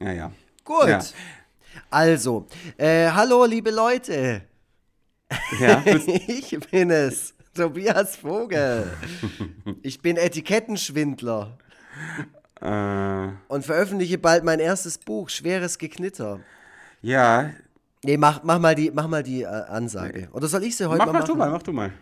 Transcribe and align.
Ja, 0.00 0.12
ja. 0.12 0.32
Gut. 0.64 0.88
Ja. 0.88 1.00
Also, 1.90 2.46
äh, 2.76 3.08
hallo 3.10 3.44
liebe 3.44 3.70
Leute. 3.70 4.42
Ja, 5.60 5.82
ich 6.26 6.58
bin 6.70 6.90
es, 6.90 7.34
Tobias 7.54 8.16
Vogel. 8.16 8.90
Ich 9.82 10.00
bin 10.00 10.16
Etikettenschwindler 10.16 11.58
äh, 12.60 13.28
und 13.48 13.64
veröffentliche 13.64 14.18
bald 14.18 14.44
mein 14.44 14.60
erstes 14.60 14.98
Buch, 14.98 15.28
Schweres 15.28 15.78
Geknitter. 15.78 16.40
ja. 17.02 17.50
Nee, 18.04 18.16
mach, 18.16 18.44
mach 18.44 18.60
mal 18.60 18.76
die, 18.76 18.92
mach 18.92 19.08
mal 19.08 19.24
die 19.24 19.42
äh, 19.42 19.46
Ansage. 19.46 20.28
Oder 20.32 20.46
soll 20.46 20.62
ich 20.62 20.76
sie 20.76 20.88
heute 20.88 20.98
Mach, 20.98 21.06
mal 21.06 21.12
mach 21.14 21.20
machen? 21.22 21.32
du 21.32 21.36
mal, 21.36 21.50
mach 21.50 21.62
du 21.64 21.72
mal. 21.72 21.92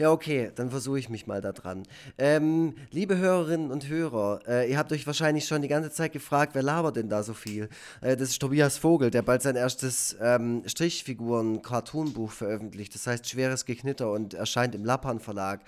Ja, 0.00 0.12
okay, 0.12 0.50
dann 0.54 0.70
versuche 0.70 0.98
ich 0.98 1.10
mich 1.10 1.26
mal 1.26 1.42
da 1.42 1.52
dran. 1.52 1.82
Ähm, 2.16 2.74
liebe 2.90 3.18
Hörerinnen 3.18 3.70
und 3.70 3.86
Hörer, 3.86 4.40
äh, 4.48 4.70
ihr 4.70 4.78
habt 4.78 4.92
euch 4.92 5.06
wahrscheinlich 5.06 5.44
schon 5.44 5.60
die 5.60 5.68
ganze 5.68 5.90
Zeit 5.90 6.14
gefragt, 6.14 6.54
wer 6.54 6.62
labert 6.62 6.96
denn 6.96 7.10
da 7.10 7.22
so 7.22 7.34
viel? 7.34 7.68
Äh, 8.00 8.16
das 8.16 8.30
ist 8.30 8.38
Tobias 8.38 8.78
Vogel, 8.78 9.10
der 9.10 9.20
bald 9.20 9.42
sein 9.42 9.56
erstes 9.56 10.16
ähm, 10.18 10.62
Strichfiguren-Cartoon-Buch 10.66 12.32
veröffentlicht. 12.32 12.94
Das 12.94 13.06
heißt 13.06 13.28
Schweres 13.28 13.66
Geknitter 13.66 14.10
und 14.10 14.32
erscheint 14.32 14.74
im 14.74 14.86
Lappan 14.86 15.20
Verlag. 15.20 15.60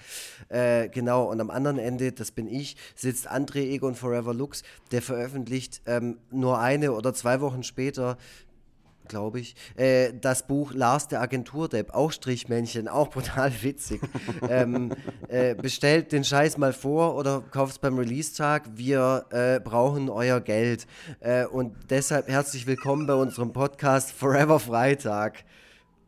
Äh, 0.49 0.89
genau, 0.89 1.25
und 1.31 1.39
am 1.39 1.51
anderen 1.51 1.79
Ende, 1.79 2.13
das 2.13 2.31
bin 2.31 2.47
ich, 2.47 2.79
sitzt 2.95 3.31
André 3.31 3.59
Egon 3.59 3.95
Forever 3.95 4.33
Lux, 4.33 4.63
der 4.93 5.03
veröffentlicht 5.03 5.83
ähm, 5.85 6.17
nur 6.31 6.59
eine 6.59 6.93
oder 6.93 7.13
zwei 7.13 7.43
Wochen 7.43 7.65
später 7.65 8.17
glaube 9.09 9.41
ich, 9.41 9.55
äh, 9.77 10.13
das 10.21 10.47
Buch 10.47 10.73
Lars 10.73 11.09
der 11.09 11.21
Agenturdepp, 11.21 11.95
auch 11.95 12.13
Strichmännchen, 12.13 12.89
auch 12.89 13.11
brutal 13.11 13.53
witzig. 13.63 14.01
ähm, 14.49 14.93
äh, 15.29 15.55
bestellt 15.55 16.13
den 16.13 16.25
Scheiß 16.25 16.59
mal 16.59 16.73
vor 16.73 17.17
oder 17.17 17.43
kauft 17.51 17.73
es 17.73 17.79
beim 17.79 17.99
Release-Tag. 17.99 18.71
Wir 18.75 19.27
äh, 19.31 19.61
brauchen 19.61 20.09
euer 20.09 20.41
Geld. 20.41 20.87
Äh, 21.21 21.47
und 21.47 21.75
deshalb 21.91 22.29
herzlich 22.29 22.67
willkommen 22.67 23.07
bei 23.07 23.15
unserem 23.15 23.53
Podcast 23.53 24.13
Forever 24.13 24.59
Freitag. 24.59 25.45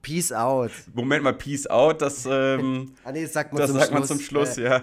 Peace 0.05 0.31
out. 0.33 0.71
Moment 0.95 1.25
mal, 1.25 1.33
Peace 1.35 1.67
out, 1.67 2.01
das, 2.03 2.25
ähm, 2.31 2.93
Ah, 3.05 3.11
nee, 3.11 3.23
das 3.23 3.33
sagt 3.33 3.53
man 3.53 3.61
das 3.63 3.71
zum 3.71 3.79
sagt 3.81 3.91
Schluss. 3.91 3.99
man 3.99 4.09
zum 4.09 4.21
Schluss, 4.21 4.59
Äh, 4.59 4.65
ja. 4.65 4.83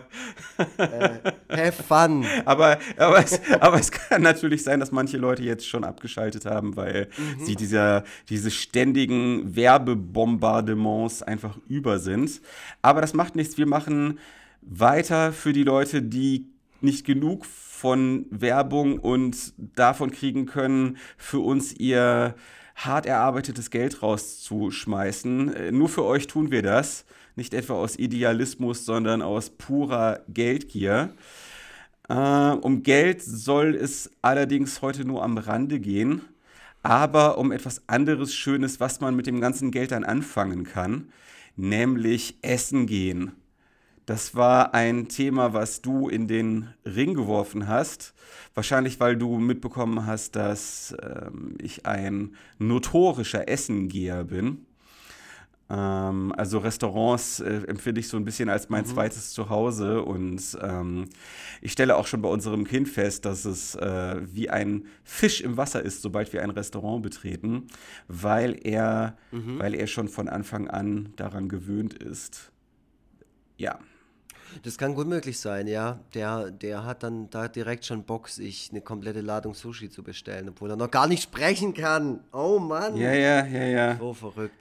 have 1.50 1.84
fun. 1.84 2.26
Aber, 2.46 2.78
aber, 2.98 3.20
es, 3.24 3.40
aber 3.62 3.80
es 3.80 3.92
kann 3.92 4.22
natürlich 4.22 4.64
sein, 4.64 4.80
dass 4.80 4.92
manche 4.92 5.18
Leute 5.18 5.44
jetzt 5.44 5.68
schon 5.68 5.84
abgeschaltet 5.84 6.46
haben, 6.46 6.76
weil 6.76 7.08
Mhm. 7.18 7.46
sie 7.46 7.56
dieser, 7.56 8.04
diese 8.30 8.52
ständigen 8.52 9.56
Werbebombardements 9.56 11.24
einfach 11.24 11.58
über 11.68 12.00
sind. 12.00 12.42
Aber 12.82 13.02
das 13.02 13.14
macht 13.14 13.36
nichts. 13.36 13.58
Wir 13.58 13.68
machen 13.68 14.20
weiter 14.62 15.32
für 15.34 15.54
die 15.54 15.64
Leute, 15.64 16.02
die 16.02 16.48
nicht 16.82 17.06
genug 17.06 17.46
von 17.46 18.26
Werbung 18.30 19.00
und 19.00 19.54
davon 19.76 20.12
kriegen 20.12 20.46
können, 20.46 20.98
für 21.18 21.40
uns 21.40 21.74
ihr 21.74 22.36
hart 22.86 23.06
erarbeitetes 23.06 23.70
Geld 23.70 24.02
rauszuschmeißen. 24.02 25.54
Äh, 25.54 25.72
Nur 25.72 25.90
für 25.90 26.04
euch 26.04 26.28
tun 26.28 26.52
wir 26.52 26.62
das. 26.62 27.06
Nicht 27.36 27.54
etwa 27.54 27.74
aus 27.74 27.98
Idealismus, 27.98 28.86
sondern 28.86 29.22
aus 29.22 29.50
purer 29.50 30.22
Geldgier. 30.28 31.14
Äh, 32.10 32.14
um 32.14 32.84
Geld 32.84 33.22
soll 33.22 33.76
es 33.76 34.12
allerdings 34.22 34.82
heute 34.82 35.06
nur 35.06 35.24
am 35.24 35.38
Rande 35.38 35.80
gehen, 35.80 36.22
aber 36.84 37.38
um 37.38 37.52
etwas 37.52 37.84
anderes 37.88 38.34
Schönes, 38.34 38.80
was 38.80 39.00
man 39.00 39.16
mit 39.16 39.28
dem 39.28 39.40
ganzen 39.40 39.72
Geld 39.72 39.92
dann 39.92 40.04
anfangen 40.04 40.64
kann, 40.64 41.10
nämlich 41.56 42.38
Essen 42.42 42.86
gehen. 42.86 43.32
Das 44.06 44.36
war 44.36 44.74
ein 44.74 45.08
Thema, 45.10 45.54
was 45.54 45.82
du 45.82 46.10
in 46.10 46.28
den 46.28 46.74
Ring 46.86 47.14
geworfen 47.14 47.68
hast. 47.68 48.14
Wahrscheinlich, 48.56 49.00
weil 49.00 49.16
du 49.16 49.38
mitbekommen 49.38 50.06
hast, 50.06 50.36
dass 50.36 50.96
ähm, 51.02 51.56
ich 51.60 51.86
ein 51.86 52.36
notorischer 52.58 53.48
Essengeher 53.48 54.24
bin. 54.24 54.66
Ähm, 55.72 56.34
also 56.36 56.58
Restaurants 56.58 57.40
äh, 57.40 57.62
empfinde 57.68 58.02
ich 58.02 58.10
so 58.10 58.18
ein 58.18 58.26
bisschen 58.26 58.50
als 58.50 58.70
mein 58.70 58.86
zweites 58.86 59.32
Zuhause 59.32 60.02
und 60.02 60.58
ähm, 60.62 61.06
ich 61.62 61.72
stelle 61.72 61.96
auch 61.96 62.08
schon 62.08 62.22
bei 62.22 62.28
unserem 62.28 62.66
Kind 62.66 62.90
fest, 62.90 63.24
dass 63.24 63.46
es 63.46 63.76
äh, 63.76 64.20
wie 64.22 64.50
ein 64.50 64.86
Fisch 65.06 65.40
im 65.40 65.56
Wasser 65.56 65.82
ist, 65.82 66.02
sobald 66.02 66.34
wir 66.34 66.44
ein 66.44 66.50
Restaurant 66.50 67.04
betreten, 67.04 67.68
weil 68.10 68.60
er, 68.64 69.16
weil 69.32 69.74
er 69.76 69.88
schon 69.88 70.10
von 70.10 70.28
Anfang 70.28 70.68
an 70.68 71.14
daran 71.16 71.48
gewöhnt 71.48 71.94
ist. 71.94 72.52
Ja. 73.56 73.80
Das 74.64 74.78
kann 74.78 74.96
gut 74.96 75.08
möglich 75.08 75.40
sein, 75.40 75.68
ja. 75.68 76.00
Der, 76.14 76.52
der 76.52 76.86
hat 76.86 77.04
dann 77.04 77.30
da 77.30 77.48
direkt 77.48 77.86
schon 77.86 78.04
Bock, 78.04 78.30
sich 78.30 78.70
eine 78.72 78.82
komplette 78.82 79.22
Ladung 79.22 79.54
Sushi 79.54 79.90
zu 79.90 80.04
bestellen, 80.04 80.50
obwohl 80.50 80.70
er 80.72 80.76
noch 80.76 80.92
gar 80.92 81.08
nicht 81.08 81.24
sprechen 81.24 81.74
kann. 81.74 82.22
Oh 82.32 82.60
Mann. 82.60 82.96
Ja, 82.98 83.14
ja, 83.14 83.46
ja, 83.46 83.64
ja. 83.64 83.98
So 83.98 84.14
verrückt. 84.14 84.56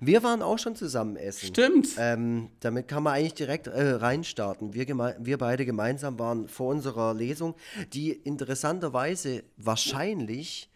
Wir 0.00 0.22
waren 0.22 0.42
auch 0.42 0.58
schon 0.58 0.76
zusammen 0.76 1.16
essen. 1.16 1.46
Stimmt. 1.46 1.88
Ähm, 1.98 2.48
damit 2.60 2.88
kann 2.88 3.02
man 3.02 3.14
eigentlich 3.14 3.34
direkt 3.34 3.66
äh, 3.66 3.90
reinstarten. 3.92 4.74
Wir, 4.74 4.86
wir 5.18 5.38
beide 5.38 5.66
gemeinsam 5.66 6.18
waren 6.18 6.48
vor 6.48 6.68
unserer 6.68 7.14
Lesung, 7.14 7.54
die 7.92 8.12
interessanterweise 8.12 9.42
wahrscheinlich 9.56 10.70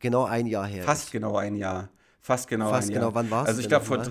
genau 0.00 0.24
ein 0.24 0.46
Jahr 0.46 0.66
her 0.66 0.84
Fast 0.84 1.04
ist. 1.04 1.12
genau 1.12 1.36
ein 1.36 1.54
Jahr. 1.54 1.88
Fast 2.20 2.48
genau 2.48 2.70
Fast 2.70 2.92
genau. 2.92 3.14
Wann 3.14 3.30
war's 3.30 3.48
Also 3.48 3.60
ich 3.60 3.68
glaube 3.68 3.84
vor 3.84 4.02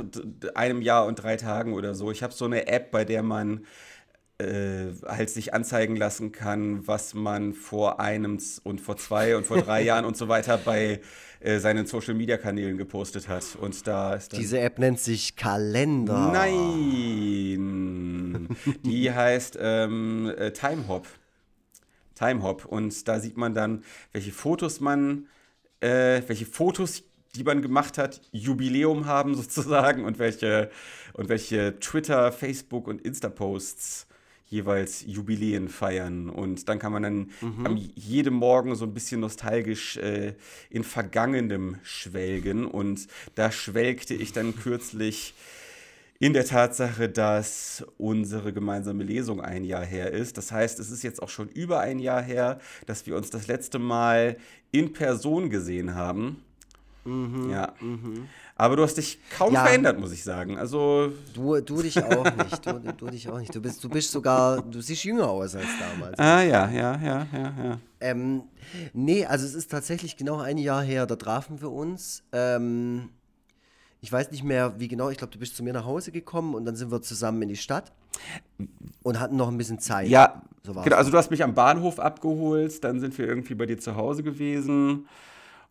einem 0.55 0.81
Jahr 0.81 1.05
und 1.05 1.15
drei 1.15 1.37
Tagen 1.37 1.73
oder 1.73 1.93
so. 1.93 2.11
Ich 2.11 2.23
habe 2.23 2.33
so 2.33 2.45
eine 2.45 2.67
App, 2.67 2.91
bei 2.91 3.05
der 3.05 3.21
man 3.23 3.65
äh, 4.39 4.93
halt 5.05 5.29
sich 5.29 5.53
anzeigen 5.53 5.95
lassen 5.95 6.31
kann, 6.31 6.87
was 6.87 7.13
man 7.13 7.53
vor 7.53 7.99
einem 7.99 8.39
und 8.63 8.79
vor 8.79 8.97
zwei 8.97 9.35
und 9.35 9.45
vor 9.45 9.61
drei 9.61 9.81
Jahren 9.85 10.05
und 10.05 10.15
so 10.17 10.27
weiter 10.27 10.57
bei 10.57 11.01
äh, 11.41 11.59
seinen 11.59 11.85
Social 11.85 12.13
Media 12.13 12.37
Kanälen 12.37 12.77
gepostet 12.77 13.27
hat. 13.27 13.57
Und 13.59 13.85
da 13.85 14.13
ist 14.13 14.31
Diese 14.31 14.59
App 14.59 14.79
nennt 14.79 14.99
sich 14.99 15.35
Kalender. 15.35 16.31
Nein, 16.33 17.67
die 18.83 19.11
heißt 19.13 19.57
ähm, 19.61 20.33
äh, 20.37 20.51
Timehop. 20.51 21.05
Timehop. 22.15 22.65
Und 22.65 23.07
da 23.07 23.19
sieht 23.19 23.37
man 23.37 23.53
dann, 23.53 23.83
welche 24.13 24.31
Fotos 24.31 24.79
man, 24.79 25.27
äh, 25.81 26.21
welche 26.27 26.45
Fotos, 26.45 27.03
die 27.35 27.43
man 27.43 27.61
gemacht 27.61 27.97
hat, 27.97 28.21
Jubiläum 28.31 29.05
haben 29.05 29.35
sozusagen 29.41 30.05
und 30.05 30.19
welche, 30.19 30.69
und 31.13 31.29
welche 31.29 31.79
Twitter, 31.79 32.31
Facebook 32.31 32.87
und 32.87 33.01
Insta-Posts 33.01 34.07
jeweils 34.49 35.03
Jubiläen 35.05 35.69
feiern. 35.69 36.29
Und 36.29 36.69
dann 36.69 36.79
kann 36.79 36.91
man 36.91 37.03
dann 37.03 37.29
am 37.63 37.77
jedem 37.77 38.33
Morgen 38.33 38.75
so 38.75 38.85
ein 38.85 38.93
bisschen 38.93 39.21
nostalgisch 39.21 39.97
äh, 39.97 40.33
in 40.71 40.83
Vergangenem 40.83 41.77
schwelgen. 41.83 42.65
Und 42.65 43.07
da 43.35 43.51
schwelgte 43.51 44.15
ich 44.15 44.33
dann 44.33 44.55
kürzlich 44.55 45.35
in 46.19 46.33
der 46.33 46.45
Tatsache, 46.45 47.07
dass 47.07 47.85
unsere 47.97 48.51
gemeinsame 48.51 49.03
Lesung 49.03 49.39
ein 49.39 49.63
Jahr 49.63 49.85
her 49.85 50.11
ist. 50.11 50.37
Das 50.37 50.51
heißt, 50.51 50.79
es 50.79 50.89
ist 50.89 51.03
jetzt 51.03 51.21
auch 51.21 51.29
schon 51.29 51.47
über 51.47 51.79
ein 51.79 51.99
Jahr 51.99 52.21
her, 52.21 52.59
dass 52.87 53.05
wir 53.05 53.15
uns 53.15 53.29
das 53.29 53.47
letzte 53.47 53.79
Mal 53.79 54.37
in 54.71 54.93
Person 54.93 55.49
gesehen 55.49 55.95
haben. 55.95 56.43
Ja. 57.49 57.73
Aber 58.55 58.75
du 58.75 58.83
hast 58.83 58.95
dich 58.95 59.19
kaum 59.37 59.53
Ja. 59.53 59.63
verändert, 59.63 59.99
muss 59.99 60.11
ich 60.11 60.23
sagen. 60.23 60.57
Also, 60.57 61.11
Du, 61.33 61.59
du 61.61 61.81
dich 61.81 62.03
auch 62.03 62.29
nicht. 62.35 62.65
Du, 62.65 62.73
du 62.79 63.07
dich 63.09 63.29
auch 63.29 63.39
nicht. 63.39 63.55
Du 63.55 63.61
bist, 63.61 63.81
du 63.83 63.89
bist 63.89 64.11
sogar, 64.11 64.61
du 64.61 64.81
siehst 64.81 65.03
jünger 65.05 65.29
aus 65.29 65.55
als 65.55 65.67
damals. 65.79 66.19
ah 66.19 66.41
ja, 66.41 66.69
ja, 66.69 66.99
ja, 67.01 67.27
ja, 67.31 67.53
ja. 67.63 67.79
Ähm, 68.01 68.43
nee, 68.93 69.25
also 69.25 69.45
es 69.45 69.53
ist 69.53 69.71
tatsächlich 69.71 70.17
genau 70.17 70.39
ein 70.39 70.57
Jahr 70.57 70.83
her, 70.83 71.05
da 71.05 71.15
trafen 71.15 71.61
wir 71.61 71.71
uns. 71.71 72.23
Ähm, 72.33 73.09
ich 74.01 74.11
weiß 74.11 74.31
nicht 74.31 74.43
mehr, 74.43 74.79
wie 74.79 74.87
genau, 74.87 75.09
ich 75.09 75.17
glaube, 75.17 75.31
du 75.33 75.39
bist 75.39 75.55
zu 75.55 75.63
mir 75.63 75.73
nach 75.73 75.85
Hause 75.85 76.11
gekommen 76.11 76.53
und 76.55 76.65
dann 76.65 76.75
sind 76.75 76.91
wir 76.91 77.01
zusammen 77.01 77.41
in 77.41 77.49
die 77.49 77.57
Stadt 77.57 77.91
und 79.03 79.19
hatten 79.19 79.35
noch 79.35 79.47
ein 79.49 79.57
bisschen 79.57 79.79
Zeit. 79.79 80.07
Ja, 80.07 80.41
So 80.65 80.73
genau. 80.73 80.95
Also 80.97 81.11
du 81.11 81.17
hast 81.17 81.31
mich 81.31 81.43
am 81.43 81.53
Bahnhof 81.53 81.99
abgeholt, 81.99 82.83
dann 82.83 82.99
sind 82.99 83.17
wir 83.17 83.27
irgendwie 83.27 83.55
bei 83.55 83.65
dir 83.65 83.79
zu 83.79 83.95
Hause 83.95 84.23
gewesen. 84.23 85.07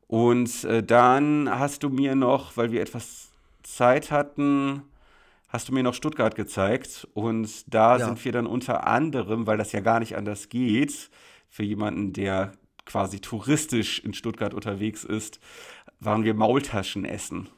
Und 0.08 0.64
äh, 0.64 0.82
dann 0.82 1.48
hast 1.50 1.82
du 1.84 1.90
mir 1.90 2.14
noch, 2.14 2.56
weil 2.56 2.72
wir 2.72 2.80
etwas 2.80 3.28
Zeit 3.62 4.10
hatten, 4.10 4.82
hast 5.48 5.68
du 5.68 5.72
mir 5.74 5.82
noch 5.82 5.94
Stuttgart 5.94 6.34
gezeigt. 6.34 7.06
Und 7.14 7.72
da 7.72 7.98
Ja. 7.98 8.06
sind 8.06 8.24
wir 8.24 8.32
dann 8.32 8.46
unter 8.46 8.86
anderem, 8.86 9.46
weil 9.46 9.58
das 9.58 9.72
ja 9.72 9.80
gar 9.80 10.00
nicht 10.00 10.16
anders 10.16 10.48
geht, 10.48 11.10
für 11.50 11.62
jemanden, 11.62 12.12
der 12.12 12.52
quasi 12.86 13.20
touristisch 13.20 13.98
in 14.00 14.14
Stuttgart 14.14 14.54
unterwegs 14.54 15.04
ist, 15.04 15.40
waren 16.00 16.24
wir 16.24 16.34
Maultaschen 16.34 17.04
essen. 17.04 17.48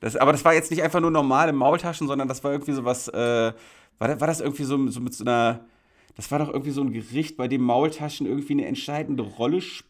Das, 0.00 0.14
aber 0.14 0.30
das 0.30 0.44
war 0.44 0.54
jetzt 0.54 0.70
nicht 0.70 0.82
einfach 0.82 1.00
nur 1.00 1.10
normale 1.10 1.52
Maultaschen, 1.52 2.06
sondern 2.06 2.28
das 2.28 2.44
war 2.44 2.52
irgendwie 2.52 2.72
so 2.72 2.84
was, 2.84 3.08
äh, 3.08 3.52
war, 3.98 4.20
war 4.20 4.26
das 4.28 4.40
irgendwie 4.40 4.62
so, 4.62 4.86
so 4.90 5.00
mit 5.00 5.12
so 5.12 5.24
einer, 5.24 5.64
das 6.14 6.30
war 6.30 6.38
doch 6.38 6.48
irgendwie 6.48 6.70
so 6.70 6.82
ein 6.82 6.92
Gericht, 6.92 7.36
bei 7.36 7.48
dem 7.48 7.62
Maultaschen 7.62 8.26
irgendwie 8.28 8.52
eine 8.52 8.66
entscheidende 8.66 9.24
Rolle 9.24 9.60
spielen, 9.60 9.87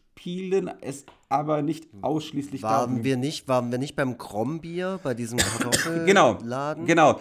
es 0.81 1.05
aber 1.29 1.61
nicht 1.61 1.87
ausschließlich 2.01 2.63
Waren 2.63 2.89
darum- 2.91 3.03
wir 3.03 3.17
nicht, 3.17 3.47
waren 3.47 3.71
wir 3.71 3.77
nicht 3.77 3.95
beim 3.95 4.17
Krombier, 4.17 4.99
bei 5.03 5.13
diesem 5.13 5.37
Kartoffelladen? 5.37 6.85
Genau, 6.85 7.15
genau. 7.15 7.19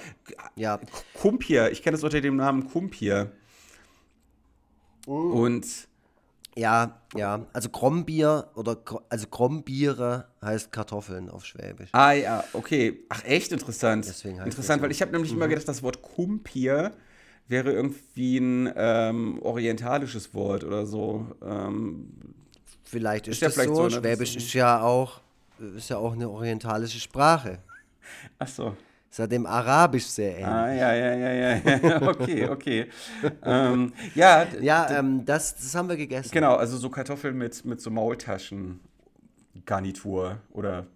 Ja, 0.56 0.80
Kumpier, 1.14 1.70
ich 1.70 1.82
kenne 1.82 1.96
es 1.96 2.02
unter 2.04 2.20
dem 2.20 2.36
Namen 2.36 2.68
Kumpier. 2.68 3.32
Oh. 5.06 5.12
Und 5.12 5.66
Ja, 6.56 7.00
ja. 7.14 7.46
Also 7.52 7.68
Krombier 7.68 8.48
oder 8.56 8.76
also 9.08 9.26
Krombiere 9.28 10.26
heißt 10.42 10.72
Kartoffeln 10.72 11.30
auf 11.30 11.44
Schwäbisch. 11.44 11.90
Ah 11.92 12.12
ja, 12.12 12.42
okay. 12.52 13.04
Ach, 13.08 13.22
echt 13.24 13.52
interessant. 13.52 14.06
Deswegen 14.08 14.38
interessant, 14.40 14.82
weil 14.82 14.90
ich 14.90 15.00
habe 15.00 15.12
nämlich 15.12 15.32
immer 15.32 15.46
gedacht, 15.46 15.68
das 15.68 15.82
Wort 15.84 16.02
Kumpir 16.02 16.92
wäre 17.46 17.72
irgendwie 17.72 18.38
ein 18.38 18.72
ähm, 18.76 19.38
orientalisches 19.40 20.34
Wort 20.34 20.64
oder 20.64 20.84
so. 20.84 21.26
Ähm, 21.42 22.10
Vielleicht 22.90 23.28
ist, 23.28 23.34
Ist 23.36 23.40
ja 23.42 23.48
das 23.48 23.54
vielleicht 23.54 23.68
so. 23.70 23.88
so, 23.88 23.96
ne? 23.96 24.02
Schwäbisch 24.02 24.36
ist- 24.36 24.52
ja 24.54 24.80
auch 24.80 25.20
ist 25.76 25.88
ja 25.90 25.98
auch 25.98 26.12
eine 26.12 26.28
orientalische 26.28 27.00
Sprache. 27.00 27.58
ach 28.38 28.48
so. 28.48 28.76
Ist 29.10 29.18
ja 29.18 29.26
dem 29.26 29.44
Arabisch 29.46 30.04
sehr 30.06 30.32
ähnlich. 30.32 30.46
Ah, 30.46 30.72
ja, 30.72 30.92
ja, 30.94 31.14
ja, 31.14 31.32
ja, 31.32 31.56
ja. 31.56 32.02
Okay, 32.08 32.46
okay. 32.48 32.86
ähm, 33.44 33.92
ja, 34.14 34.46
Ja, 34.60 34.98
ähm, 34.98 35.24
das, 35.24 35.56
das 35.56 35.74
haben 35.74 35.88
wir 35.88 35.96
gegessen. 35.96 36.30
genau, 36.30 36.54
also 36.56 36.76
so 36.76 36.90
Kartoffeln 36.90 37.36
mit, 37.36 37.64
mit 37.64 37.80
so 37.80 37.90
Maultaschen-Garnitur 37.90 40.38
oder 40.52 40.86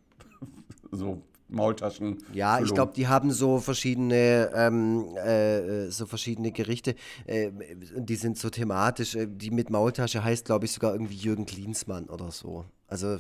so 0.92 1.22
Maultaschen. 1.52 2.19
Ja, 2.32 2.60
ich 2.60 2.72
glaube, 2.72 2.93
die 2.94 3.08
haben 3.08 3.31
so 3.31 3.58
verschiedene, 3.58 4.50
ähm, 4.54 5.16
äh, 5.16 5.90
so 5.90 6.06
verschiedene 6.06 6.52
Gerichte. 6.52 6.94
Äh, 7.26 7.50
die 7.96 8.16
sind 8.16 8.38
so 8.38 8.50
thematisch. 8.50 9.14
Äh, 9.14 9.26
die 9.28 9.50
mit 9.50 9.70
Maultasche 9.70 10.25
heißt, 10.25 10.46
glaube 10.46 10.64
ich, 10.64 10.72
sogar 10.72 10.93
irgendwie 10.93 11.16
Jürgen 11.16 11.46
Klinsmann 11.46 12.06
oder 12.06 12.31
so. 12.31 12.64
Also 12.87 13.19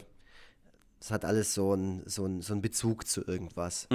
es 1.00 1.10
hat 1.10 1.24
alles 1.24 1.54
so 1.54 1.72
einen 1.72 2.02
so 2.06 2.26
ein, 2.26 2.42
so 2.42 2.54
ein 2.54 2.62
Bezug 2.62 3.06
zu 3.06 3.26
irgendwas. 3.26 3.88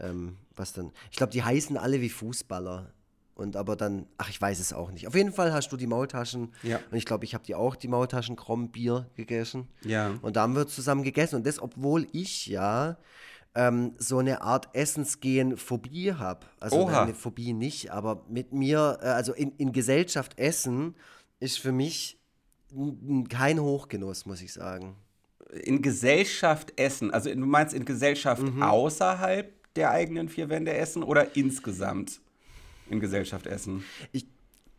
Ähm, 0.00 0.36
was 0.54 0.72
dann? 0.72 0.92
Ich 1.10 1.16
glaube, 1.16 1.32
die 1.32 1.42
heißen 1.42 1.76
alle 1.76 2.00
wie 2.00 2.08
Fußballer. 2.08 2.92
Und 3.38 3.54
aber 3.54 3.76
dann, 3.76 4.06
ach, 4.16 4.28
ich 4.30 4.40
weiß 4.40 4.58
es 4.58 4.72
auch 4.72 4.90
nicht. 4.90 5.06
Auf 5.06 5.14
jeden 5.14 5.32
Fall 5.32 5.52
hast 5.52 5.70
du 5.70 5.76
die 5.76 5.86
Maultaschen. 5.86 6.52
Ja. 6.64 6.80
Und 6.90 6.96
ich 6.96 7.04
glaube, 7.04 7.24
ich 7.24 7.34
habe 7.34 7.44
die 7.44 7.54
auch, 7.54 7.76
die 7.76 7.86
Maultaschen 7.86 8.34
Krombier 8.34 9.08
gegessen. 9.14 9.68
Ja. 9.84 10.14
Und 10.22 10.34
da 10.34 10.42
haben 10.42 10.56
wir 10.56 10.66
zusammen 10.66 11.04
gegessen. 11.04 11.36
Und 11.36 11.46
das, 11.46 11.62
obwohl 11.62 12.08
ich 12.10 12.46
ja 12.48 12.96
ähm, 13.58 13.94
so 13.98 14.18
eine 14.18 14.42
Art 14.42 14.68
Essensgehen-Phobie 14.72 16.12
habe. 16.14 16.46
Also 16.60 16.76
Oha. 16.76 17.02
eine 17.02 17.14
Phobie 17.14 17.52
nicht, 17.52 17.90
aber 17.90 18.24
mit 18.28 18.52
mir, 18.52 19.00
äh, 19.02 19.06
also 19.06 19.32
in, 19.34 19.50
in 19.58 19.72
Gesellschaft 19.72 20.38
essen, 20.38 20.94
ist 21.40 21.58
für 21.58 21.72
mich 21.72 22.18
kein 23.28 23.58
Hochgenuss, 23.60 24.26
muss 24.26 24.42
ich 24.42 24.52
sagen. 24.52 24.94
In 25.64 25.82
Gesellschaft 25.82 26.72
essen, 26.78 27.10
also 27.10 27.30
du 27.30 27.36
meinst 27.46 27.74
in 27.74 27.84
Gesellschaft 27.84 28.42
Mhm. 28.42 28.62
außerhalb 28.62 29.50
der 29.74 29.90
eigenen 29.90 30.28
vier 30.28 30.48
Wände 30.50 30.74
essen 30.74 31.02
oder 31.02 31.34
insgesamt 31.36 32.20
in 32.90 33.00
Gesellschaft 33.00 33.46
essen? 33.46 33.82
Ich, 34.12 34.26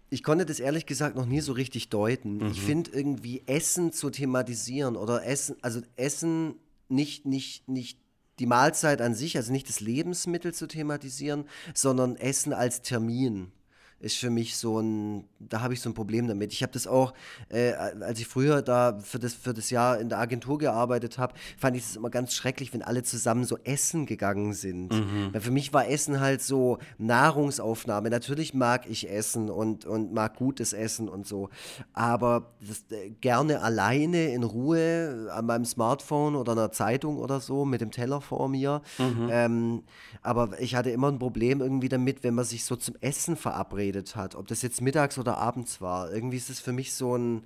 ich 0.10 0.24
konnte 0.24 0.46
das 0.46 0.60
ehrlich 0.60 0.86
gesagt 0.86 1.16
noch 1.18 1.26
nie 1.26 1.42
so 1.42 1.52
richtig 1.52 1.90
deuten. 1.90 2.38
Mhm. 2.38 2.52
Ich 2.52 2.62
finde 2.62 2.92
irgendwie 2.92 3.44
Essen 3.46 3.92
zu 3.92 4.10
thematisieren 4.10 4.96
oder 4.96 5.26
Essen, 5.26 5.58
also 5.62 5.81
Essen 5.98 6.56
nicht, 6.88 7.26
nicht, 7.26 7.68
nicht 7.68 8.00
die 8.39 8.45
Mahlzeit 8.45 9.01
an 9.01 9.13
sich, 9.13 9.38
also 9.38 9.51
nicht 9.51 9.69
das 9.69 9.80
Lebensmittel 9.80 10.53
zu 10.53 10.68
thematisieren, 10.68 11.45
sondern 11.74 12.15
Essen 12.15 12.53
als 12.53 12.81
Termin 12.81 13.51
ist 14.00 14.18
für 14.18 14.30
mich 14.30 14.56
so 14.56 14.80
ein, 14.80 15.25
da 15.40 15.62
habe 15.62 15.74
ich 15.74 15.81
so 15.81 15.90
ein 15.90 15.94
Problem 15.94 16.28
damit. 16.28 16.54
Ich 16.54 16.63
habe 16.63 16.72
das 16.72 16.88
auch, 16.88 17.13
äh, 17.50 17.74
als 17.74 18.19
ich 18.19 18.28
früher 18.28 18.62
da 18.62 18.98
für 19.00 19.19
das, 19.19 19.34
für 19.34 19.54
das 19.54 19.69
Jahr 19.69 20.00
in 20.00 20.07
der 20.10 20.19
Agentur 20.19 20.57
gearbeitet 20.57 21.18
habe, 21.18 21.34
fand 21.57 21.75
ich 21.75 21.84
es 21.84 21.96
immer 21.98 22.10
ganz 22.10 22.34
schrecklich, 22.34 22.74
wenn 22.74 22.81
alle 22.81 23.04
zusammen 23.04 23.44
so 23.44 23.57
essen 23.63 24.06
gegangen 24.06 24.54
sind. 24.54 24.94
Weil 25.34 25.42
für 25.42 25.51
mich 25.51 25.74
war 25.74 25.88
Essen 25.90 26.19
halt 26.22 26.42
so 26.42 26.78
Nahrungsaufnahme. 26.98 28.10
Natürlich 28.10 28.54
mag 28.54 28.90
ich 28.90 29.10
Essen 29.10 29.50
und, 29.50 29.86
und 29.86 30.13
mag 30.13 30.38
gutes 30.38 30.72
Essen 30.72 31.10
und 31.10 31.28
so, 31.28 31.50
aber 31.94 32.54
das, 32.66 32.86
äh, 32.98 33.10
gerne 33.22 33.62
alleine 33.62 34.34
in 34.34 34.44
Ruhe 34.44 35.30
an 35.34 35.45
meinem 35.45 35.66
Smartphone 35.66 36.36
oder 36.36 36.54
einer 36.54 36.72
Zeitung 36.72 37.18
oder 37.18 37.42
so 37.42 37.66
mit 37.66 37.81
dem 37.81 37.92
Teller 37.92 38.22
vor 38.22 38.48
mir. 38.48 38.81
Ähm, 39.30 39.84
aber 40.22 40.60
ich 40.62 40.75
hatte 40.75 40.90
immer 40.90 41.12
ein 41.12 41.19
Problem 41.19 41.60
irgendwie 41.60 41.90
damit, 41.90 42.24
wenn 42.24 42.34
man 42.34 42.45
sich 42.45 42.63
so 42.63 42.75
zum 42.75 42.95
Essen 43.02 43.36
verabredet 43.36 43.88
hat, 44.15 44.36
ob 44.36 44.47
das 44.47 44.62
jetzt 44.62 44.81
mittags 44.81 45.18
oder 45.18 45.38
abends 45.38 45.81
war. 45.81 46.12
Irgendwie 46.12 46.38
ist 46.38 46.50
es 46.50 46.59
für 46.59 46.74
mich 46.74 46.94
so 46.94 47.15
ein 47.18 47.44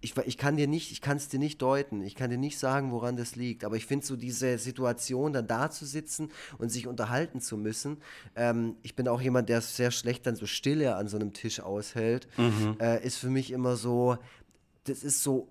ich, 0.00 0.16
ich 0.16 0.38
kann 0.38 0.56
dir 0.56 0.68
nicht, 0.68 0.92
ich 0.92 1.00
kann 1.00 1.16
es 1.16 1.28
dir 1.28 1.38
nicht 1.38 1.60
deuten, 1.60 2.02
ich 2.02 2.14
kann 2.14 2.30
dir 2.30 2.38
nicht 2.38 2.58
sagen, 2.58 2.92
woran 2.92 3.16
das 3.16 3.36
liegt, 3.36 3.64
aber 3.64 3.76
ich 3.76 3.86
finde 3.86 4.06
so 4.06 4.16
diese 4.16 4.58
Situation, 4.58 5.32
dann 5.32 5.46
da 5.46 5.70
zu 5.70 5.84
sitzen 5.86 6.30
und 6.58 6.70
sich 6.70 6.86
unterhalten 6.86 7.40
zu 7.40 7.56
müssen. 7.56 7.98
Ähm, 8.36 8.76
ich 8.82 8.94
bin 8.94 9.08
auch 9.08 9.20
jemand, 9.20 9.48
der 9.48 9.60
sehr 9.60 9.90
schlecht 9.90 10.26
dann 10.26 10.36
so 10.36 10.46
Stille 10.46 10.94
an 10.94 11.08
so 11.08 11.16
einem 11.16 11.32
Tisch 11.32 11.60
aushält, 11.60 12.28
äh, 12.80 13.04
ist 13.04 13.18
für 13.18 13.30
mich 13.30 13.50
immer 13.50 13.76
so, 13.76 14.18
das 14.84 15.02
ist 15.02 15.22
so, 15.22 15.48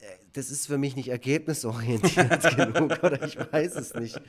äh, 0.00 0.04
das 0.34 0.50
ist 0.50 0.66
für 0.66 0.78
mich 0.78 0.94
nicht 0.94 1.08
ergebnisorientiert 1.08 2.56
genug 2.56 3.02
oder 3.02 3.22
ich 3.22 3.38
weiß 3.38 3.76
es 3.76 3.94
nicht. 3.94 4.20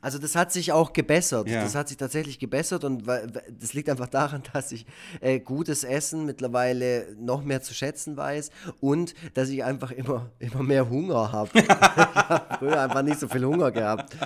Also 0.00 0.18
das 0.18 0.36
hat 0.36 0.52
sich 0.52 0.72
auch 0.72 0.92
gebessert. 0.92 1.48
Ja. 1.48 1.62
Das 1.62 1.74
hat 1.74 1.88
sich 1.88 1.96
tatsächlich 1.96 2.38
gebessert 2.38 2.84
und 2.84 3.06
das 3.06 3.74
liegt 3.74 3.88
einfach 3.88 4.08
daran, 4.08 4.42
dass 4.52 4.72
ich 4.72 4.86
äh, 5.20 5.40
gutes 5.40 5.84
Essen 5.84 6.26
mittlerweile 6.26 7.14
noch 7.18 7.44
mehr 7.44 7.62
zu 7.62 7.74
schätzen 7.74 8.16
weiß 8.16 8.50
und 8.80 9.14
dass 9.34 9.48
ich 9.48 9.64
einfach 9.64 9.90
immer, 9.90 10.30
immer 10.38 10.62
mehr 10.62 10.88
Hunger 10.88 11.32
habe. 11.32 11.50
ich 11.58 11.68
habe 11.68 12.58
früher 12.58 12.80
einfach 12.80 13.02
nicht 13.02 13.20
so 13.20 13.28
viel 13.28 13.44
Hunger 13.44 13.70
gehabt. 13.70 14.16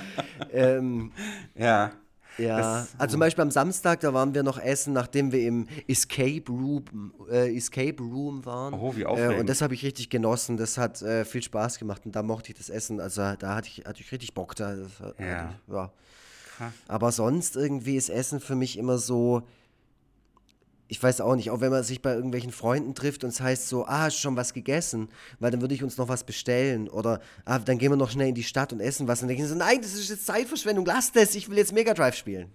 Ähm, 0.52 1.12
Ja. 1.55 1.93
Ja, 2.38 2.56
Das- 2.58 2.88
also 2.99 3.12
zum 3.12 3.20
Beispiel 3.20 3.43
am 3.43 3.50
Samstag, 3.50 4.00
da 4.00 4.14
waren 4.14 4.35
wir 4.35 4.43
noch 4.43 4.58
essen, 4.58 4.93
nachdem 4.93 5.32
wir 5.32 5.40
im 5.46 5.67
Escape 5.87 6.44
Room, 6.49 7.12
äh, 7.31 7.56
Escape 7.56 8.02
Room 8.02 8.44
waren. 8.46 8.75
Oh, 8.75 8.94
wie 8.96 9.02
Äh, 9.02 9.06
aufregend. 9.06 9.40
und 9.40 9.49
das 9.49 9.61
habe 9.62 9.75
ich 9.75 9.85
richtig 9.85 10.08
genossen. 10.11 10.56
Das 10.56 10.79
hat 10.79 11.02
äh, 11.02 11.25
viel 11.25 11.43
Spaß 11.43 11.79
gemacht 11.79 12.02
und 12.06 12.14
da 12.17 12.23
mochte 12.23 12.50
ich 12.52 12.58
das 12.58 12.70
Essen. 12.70 13.00
Also 13.00 13.23
da 13.38 13.55
hatte 13.56 13.69
ich, 13.69 13.85
hatte 13.87 14.00
ich 14.00 14.11
richtig 14.12 14.35
Bock. 14.35 14.55
Da, 14.56 14.75
das, 14.76 14.90
Ja. 15.19 15.55
ich, 15.67 15.73
ja. 15.75 15.93
Aber 16.88 17.12
sonst 17.12 17.55
irgendwie 17.56 17.96
ist 17.96 18.08
Essen 18.11 18.41
für 18.41 18.55
mich 18.56 18.79
immer 18.79 18.99
so. 18.99 19.43
Ich 20.90 21.02
weiß 21.02 21.20
auch 21.20 21.37
nicht, 21.37 21.50
auch 21.50 21.61
wenn 21.61 21.70
man 21.70 21.85
sich 21.85 22.00
bei 22.00 22.14
irgendwelchen 22.14 22.50
Freunden 22.50 22.94
trifft 22.94 23.23
und 23.23 23.31
es 23.31 23.40
heißt 23.40 23.69
so, 23.69 23.87
ah, 23.87 24.05
hast 24.05 24.17
du 24.17 24.23
schon 24.23 24.37
was 24.37 24.55
gegessen? 24.55 25.08
Weil 25.38 25.50
dann 25.50 25.61
würde 25.61 25.75
ich 25.75 25.82
uns 25.82 25.99
noch 25.99 26.08
was 26.08 26.25
bestellen. 26.25 26.88
Oder 26.88 27.20
ah, 27.44 27.58
dann 27.58 27.79
gehen 27.79 27.93
wir 27.93 27.96
noch 27.96 28.11
schnell 28.11 28.29
in 28.29 28.35
die 28.35 28.43
Stadt 28.43 28.73
und 28.73 28.81
essen 28.81 29.06
was. 29.06 29.20
Und 29.20 29.29
dann 29.29 29.37
denke 29.37 29.43
ich 29.44 29.49
so, 29.50 29.55
nein, 29.55 29.81
das 29.82 29.94
ist 29.94 30.08
jetzt 30.08 30.27
Zeitverschwendung, 30.27 30.86
lass 30.86 31.13
das, 31.13 31.34
ich 31.34 31.48
will 31.51 31.58
jetzt 31.58 31.72
Mega 31.72 31.93
Drive 31.93 32.17
spielen. 32.17 32.51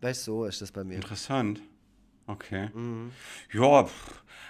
Weißt 0.00 0.26
du, 0.26 0.32
so 0.32 0.44
ist 0.46 0.60
das 0.60 0.72
bei 0.72 0.82
mir. 0.82 0.96
Interessant. 0.96 1.60
Okay. 2.26 2.70
Mhm. 2.74 3.12
Ja, 3.52 3.88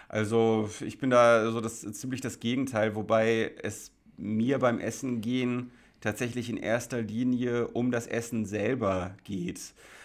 also 0.08 0.70
ich 0.80 0.98
bin 0.98 1.10
da 1.10 1.50
so 1.50 1.60
das 1.60 1.80
ziemlich 1.80 2.20
das 2.20 2.40
Gegenteil, 2.40 2.94
wobei 2.94 3.52
es 3.62 3.92
mir 4.16 4.58
beim 4.58 4.78
Essen 4.78 5.20
gehen 5.20 5.70
tatsächlich 6.00 6.50
in 6.50 6.56
erster 6.56 7.00
Linie 7.00 7.68
um 7.68 7.90
das 7.90 8.06
Essen 8.06 8.44
selber 8.44 9.14
geht. 9.24 9.60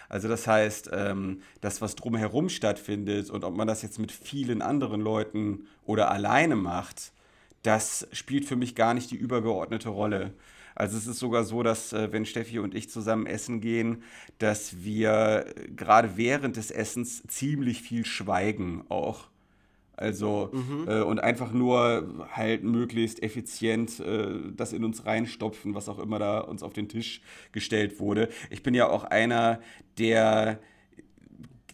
Also 0.08 0.28
das 0.28 0.46
heißt, 0.46 0.90
ähm, 0.92 1.42
das, 1.60 1.82
was 1.82 1.94
drumherum 1.94 2.48
stattfindet 2.48 3.30
und 3.30 3.44
ob 3.44 3.54
man 3.54 3.68
das 3.68 3.82
jetzt 3.82 3.98
mit 3.98 4.10
vielen 4.12 4.62
anderen 4.62 5.00
Leuten 5.00 5.66
oder 5.84 6.10
alleine 6.10 6.56
macht, 6.56 7.12
das 7.62 8.06
spielt 8.12 8.44
für 8.44 8.56
mich 8.56 8.74
gar 8.74 8.94
nicht 8.94 9.10
die 9.10 9.16
übergeordnete 9.16 9.90
Rolle. 9.90 10.32
Also 10.74 10.96
es 10.96 11.08
ist 11.08 11.18
sogar 11.18 11.44
so, 11.44 11.64
dass 11.64 11.92
äh, 11.92 12.12
wenn 12.12 12.24
Steffi 12.24 12.60
und 12.60 12.74
ich 12.74 12.88
zusammen 12.88 13.26
essen 13.26 13.60
gehen, 13.60 14.04
dass 14.38 14.84
wir 14.84 15.46
äh, 15.46 15.68
gerade 15.70 16.16
während 16.16 16.56
des 16.56 16.70
Essens 16.70 17.22
ziemlich 17.26 17.82
viel 17.82 18.04
schweigen 18.04 18.84
auch. 18.88 19.26
Also 19.98 20.50
äh, 20.86 21.02
und 21.02 21.18
einfach 21.18 21.52
nur 21.52 22.28
halt 22.30 22.62
möglichst 22.62 23.20
effizient 23.20 23.98
äh, 23.98 24.28
das 24.54 24.72
in 24.72 24.84
uns 24.84 25.06
reinstopfen, 25.06 25.74
was 25.74 25.88
auch 25.88 25.98
immer 25.98 26.20
da 26.20 26.38
uns 26.38 26.62
auf 26.62 26.72
den 26.72 26.88
Tisch 26.88 27.20
gestellt 27.50 27.98
wurde. 27.98 28.28
Ich 28.50 28.62
bin 28.62 28.74
ja 28.74 28.88
auch 28.88 29.02
einer, 29.02 29.60
der 29.98 30.60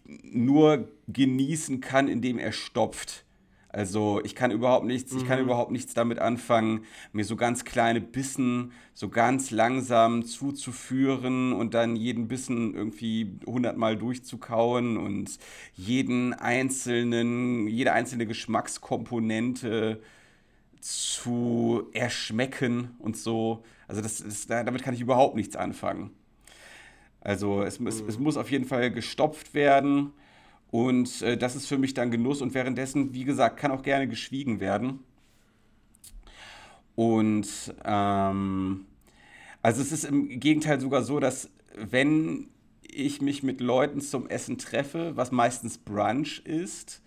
nur 0.07 0.89
genießen 1.07 1.83
kann, 1.83 2.09
indem 2.09 2.39
er 2.39 2.53
stopft. 2.53 3.24
Also 3.75 4.21
ich 4.23 4.37
kann 4.37 4.53
überhaupt 4.53 4.87
nichts, 4.87 5.13
ich 5.13 5.27
kann 5.27 5.41
überhaupt 5.41 5.73
nichts 5.73 5.95
damit 5.95 6.21
anfangen, 6.21 6.85
mir 7.13 7.25
so 7.25 7.35
ganz 7.35 7.65
kleine 7.65 8.01
Bissen 8.01 8.71
so 8.95 9.09
ganz 9.09 9.51
langsam 9.51 10.25
zuzuführen 10.25 11.53
und 11.53 11.75
dann 11.75 11.97
jeden 11.97 12.29
Bissen 12.29 12.73
irgendwie 12.73 13.37
hundertmal 13.45 13.97
durchzukauen 13.97 14.97
und 14.97 15.41
jeden 15.75 16.35
einzelnen, 16.35 17.67
jede 17.67 17.93
einzelne 17.93 18.27
Geschmackskomponente 18.27 20.01
zu 20.81 21.89
erschmecken 21.95 22.91
und 23.01 23.17
so. 23.17 23.65
Also 23.89 24.03
das 24.03 24.21
ist, 24.21 24.51
damit 24.51 24.85
kann 24.85 24.95
ich 24.95 25.01
überhaupt 25.01 25.35
nichts 25.35 25.57
anfangen. 25.57 26.11
Also 27.21 27.65
es, 27.65 27.81
es, 27.81 28.01
es 28.03 28.19
muss 28.21 28.37
auf 28.37 28.53
jeden 28.53 28.67
Fall 28.67 28.93
gestopft 28.93 29.53
werden 29.53 30.13
und 30.75 31.23
äh, 31.23 31.37
das 31.37 31.55
ist 31.55 31.69
für 31.69 31.79
mich 31.79 31.95
dann 31.95 32.11
Genuss 32.11 32.43
und 32.43 32.53
währenddessen, 32.53 33.15
wie 33.15 33.23
gesagt, 33.23 33.59
kann 33.59 33.71
auch 33.71 33.85
gerne 33.85 34.09
geschwiegen 34.09 34.59
werden. 34.59 34.99
Und 36.97 37.47
ähm, 37.85 38.85
also 39.63 39.81
es 39.81 39.93
ist 39.93 40.03
im 40.03 40.41
Gegenteil 40.41 40.81
sogar 40.81 41.05
so, 41.05 41.21
dass 41.21 41.49
wenn 41.77 42.49
ich 42.83 43.23
mich 43.23 43.45
mit 43.45 43.61
Leuten 43.61 44.01
zum 44.01 44.29
Essen 44.29 44.59
treffe, 44.59 45.13
was 45.15 45.31
meistens 45.31 45.79
Brunch 45.79 46.41
ist, 46.41 47.03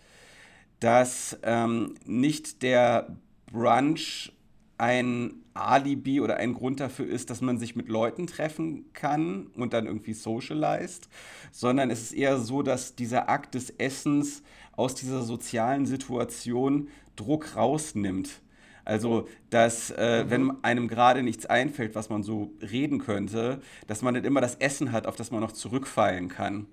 dass 0.79 1.37
ähm, 1.43 1.95
nicht 2.05 2.63
der 2.63 3.17
Brunch 3.51 4.31
ein 4.77 5.33
Alibi 5.53 6.21
oder 6.21 6.37
ein 6.37 6.53
Grund 6.53 6.79
dafür 6.79 7.07
ist, 7.07 7.29
dass 7.29 7.41
man 7.41 7.57
sich 7.57 7.75
mit 7.75 7.89
Leuten 7.89 8.27
treffen 8.27 8.85
kann 8.93 9.47
und 9.55 9.73
dann 9.73 9.87
irgendwie 9.87 10.13
socialized, 10.13 11.09
sondern 11.51 11.89
es 11.89 12.01
ist 12.01 12.13
eher 12.13 12.37
so, 12.37 12.61
dass 12.61 12.95
dieser 12.95 13.29
Akt 13.29 13.55
des 13.55 13.71
Essens 13.71 14.43
aus 14.75 14.93
dieser 14.93 15.23
sozialen 15.23 15.85
Situation 15.85 16.89
Druck 17.15 17.55
rausnimmt. 17.55 18.41
Also, 18.85 19.27
dass 19.49 19.89
äh, 19.89 20.23
mhm. 20.23 20.29
wenn 20.29 20.63
einem 20.63 20.87
gerade 20.87 21.21
nichts 21.21 21.45
einfällt, 21.45 21.93
was 21.95 22.09
man 22.09 22.23
so 22.23 22.53
reden 22.61 22.99
könnte, 22.99 23.59
dass 23.87 24.01
man 24.01 24.13
dann 24.13 24.23
immer 24.23 24.39
das 24.39 24.55
Essen 24.55 24.93
hat, 24.93 25.07
auf 25.07 25.17
das 25.17 25.31
man 25.31 25.41
noch 25.41 25.51
zurückfallen 25.51 26.29
kann. 26.29 26.67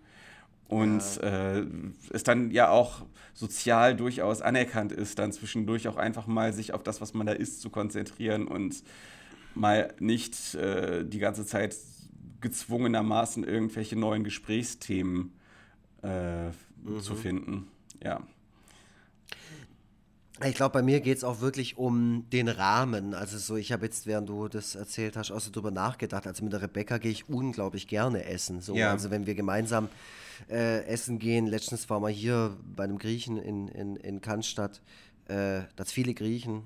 Und 0.69 1.03
ja. 1.23 1.59
äh, 1.59 1.67
es 2.11 2.25
dann 2.25 2.51
ja 2.51 2.71
auch 2.71 3.05
sozial 3.35 3.97
durchaus 3.97 4.41
anerkannt 4.41 4.93
ist, 4.93 5.19
dann 5.19 5.33
zwischendurch 5.33 5.89
auch 5.89 5.97
einfach 5.97 6.27
mal 6.27 6.53
sich 6.53 6.73
auf 6.73 6.83
das, 6.83 7.01
was 7.01 7.15
man 7.15 7.27
da 7.27 7.33
isst, 7.33 7.61
zu 7.61 7.71
konzentrieren 7.71 8.47
und 8.49 8.83
mal 9.55 9.93
nicht 9.99 10.55
äh, 10.55 11.05
die 11.05 11.19
ganze 11.19 11.45
Zeit 11.45 11.77
gezwungenermaßen 12.41 13.45
irgendwelche 13.45 13.97
neuen 13.97 14.25
Gesprächsthemen 14.25 15.33
äh, 16.03 16.49
mhm. 16.49 17.01
zu 17.01 17.15
finden. 17.15 17.69
Ja. 18.03 18.21
Ich 20.47 20.55
glaube, 20.55 20.75
bei 20.75 20.83
mir 20.83 21.01
geht 21.01 21.17
es 21.17 21.25
auch 21.25 21.41
wirklich 21.41 21.79
um 21.79 22.27
den 22.31 22.49
Rahmen. 22.49 23.15
Also 23.15 23.39
so, 23.39 23.57
ich 23.57 23.73
habe 23.73 23.87
jetzt, 23.87 24.07
während 24.07 24.29
du 24.29 24.49
das 24.49 24.75
erzählt 24.75 25.17
hast, 25.17 25.31
auch 25.31 25.41
so 25.41 25.51
drüber 25.51 25.71
nachgedacht. 25.71 26.27
Also 26.27 26.45
mit 26.45 26.53
der 26.53 26.63
Rebecca 26.63 26.99
gehe 26.99 27.11
ich 27.11 27.29
unglaublich 27.29 27.87
gerne 27.89 28.25
essen. 28.27 28.61
So, 28.61 28.75
ja. 28.75 28.91
Also 28.91 29.11
wenn 29.11 29.27
wir 29.27 29.35
gemeinsam 29.35 29.89
äh, 30.51 30.85
essen 30.87 31.19
gehen. 31.19 31.47
Letztens 31.47 31.89
waren 31.91 32.03
wir 32.03 32.09
hier 32.09 32.57
bei 32.77 32.85
einem 32.85 32.99
Griechen 32.99 33.39
in, 33.39 33.69
in, 33.69 33.97
in 33.97 34.21
Cannstatt. 34.21 34.81
Äh, 35.29 35.63
das 35.77 35.93
viele 35.93 36.15
Griechen. 36.15 36.65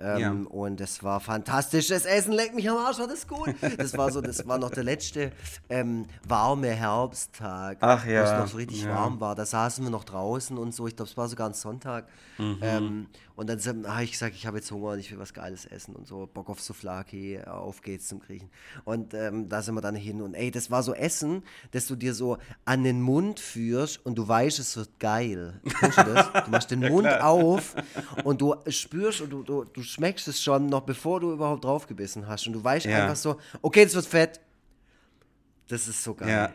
Ähm, 0.00 0.18
ja. 0.18 0.30
Und 0.50 0.80
es 0.80 1.02
war 1.04 1.20
fantastisches 1.20 2.04
Essen, 2.04 2.32
leck 2.32 2.54
mich 2.54 2.68
am 2.68 2.78
Arsch, 2.78 2.98
war 2.98 3.06
das 3.06 3.26
gut. 3.26 3.54
Das 3.76 3.96
war 3.96 4.10
so, 4.10 4.20
das 4.20 4.46
war 4.46 4.58
noch 4.58 4.70
der 4.70 4.84
letzte 4.84 5.32
ähm, 5.68 6.06
warme 6.26 6.68
Herbsttag, 6.68 7.78
Ach, 7.80 8.06
ja. 8.06 8.20
wo 8.20 8.24
es 8.24 8.32
noch 8.32 8.46
so 8.48 8.56
richtig 8.56 8.84
ja. 8.84 8.94
warm 8.94 9.20
war. 9.20 9.34
Da 9.34 9.44
saßen 9.44 9.84
wir 9.84 9.90
noch 9.90 10.04
draußen 10.04 10.56
und 10.56 10.74
so. 10.74 10.86
Ich 10.86 10.96
glaube, 10.96 11.10
es 11.10 11.16
war 11.16 11.28
sogar 11.28 11.48
ein 11.48 11.54
Sonntag. 11.54 12.06
Mhm. 12.38 12.58
Ähm, 12.62 13.06
und 13.40 13.48
dann 13.48 13.88
habe 13.88 14.04
ich 14.04 14.12
gesagt, 14.12 14.34
ich 14.34 14.46
habe 14.46 14.58
jetzt 14.58 14.70
Hunger 14.70 14.90
und 14.90 14.98
ich 14.98 15.10
will 15.10 15.18
was 15.18 15.32
Geiles 15.32 15.64
essen 15.64 15.96
und 15.96 16.06
so. 16.06 16.26
Bock 16.26 16.50
auf 16.50 16.60
Souflaki, 16.60 17.40
auf 17.46 17.80
geht's 17.80 18.06
zum 18.06 18.20
Griechen. 18.20 18.50
Und 18.84 19.14
ähm, 19.14 19.48
da 19.48 19.62
sind 19.62 19.74
wir 19.76 19.80
dann 19.80 19.94
hin. 19.94 20.20
Und 20.20 20.34
ey, 20.34 20.50
das 20.50 20.70
war 20.70 20.82
so 20.82 20.92
Essen, 20.92 21.42
dass 21.70 21.86
du 21.86 21.96
dir 21.96 22.12
so 22.12 22.36
an 22.66 22.84
den 22.84 23.00
Mund 23.00 23.40
führst 23.40 24.04
und 24.04 24.16
du 24.16 24.28
weißt, 24.28 24.58
es 24.58 24.76
wird 24.76 24.90
geil. 25.00 25.58
Kennst 25.80 25.96
du 25.96 26.02
das? 26.02 26.30
Du 26.44 26.50
machst 26.50 26.70
den 26.70 26.82
ja, 26.82 26.90
Mund 26.90 27.08
klar. 27.08 27.24
auf 27.24 27.76
und 28.24 28.42
du 28.42 28.56
spürst 28.68 29.22
und 29.22 29.30
du, 29.30 29.42
du, 29.42 29.64
du 29.64 29.82
schmeckst 29.82 30.28
es 30.28 30.42
schon, 30.42 30.66
noch 30.66 30.82
bevor 30.82 31.20
du 31.20 31.32
überhaupt 31.32 31.64
draufgebissen 31.64 32.28
hast. 32.28 32.46
Und 32.46 32.52
du 32.52 32.62
weißt 32.62 32.84
ja. 32.84 33.04
einfach 33.04 33.16
so, 33.16 33.38
okay, 33.62 33.84
das 33.84 33.94
wird 33.94 34.04
fett. 34.04 34.40
Das 35.68 35.88
ist 35.88 36.04
so 36.04 36.12
geil. 36.12 36.28
Ja. 36.28 36.52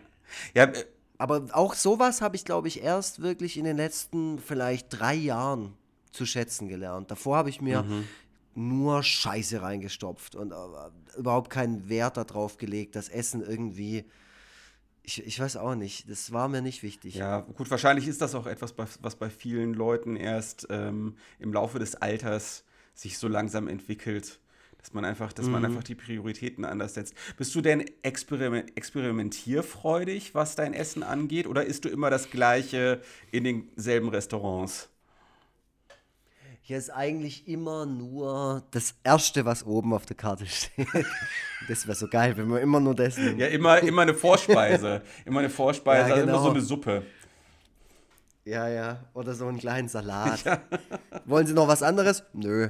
Ja, 0.53 0.71
äh, 0.71 0.85
aber 1.17 1.47
auch 1.51 1.73
sowas 1.73 2.21
habe 2.21 2.35
ich, 2.35 2.45
glaube 2.45 2.67
ich, 2.67 2.83
erst 2.83 3.23
wirklich 3.23 3.57
in 3.57 3.63
den 3.63 3.77
letzten 3.77 4.37
vielleicht 4.37 4.89
drei 4.91 5.15
Jahren 5.15 5.73
zu 6.15 6.25
schätzen 6.25 6.67
gelernt. 6.67 7.11
Davor 7.11 7.37
habe 7.37 7.49
ich 7.49 7.61
mir 7.61 7.83
mhm. 7.83 8.07
nur 8.55 9.03
Scheiße 9.03 9.61
reingestopft 9.61 10.35
und 10.35 10.51
äh, 10.51 10.55
überhaupt 11.17 11.49
keinen 11.49 11.89
Wert 11.89 12.17
darauf 12.17 12.57
gelegt, 12.57 12.95
dass 12.95 13.09
Essen 13.09 13.41
irgendwie. 13.41 14.05
Ich, 15.03 15.23
ich 15.23 15.39
weiß 15.39 15.57
auch 15.57 15.75
nicht, 15.75 16.09
das 16.09 16.31
war 16.31 16.47
mir 16.47 16.63
nicht 16.63 16.81
wichtig. 16.81 17.13
Ja, 17.13 17.41
gut, 17.41 17.69
wahrscheinlich 17.69 18.07
ist 18.07 18.21
das 18.21 18.33
auch 18.33 18.47
etwas, 18.47 18.73
was 18.77 19.15
bei 19.15 19.29
vielen 19.29 19.75
Leuten 19.75 20.15
erst 20.15 20.65
ähm, 20.71 21.15
im 21.37 21.53
Laufe 21.53 21.77
des 21.77 21.93
Alters 21.95 22.63
sich 22.95 23.19
so 23.19 23.27
langsam 23.27 23.67
entwickelt 23.67 24.39
dass 24.85 24.93
man 24.93 25.03
einfach, 25.03 25.33
dass 25.33 25.47
mhm. 25.47 25.53
man 25.53 25.65
einfach 25.65 25.83
die 25.83 25.95
Prioritäten 25.95 26.63
anders 26.63 26.93
setzt. 26.93 27.15
Bist 27.37 27.55
du 27.55 27.61
denn 27.61 27.85
experiment 28.03 28.77
experimentierfreudig, 28.77 30.35
was 30.35 30.55
dein 30.55 30.75
Essen 30.75 31.01
angeht, 31.01 31.47
oder 31.47 31.65
isst 31.65 31.85
du 31.85 31.89
immer 31.89 32.11
das 32.11 32.29
Gleiche 32.29 33.01
in 33.31 33.45
denselben 33.45 34.09
Restaurants? 34.09 34.89
Hier 36.67 36.79
ist 36.79 36.89
eigentlich 36.89 37.47
immer 37.47 37.85
nur 37.85 38.63
das 38.71 38.95
Erste, 39.03 39.45
was 39.45 39.67
oben 39.67 39.93
auf 39.93 40.07
der 40.07 40.15
Karte 40.15 40.47
steht. 40.47 40.87
Das 41.67 41.85
wäre 41.85 41.95
so 41.95 42.07
geil, 42.07 42.35
wenn 42.37 42.47
wir 42.47 42.59
immer 42.59 42.79
nur 42.79 42.95
das 42.95 43.17
nehmen. 43.17 43.39
Ja, 43.39 43.47
immer, 43.47 43.79
immer 43.79 44.01
eine 44.01 44.15
Vorspeise. 44.15 45.03
immer 45.25 45.41
eine 45.41 45.51
Vorspeise, 45.51 46.09
ja, 46.09 46.15
genau. 46.15 46.31
also 46.31 46.31
immer 46.31 46.43
so 46.43 46.49
eine 46.49 46.61
Suppe. 46.61 47.03
Ja, 48.45 48.67
ja. 48.67 48.99
Oder 49.13 49.35
so 49.35 49.47
einen 49.47 49.59
kleinen 49.59 49.87
Salat. 49.87 50.43
Ja. 50.43 50.59
Wollen 51.25 51.45
Sie 51.45 51.53
noch 51.53 51.67
was 51.67 51.83
anderes? 51.83 52.23
Nö. 52.33 52.69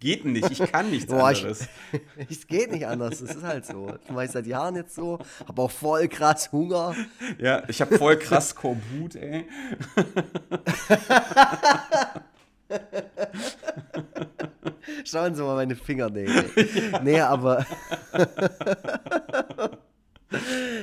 Geht 0.00 0.24
nicht, 0.24 0.50
ich 0.50 0.72
kann 0.72 0.90
nichts 0.90 1.12
Boah, 1.12 1.28
anderes. 1.28 1.68
es 2.30 2.46
geht 2.46 2.72
nicht 2.72 2.86
anders, 2.86 3.20
es 3.20 3.34
ist 3.34 3.42
halt 3.42 3.66
so. 3.66 3.92
Ich 4.02 4.10
mache 4.10 4.28
seit 4.28 4.46
Jahren 4.46 4.76
jetzt 4.76 4.94
so, 4.94 5.18
habe 5.46 5.60
auch 5.60 5.70
voll 5.70 6.08
krass 6.08 6.50
Hunger. 6.52 6.94
Ja, 7.38 7.62
ich 7.68 7.82
habe 7.82 7.98
voll 7.98 8.18
krass 8.18 8.54
Korbut, 8.54 9.16
ey. 9.16 9.46
Schauen 15.04 15.34
Sie 15.34 15.42
mal 15.42 15.56
meine 15.56 15.76
Fingernägel. 15.76 16.50
Nee, 17.02 17.20
aber. 17.20 17.66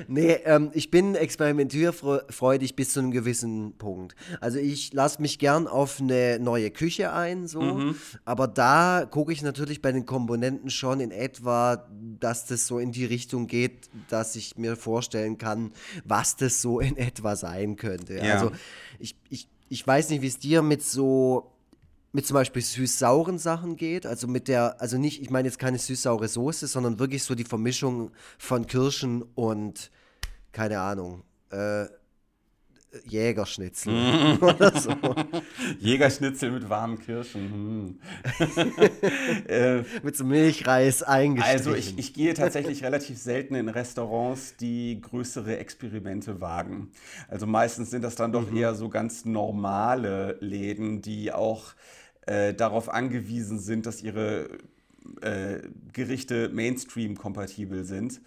nee, 0.07 0.33
ähm, 0.45 0.71
ich 0.73 0.91
bin 0.91 1.15
experimentierfreudig 1.15 2.75
bis 2.75 2.93
zu 2.93 2.99
einem 2.99 3.11
gewissen 3.11 3.73
Punkt. 3.77 4.15
Also 4.39 4.59
ich 4.59 4.93
lasse 4.93 5.21
mich 5.21 5.39
gern 5.39 5.67
auf 5.67 5.99
eine 5.99 6.39
neue 6.39 6.71
Küche 6.71 7.13
ein, 7.13 7.47
so. 7.47 7.61
Mhm. 7.61 7.95
Aber 8.25 8.47
da 8.47 9.07
gucke 9.09 9.33
ich 9.33 9.41
natürlich 9.41 9.81
bei 9.81 9.91
den 9.91 10.05
Komponenten 10.05 10.69
schon 10.69 10.99
in 10.99 11.11
etwa, 11.11 11.87
dass 12.19 12.45
das 12.45 12.67
so 12.67 12.79
in 12.79 12.91
die 12.91 13.05
Richtung 13.05 13.47
geht, 13.47 13.89
dass 14.09 14.35
ich 14.35 14.57
mir 14.57 14.75
vorstellen 14.75 15.37
kann, 15.37 15.71
was 16.05 16.35
das 16.35 16.61
so 16.61 16.79
in 16.79 16.97
etwa 16.97 17.35
sein 17.35 17.75
könnte. 17.75 18.15
Ja. 18.15 18.35
Also 18.35 18.51
ich, 18.99 19.15
ich, 19.29 19.47
ich 19.69 19.85
weiß 19.85 20.09
nicht, 20.09 20.21
wie 20.21 20.27
es 20.27 20.39
dir 20.39 20.61
mit 20.61 20.83
so 20.83 21.52
mit 22.13 22.27
zum 22.27 22.35
Beispiel 22.35 22.61
süß-sauren 22.61 23.39
Sachen 23.39 23.75
geht. 23.75 24.05
Also 24.05 24.27
mit 24.27 24.47
der, 24.47 24.79
also 24.79 24.97
nicht, 24.97 25.21
ich 25.21 25.31
meine 25.31 25.47
jetzt 25.47 25.59
keine 25.59 25.79
süß-saure 25.79 26.27
Soße, 26.27 26.67
sondern 26.67 26.99
wirklich 26.99 27.23
so 27.23 27.35
die 27.35 27.43
Vermischung 27.43 28.11
von 28.37 28.67
Kirschen 28.67 29.23
und, 29.35 29.91
keine 30.51 30.79
Ahnung, 30.79 31.23
äh, 31.49 31.87
Jägerschnitzel 33.05 33.91
mhm. 33.91 34.37
oder 34.41 34.79
so. 34.79 34.95
Jägerschnitzel 35.79 36.51
mit 36.51 36.69
warmen 36.69 36.99
Kirschen. 36.99 37.51
Hm. 37.51 37.99
äh, 39.47 39.83
mit 40.03 40.15
so 40.15 40.23
Milchreis 40.23 41.01
eingestrichen. 41.01 41.57
Also 41.57 41.73
ich, 41.73 41.97
ich 41.97 42.13
gehe 42.13 42.35
tatsächlich 42.35 42.83
relativ 42.83 43.17
selten 43.17 43.55
in 43.55 43.69
Restaurants, 43.69 44.55
die 44.57 45.01
größere 45.01 45.57
Experimente 45.57 46.39
wagen. 46.39 46.91
Also 47.27 47.47
meistens 47.47 47.89
sind 47.89 48.03
das 48.03 48.13
dann 48.15 48.31
doch 48.31 48.51
mhm. 48.51 48.57
eher 48.57 48.75
so 48.75 48.89
ganz 48.89 49.25
normale 49.25 50.37
Läden, 50.39 51.01
die 51.01 51.31
auch 51.31 51.73
äh, 52.25 52.53
darauf 52.53 52.89
angewiesen 52.89 53.59
sind, 53.59 53.85
dass 53.85 54.01
ihre 54.01 54.49
äh, 55.21 55.59
Gerichte 55.91 56.49
Mainstream-kompatibel 56.49 57.83
sind. 57.83 58.21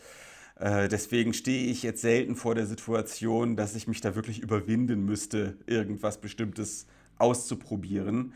Äh, 0.58 0.88
deswegen 0.88 1.32
stehe 1.34 1.70
ich 1.70 1.82
jetzt 1.82 2.00
selten 2.00 2.36
vor 2.36 2.54
der 2.54 2.66
Situation, 2.66 3.56
dass 3.56 3.74
ich 3.74 3.88
mich 3.88 4.00
da 4.00 4.14
wirklich 4.14 4.40
überwinden 4.40 5.04
müsste, 5.04 5.56
irgendwas 5.66 6.18
Bestimmtes 6.20 6.86
auszuprobieren. 7.18 8.32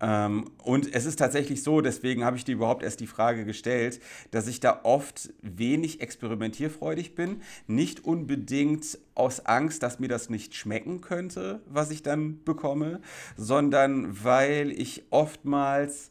Ähm, 0.00 0.50
und 0.62 0.94
es 0.94 1.06
ist 1.06 1.18
tatsächlich 1.18 1.62
so, 1.62 1.80
deswegen 1.80 2.24
habe 2.24 2.36
ich 2.36 2.44
dir 2.44 2.54
überhaupt 2.54 2.82
erst 2.82 3.00
die 3.00 3.06
Frage 3.06 3.44
gestellt, 3.44 4.00
dass 4.30 4.46
ich 4.46 4.60
da 4.60 4.80
oft 4.82 5.30
wenig 5.42 6.00
experimentierfreudig 6.00 7.14
bin. 7.14 7.42
Nicht 7.66 8.04
unbedingt 8.04 8.98
aus 9.14 9.46
Angst, 9.46 9.82
dass 9.82 9.98
mir 9.98 10.08
das 10.08 10.28
nicht 10.28 10.54
schmecken 10.54 11.00
könnte, 11.00 11.60
was 11.66 11.90
ich 11.90 12.02
dann 12.02 12.44
bekomme, 12.44 13.00
sondern 13.36 14.22
weil 14.24 14.70
ich 14.70 15.04
oftmals 15.10 16.10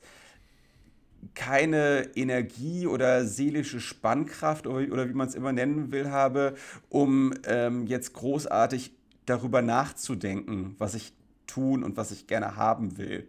keine 1.34 2.10
Energie 2.16 2.88
oder 2.88 3.26
seelische 3.26 3.80
Spannkraft 3.80 4.68
oder, 4.68 4.92
oder 4.92 5.10
wie 5.10 5.14
man 5.14 5.28
es 5.28 5.36
immer 5.36 5.52
nennen 5.52 5.92
will, 5.92 6.12
habe, 6.12 6.56
um 6.90 7.34
ähm, 7.48 7.88
jetzt 7.88 8.14
großartig 8.14 8.92
darüber 9.26 9.62
nachzudenken, 9.62 10.76
was 10.78 10.94
ich 10.94 11.14
tun 11.48 11.84
und 11.84 11.98
was 11.98 12.12
ich 12.12 12.28
gerne 12.28 12.56
haben 12.56 12.98
will. 12.98 13.28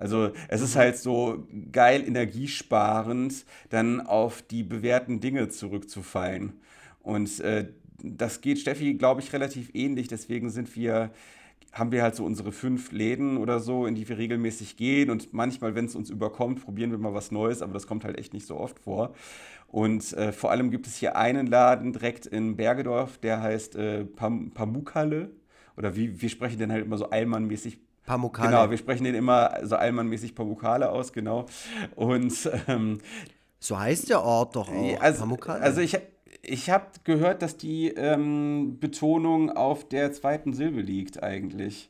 Also 0.00 0.32
es 0.48 0.62
ist 0.62 0.76
halt 0.76 0.96
so 0.96 1.46
geil 1.72 2.02
energiesparend, 2.06 3.44
dann 3.68 4.00
auf 4.00 4.40
die 4.40 4.62
bewährten 4.62 5.20
Dinge 5.20 5.50
zurückzufallen. 5.50 6.54
Und 7.02 7.38
äh, 7.40 7.68
das 8.02 8.40
geht 8.40 8.58
Steffi, 8.58 8.94
glaube 8.94 9.20
ich, 9.20 9.32
relativ 9.34 9.70
ähnlich. 9.74 10.08
Deswegen 10.08 10.48
sind 10.48 10.74
wir, 10.74 11.10
haben 11.72 11.92
wir 11.92 12.02
halt 12.02 12.16
so 12.16 12.24
unsere 12.24 12.50
fünf 12.50 12.92
Läden 12.92 13.36
oder 13.36 13.60
so, 13.60 13.84
in 13.84 13.94
die 13.94 14.08
wir 14.08 14.16
regelmäßig 14.16 14.78
gehen. 14.78 15.10
Und 15.10 15.34
manchmal, 15.34 15.74
wenn 15.74 15.84
es 15.84 15.94
uns 15.94 16.08
überkommt, 16.08 16.64
probieren 16.64 16.90
wir 16.92 16.98
mal 16.98 17.12
was 17.12 17.30
Neues, 17.30 17.60
aber 17.60 17.74
das 17.74 17.86
kommt 17.86 18.04
halt 18.04 18.18
echt 18.18 18.32
nicht 18.32 18.46
so 18.46 18.56
oft 18.56 18.78
vor. 18.78 19.12
Und 19.66 20.14
äh, 20.14 20.32
vor 20.32 20.50
allem 20.50 20.70
gibt 20.70 20.86
es 20.86 20.96
hier 20.96 21.16
einen 21.16 21.46
Laden 21.46 21.92
direkt 21.92 22.24
in 22.24 22.56
Bergedorf, 22.56 23.18
der 23.18 23.42
heißt 23.42 23.76
äh, 23.76 24.06
Pam 24.06 24.50
Pamukale. 24.52 25.30
Oder 25.76 25.94
wie 25.94 26.22
wir 26.22 26.30
sprechen 26.30 26.58
den 26.58 26.72
halt 26.72 26.86
immer 26.86 26.96
so 26.96 27.10
allmannmäßig 27.10 27.78
Pamukale. 28.10 28.48
Genau, 28.48 28.70
wir 28.70 28.76
sprechen 28.76 29.04
den 29.04 29.14
immer 29.14 29.60
so 29.62 29.76
allmannmäßig 29.76 30.34
Pamukale 30.34 30.90
aus, 30.90 31.12
genau. 31.12 31.46
Und 31.94 32.50
ähm, 32.66 32.98
so 33.60 33.78
heißt 33.78 34.08
der 34.08 34.24
Ort 34.24 34.56
doch 34.56 34.68
auch. 34.68 35.00
Also, 35.00 35.24
also 35.46 35.80
ich, 35.80 35.96
ich 36.42 36.70
habe 36.70 36.86
gehört, 37.04 37.40
dass 37.40 37.56
die 37.56 37.88
ähm, 37.88 38.78
Betonung 38.80 39.50
auf 39.50 39.88
der 39.88 40.12
zweiten 40.12 40.54
Silbe 40.54 40.80
liegt 40.80 41.22
eigentlich. 41.22 41.88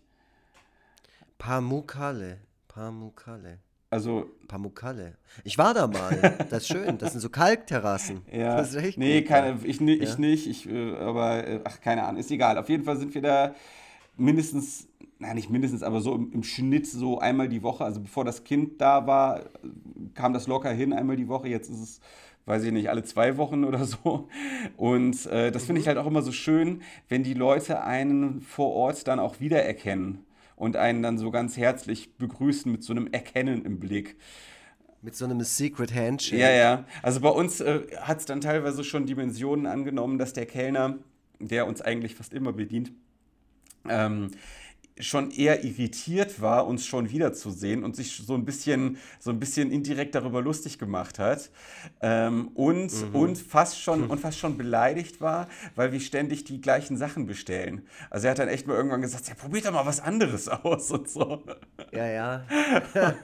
Pamukale. 1.39 2.41
Pamukale. 2.69 3.59
Also. 3.89 4.27
Pamukale. 4.47 5.17
Ich 5.45 5.57
war 5.57 5.73
da 5.73 5.87
mal. 5.87 6.37
Das 6.51 6.65
ist 6.65 6.69
schön. 6.69 6.99
Das 6.99 7.13
sind 7.13 7.23
so 7.23 7.31
Kalkterrassen. 7.31 8.21
Ja. 8.31 8.59
Das 8.59 8.71
ist 8.71 8.77
echt 8.77 8.99
nee, 8.99 9.21
gut, 9.21 9.29
keine, 9.31 9.59
ich, 9.65 9.81
ich 9.81 10.11
ja. 10.11 10.17
nicht. 10.19 10.47
Ich, 10.47 10.69
äh, 10.69 10.97
aber, 10.97 11.47
äh, 11.47 11.61
ach, 11.65 11.81
keine 11.81 12.05
Ahnung. 12.05 12.21
Ist 12.21 12.31
egal. 12.31 12.59
Auf 12.59 12.69
jeden 12.69 12.85
Fall 12.85 12.99
sind 12.99 13.15
wir 13.15 13.23
da 13.23 13.55
mindestens, 14.19 14.87
nein, 15.21 15.37
nicht 15.37 15.51
mindestens, 15.51 15.83
aber 15.83 16.01
so 16.01 16.15
im, 16.15 16.33
im 16.33 16.43
Schnitt 16.43 16.87
so 16.87 17.19
einmal 17.19 17.49
die 17.49 17.63
Woche. 17.63 17.85
Also 17.85 18.01
bevor 18.01 18.25
das 18.25 18.43
Kind 18.43 18.81
da 18.81 19.07
war, 19.07 19.45
kam 20.15 20.33
das 20.33 20.49
locker 20.49 20.73
hin, 20.73 20.93
einmal 20.93 21.17
die 21.17 21.29
Woche. 21.29 21.49
Jetzt 21.49 21.71
ist 21.71 21.81
es 21.81 22.01
weiß 22.47 22.65
ich 22.65 22.73
nicht, 22.73 22.91
alle 22.91 23.05
zwei 23.05 23.37
Wochen 23.37 23.65
oder 23.65 23.85
so. 23.85 24.29
Und 24.77 25.27
äh, 25.27 25.51
das 25.53 25.65
finde 25.65 25.81
ich 25.81 25.89
halt 25.89 25.99
auch 25.99 26.07
immer 26.07 26.23
so 26.23 26.33
schön, 26.33 26.83
wenn 27.09 27.23
die 27.23 27.35
Leute 27.35 27.83
einen 27.83 28.41
vor 28.41 28.75
Ort 28.75 29.07
dann 29.07 29.21
auch 29.21 29.41
wiedererkennen 29.41 30.25
und 30.57 30.77
einen 30.77 31.03
dann 31.03 31.17
so 31.17 31.31
ganz 31.31 31.57
herzlich 31.57 32.17
begrüßen 32.17 32.71
mit 32.71 32.83
so 32.83 32.93
einem 32.93 33.07
Erkennen 33.13 33.65
im 33.65 33.79
Blick. 33.79 34.17
Mit 35.03 35.17
so 35.17 35.25
einem 35.25 35.41
Secret 35.43 35.95
Handshake. 35.95 36.41
Ja, 36.41 36.51
ja. 36.51 36.85
Also 37.03 37.21
bei 37.21 37.31
uns 37.31 37.61
äh, 37.61 37.81
hat 38.01 38.19
es 38.19 38.27
dann 38.27 38.43
teilweise 38.43 38.85
schon 38.85 39.07
Dimensionen 39.07 39.67
angenommen, 39.67 40.19
dass 40.19 40.35
der 40.35 40.45
Kellner, 40.45 40.99
der 41.39 41.67
uns 41.67 41.81
eigentlich 41.81 42.17
fast 42.17 42.35
immer 42.35 42.53
bedient, 42.53 42.93
ähm, 43.89 44.31
schon 45.01 45.31
eher 45.31 45.65
irritiert 45.65 46.41
war, 46.41 46.67
uns 46.67 46.87
schon 46.87 47.11
wiederzusehen 47.11 47.85
und 47.85 47.97
sich 47.97 48.17
so 48.17 48.35
ein 48.35 48.45
bisschen, 48.45 48.99
so 49.19 49.31
ein 49.31 49.41
bisschen 49.41 49.71
indirekt 49.71 50.15
darüber 50.15 50.43
lustig 50.43 50.79
gemacht 50.79 51.19
hat 51.19 51.51
ähm, 52.01 52.49
und, 52.55 52.93
mhm. 52.93 53.15
und, 53.15 53.39
fast 53.39 53.81
schon, 53.81 54.07
und 54.07 54.21
fast 54.21 54.39
schon 54.39 54.57
beleidigt 54.57 55.21
war, 55.21 55.49
weil 55.75 55.93
wir 55.93 56.01
ständig 56.01 56.45
die 56.45 56.61
gleichen 56.61 56.97
Sachen 56.97 57.27
bestellen. 57.27 57.87
Also 58.11 58.27
er 58.27 58.33
hat 58.33 58.39
dann 58.39 58.49
echt 58.49 58.67
mal 58.67 58.77
irgendwann 58.77 59.03
gesagt, 59.03 59.29
ja, 59.29 59.35
probiert 59.35 59.67
doch 59.67 59.73
mal 59.73 59.87
was 59.87 60.01
anderes 60.01 60.49
aus 60.49 60.91
und 60.91 61.09
so. 61.09 61.43
Ja, 61.93 62.07
ja. 62.07 62.45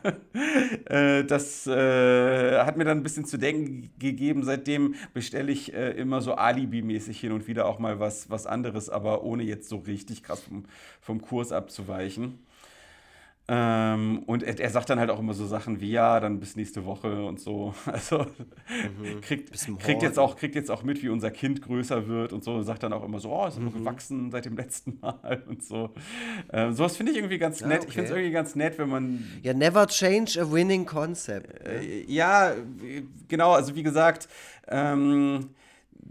äh, 0.86 1.24
das 1.24 1.66
äh, 1.66 2.58
hat 2.58 2.76
mir 2.76 2.84
dann 2.84 2.98
ein 2.98 3.02
bisschen 3.02 3.24
zu 3.24 3.38
denken 3.38 3.90
gegeben. 3.98 4.42
Seitdem 4.44 4.94
bestelle 5.14 5.52
ich 5.52 5.74
äh, 5.74 5.90
immer 5.92 6.20
so 6.20 6.34
Alibi-mäßig 6.34 7.20
hin 7.20 7.32
und 7.32 7.46
wieder 7.46 7.66
auch 7.66 7.78
mal 7.78 8.00
was, 8.00 8.30
was 8.30 8.46
anderes, 8.46 8.88
aber 8.88 9.22
ohne 9.22 9.42
jetzt 9.42 9.68
so 9.68 9.76
richtig 9.78 10.22
krass 10.22 10.40
vom, 10.40 10.64
vom 11.00 11.20
Kurs 11.20 11.52
ab 11.52 11.65
abzuweichen. 11.66 12.38
Ähm, 13.48 14.24
und 14.26 14.42
er, 14.42 14.58
er, 14.58 14.70
sagt 14.70 14.90
dann 14.90 14.98
halt 14.98 15.08
auch 15.08 15.20
immer 15.20 15.32
so 15.32 15.46
Sachen 15.46 15.80
wie, 15.80 15.92
ja, 15.92 16.18
dann 16.18 16.40
bis 16.40 16.56
nächste 16.56 16.84
Woche 16.84 17.24
und 17.24 17.38
so. 17.38 17.74
Also 17.86 18.18
mhm. 18.18 19.20
kriegt, 19.20 19.52
kriegt, 19.78 20.02
jetzt 20.02 20.18
auch, 20.18 20.36
kriegt 20.36 20.56
jetzt 20.56 20.68
auch 20.68 20.82
mit, 20.82 21.00
wie 21.04 21.08
unser 21.10 21.30
Kind 21.30 21.62
größer 21.62 22.08
wird 22.08 22.32
und 22.32 22.42
so. 22.42 22.60
Sagt 22.62 22.82
dann 22.82 22.92
auch 22.92 23.04
immer 23.04 23.20
so, 23.20 23.30
oh, 23.30 23.46
ist 23.46 23.60
mhm. 23.60 23.72
gewachsen 23.72 24.30
seit 24.32 24.46
dem 24.46 24.56
letzten 24.56 24.98
Mal 25.00 25.44
und 25.46 25.62
so. 25.62 25.90
Ähm, 26.52 26.72
sowas 26.72 26.96
finde 26.96 27.12
ich 27.12 27.18
irgendwie 27.18 27.38
ganz 27.38 27.60
nett. 27.60 27.70
Ja, 27.70 27.76
okay. 27.78 27.86
Ich 27.88 27.94
finde 27.94 28.10
es 28.10 28.16
irgendwie 28.16 28.32
ganz 28.32 28.56
nett, 28.56 28.78
wenn 28.78 28.88
man. 28.88 29.24
Ja, 29.42 29.54
never 29.54 29.86
change 29.86 30.40
a 30.40 30.50
winning 30.50 30.84
concept. 30.84 31.64
Ne? 31.64 31.70
Äh, 31.70 32.04
ja, 32.12 32.52
genau, 33.28 33.52
also 33.52 33.76
wie 33.76 33.84
gesagt, 33.84 34.28
ähm, 34.66 35.50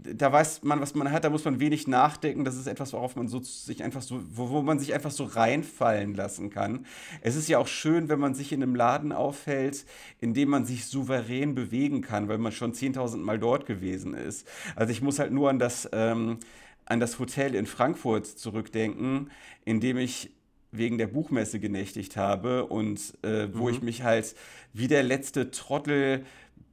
da 0.02 0.32
weiß 0.32 0.62
man, 0.62 0.80
was 0.80 0.94
man 0.94 1.10
hat, 1.10 1.24
da 1.24 1.30
muss 1.30 1.44
man 1.44 1.60
wenig 1.60 1.86
nachdenken. 1.86 2.44
Das 2.44 2.56
ist 2.56 2.66
etwas, 2.66 2.92
worauf 2.92 3.16
man 3.16 3.28
so 3.28 3.40
sich 3.40 3.82
einfach 3.82 4.02
so, 4.02 4.22
wo, 4.32 4.50
wo 4.50 4.62
man 4.62 4.78
sich 4.78 4.94
einfach 4.94 5.10
so 5.10 5.24
reinfallen 5.24 6.14
lassen 6.14 6.50
kann. 6.50 6.86
Es 7.20 7.36
ist 7.36 7.48
ja 7.48 7.58
auch 7.58 7.66
schön, 7.66 8.08
wenn 8.08 8.18
man 8.18 8.34
sich 8.34 8.52
in 8.52 8.62
einem 8.62 8.74
Laden 8.74 9.12
aufhält, 9.12 9.86
in 10.20 10.34
dem 10.34 10.50
man 10.50 10.64
sich 10.64 10.86
souverän 10.86 11.54
bewegen 11.54 12.00
kann, 12.00 12.28
weil 12.28 12.38
man 12.38 12.52
schon 12.52 12.72
10.000 12.72 13.18
Mal 13.18 13.38
dort 13.38 13.66
gewesen 13.66 14.14
ist. 14.14 14.46
Also 14.74 14.92
ich 14.92 15.02
muss 15.02 15.18
halt 15.18 15.32
nur 15.32 15.50
an 15.50 15.58
das, 15.58 15.88
ähm, 15.92 16.38
an 16.84 17.00
das 17.00 17.18
Hotel 17.18 17.54
in 17.54 17.66
Frankfurt 17.66 18.26
zurückdenken, 18.26 19.30
in 19.64 19.80
dem 19.80 19.96
ich 19.98 20.32
wegen 20.72 20.98
der 20.98 21.06
Buchmesse 21.06 21.60
genächtigt 21.60 22.16
habe 22.16 22.66
und 22.66 23.14
äh, 23.22 23.48
wo 23.52 23.64
mhm. 23.64 23.74
ich 23.74 23.82
mich 23.82 24.02
halt 24.02 24.34
wie 24.72 24.88
der 24.88 25.02
letzte 25.02 25.50
Trottel 25.50 26.24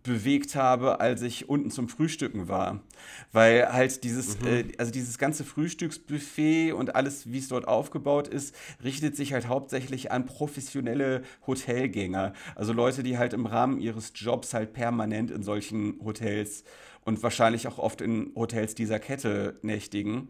bewegt 0.03 0.55
habe, 0.55 0.99
als 0.99 1.21
ich 1.21 1.49
unten 1.49 1.71
zum 1.71 1.87
Frühstücken 1.87 2.47
war. 2.47 2.81
Weil 3.31 3.71
halt 3.71 4.03
dieses, 4.03 4.39
mhm. 4.41 4.47
äh, 4.47 4.65
also 4.77 4.91
dieses 4.91 5.17
ganze 5.17 5.43
Frühstücksbuffet 5.43 6.73
und 6.73 6.95
alles, 6.95 7.31
wie 7.31 7.39
es 7.39 7.47
dort 7.47 7.67
aufgebaut 7.67 8.27
ist, 8.27 8.53
richtet 8.83 9.15
sich 9.15 9.33
halt 9.33 9.47
hauptsächlich 9.47 10.11
an 10.11 10.25
professionelle 10.25 11.23
Hotelgänger. 11.47 12.33
Also 12.55 12.73
Leute, 12.73 13.01
die 13.03 13.17
halt 13.17 13.33
im 13.33 13.45
Rahmen 13.45 13.79
ihres 13.79 14.11
Jobs 14.15 14.53
halt 14.53 14.73
permanent 14.73 15.31
in 15.31 15.43
solchen 15.43 15.99
Hotels 16.03 16.63
und 17.05 17.21
wahrscheinlich 17.23 17.67
auch 17.67 17.79
oft 17.79 18.01
in 18.01 18.31
Hotels 18.35 18.75
dieser 18.75 18.99
Kette 18.99 19.57
nächtigen. 19.61 20.29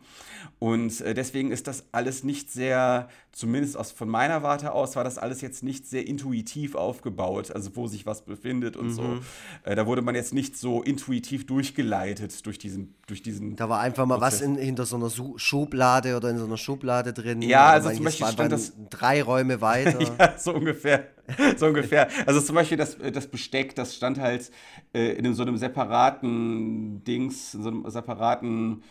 Und 0.59 1.01
äh, 1.01 1.13
deswegen 1.13 1.51
ist 1.51 1.67
das 1.67 1.85
alles 1.91 2.23
nicht 2.23 2.51
sehr, 2.51 3.09
zumindest 3.31 3.77
aus, 3.77 3.91
von 3.91 4.09
meiner 4.09 4.43
Warte 4.43 4.71
aus, 4.71 4.95
war 4.95 5.03
das 5.03 5.17
alles 5.17 5.41
jetzt 5.41 5.63
nicht 5.63 5.87
sehr 5.87 6.07
intuitiv 6.07 6.75
aufgebaut, 6.75 7.51
also 7.51 7.75
wo 7.75 7.87
sich 7.87 8.05
was 8.05 8.23
befindet 8.23 8.75
und 8.75 8.87
mhm. 8.87 8.93
so. 8.93 9.17
Äh, 9.63 9.75
da 9.75 9.85
wurde 9.85 10.01
man 10.01 10.15
jetzt 10.15 10.33
nicht 10.33 10.57
so 10.57 10.81
intuitiv 10.81 11.45
durchgeleitet 11.45 12.45
durch 12.45 12.57
diesen, 12.57 12.95
durch 13.07 13.21
diesen. 13.21 13.55
Da 13.55 13.69
war 13.69 13.79
einfach 13.79 14.05
mal 14.05 14.17
Prozess. 14.17 14.41
was 14.41 14.41
in, 14.41 14.55
hinter 14.55 14.85
so 14.85 14.95
einer 14.95 15.11
Schublade 15.35 16.17
oder 16.17 16.29
in 16.29 16.37
so 16.37 16.45
einer 16.45 16.57
Schublade 16.57 17.13
drin. 17.13 17.41
Ja, 17.41 17.67
also 17.67 17.91
zum 17.91 18.03
Beispiel 18.03 18.27
stand 18.27 18.51
das 18.51 18.73
drei 18.89 19.21
Räume 19.21 19.61
weiter. 19.61 20.01
ja, 20.19 20.37
so 20.37 20.53
ungefähr. 20.53 21.07
so 21.57 21.67
ungefähr. 21.67 22.09
Also 22.25 22.41
zum 22.41 22.55
Beispiel 22.55 22.77
das, 22.77 22.97
das 22.97 23.27
Besteck, 23.27 23.75
das 23.75 23.95
stand 23.95 24.19
halt 24.19 24.51
äh, 24.93 25.13
in 25.13 25.33
so 25.33 25.43
einem 25.43 25.57
separaten 25.57 27.03
Dings, 27.03 27.53
in 27.53 27.63
so 27.63 27.69
einem 27.69 27.89
separaten 27.89 28.83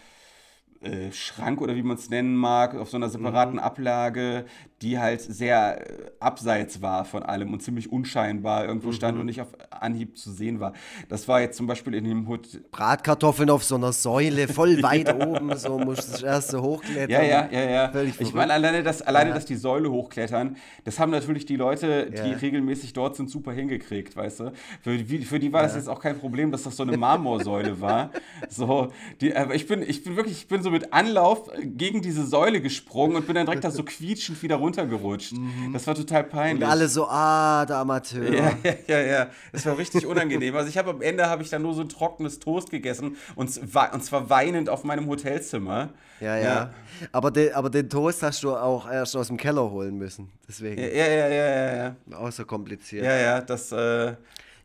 äh, 0.81 1.13
Schrank 1.13 1.61
oder 1.61 1.77
wie 1.77 1.83
man 1.83 1.97
es 1.97 2.11
nennen 2.11 2.35
mag, 2.35 2.75
auf 2.75 2.91
so 2.91 2.97
einer 2.97 3.09
separaten 3.09 3.55
mhm. 3.55 3.61
Ablage, 3.61 4.47
die 4.83 4.99
halt 4.99 5.21
sehr 5.21 5.81
äh, 5.81 6.11
abseits 6.19 6.83
war 6.83 7.05
von 7.05 7.23
allem 7.23 7.53
und 7.53 7.63
ziemlich 7.63 7.91
unscheinbar 7.91 8.67
irgendwo 8.67 8.89
mhm. 8.89 8.93
stand 8.95 9.19
und 9.19 9.27
nicht 9.27 9.41
auf 9.41 9.49
Anhieb 9.71 10.19
zu 10.19 10.33
sehen 10.33 10.61
war. 10.61 10.73
Das 11.09 11.29
war 11.29 11.41
jetzt 11.41 11.57
zum 11.57 11.67
Beispiel 11.67 11.95
in 11.95 12.05
dem 12.05 12.27
Hut. 12.27 12.61
Bratkartoffeln 12.73 13.49
auf 13.51 13.65
so 13.65 13.77
einer 13.77 13.93
Säule, 13.93 14.49
voll 14.49 14.83
weit 14.83 15.09
ja. 15.09 15.15
oben, 15.15 15.57
so 15.57 15.79
musst 15.79 16.09
du 16.09 16.13
das 16.13 16.23
erste 16.23 16.63
hochklettern. 16.63 17.11
Ja, 17.11 17.23
ja, 17.23 17.49
ja, 17.51 17.93
ja. 17.93 18.03
ich 18.03 18.35
meine, 18.35 18.53
alleine, 18.53 18.83
dass, 18.83 19.03
alleine 19.03 19.31
ja. 19.31 19.35
dass 19.35 19.45
die 19.45 19.57
Säule 19.57 19.91
hochklettern, 19.91 20.57
das 20.85 20.99
haben 20.99 21.11
natürlich 21.11 21.47
die 21.47 21.57
Leute, 21.57 22.11
die 22.11 22.31
ja. 22.31 22.37
regelmäßig 22.37 22.93
dort 22.93 23.17
sind, 23.17 23.31
super 23.31 23.53
hingekriegt, 23.53 24.17
weißt 24.17 24.41
du. 24.41 24.53
Für, 24.83 24.99
für 24.99 25.39
die 25.39 25.53
war 25.53 25.63
das 25.63 25.77
jetzt 25.77 25.89
auch 25.89 26.01
kein 26.01 26.19
Problem, 26.19 26.51
dass 26.51 26.65
das 26.65 26.77
so 26.77 26.83
eine 26.83 26.97
Marmorsäule 26.97 27.81
war. 27.81 28.11
So, 28.49 28.93
die, 29.21 29.35
aber 29.35 29.55
ich 29.55 29.67
bin, 29.67 29.83
ich 29.83 30.05
bin 30.05 30.17
wirklich, 30.17 30.39
ich 30.39 30.49
bin 30.49 30.63
so 30.63 30.71
mit 30.71 30.93
Anlauf 30.93 31.51
gegen 31.63 32.03
diese 32.03 32.27
Säule 32.27 32.61
gesprungen 32.61 33.17
und 33.17 33.27
bin 33.27 33.35
dann 33.35 33.47
direkt 33.47 33.65
da 33.65 33.71
so 33.71 33.83
quietschend 33.83 34.43
wieder 34.43 34.57
runtergerutscht. 34.73 35.33
Mhm. 35.33 35.73
Das 35.73 35.87
war 35.87 35.95
total 35.95 36.25
peinlich. 36.25 36.65
Und 36.65 36.71
alle 36.71 36.89
so, 36.89 37.07
ah, 37.09 37.65
der 37.67 37.77
Amateur. 37.77 38.33
Ja, 38.33 38.53
ja, 38.65 38.75
ja, 38.87 39.01
ja. 39.01 39.27
Das 39.53 39.67
war 39.67 39.77
richtig 39.77 40.07
unangenehm. 40.07 40.57
Also 40.57 40.69
ich 40.69 40.79
habe 40.79 40.91
am 40.91 41.03
Ende 41.03 41.29
habe 41.29 41.43
ich 41.43 41.51
dann 41.51 41.63
nur 41.63 41.75
so 41.75 41.83
ein 41.83 41.89
trockenes 41.89 42.39
Toast 42.39 42.71
gegessen 42.71 43.17
und, 43.37 43.59
und 43.59 44.05
zwar 44.05 44.31
weinend 44.31 44.69
auf 44.69 44.85
meinem 44.85 45.07
Hotelzimmer. 45.09 45.91
Ja, 46.21 46.37
ja. 46.37 46.45
ja. 46.45 46.75
Aber, 47.11 47.31
de, 47.31 47.53
aber 47.53 47.69
den 47.69 47.89
Toast 47.89 48.23
hast 48.23 48.43
du 48.43 48.55
auch 48.55 48.91
erst 48.91 49.17
aus 49.17 49.29
dem 49.29 49.37
Keller 49.37 49.71
holen 49.71 49.99
müssen. 49.99 50.31
Deswegen. 50.49 50.81
Ja, 50.81 50.89
ja, 50.89 51.29
ja, 51.29 51.29
ja. 51.29 51.77
ja. 51.77 52.17
Auch 52.17 52.33
so 52.33 52.45
kompliziert. 52.45 53.05
Ja, 53.05 53.17
ja, 53.17 53.41
das. 53.41 53.73
Äh, 53.73 54.15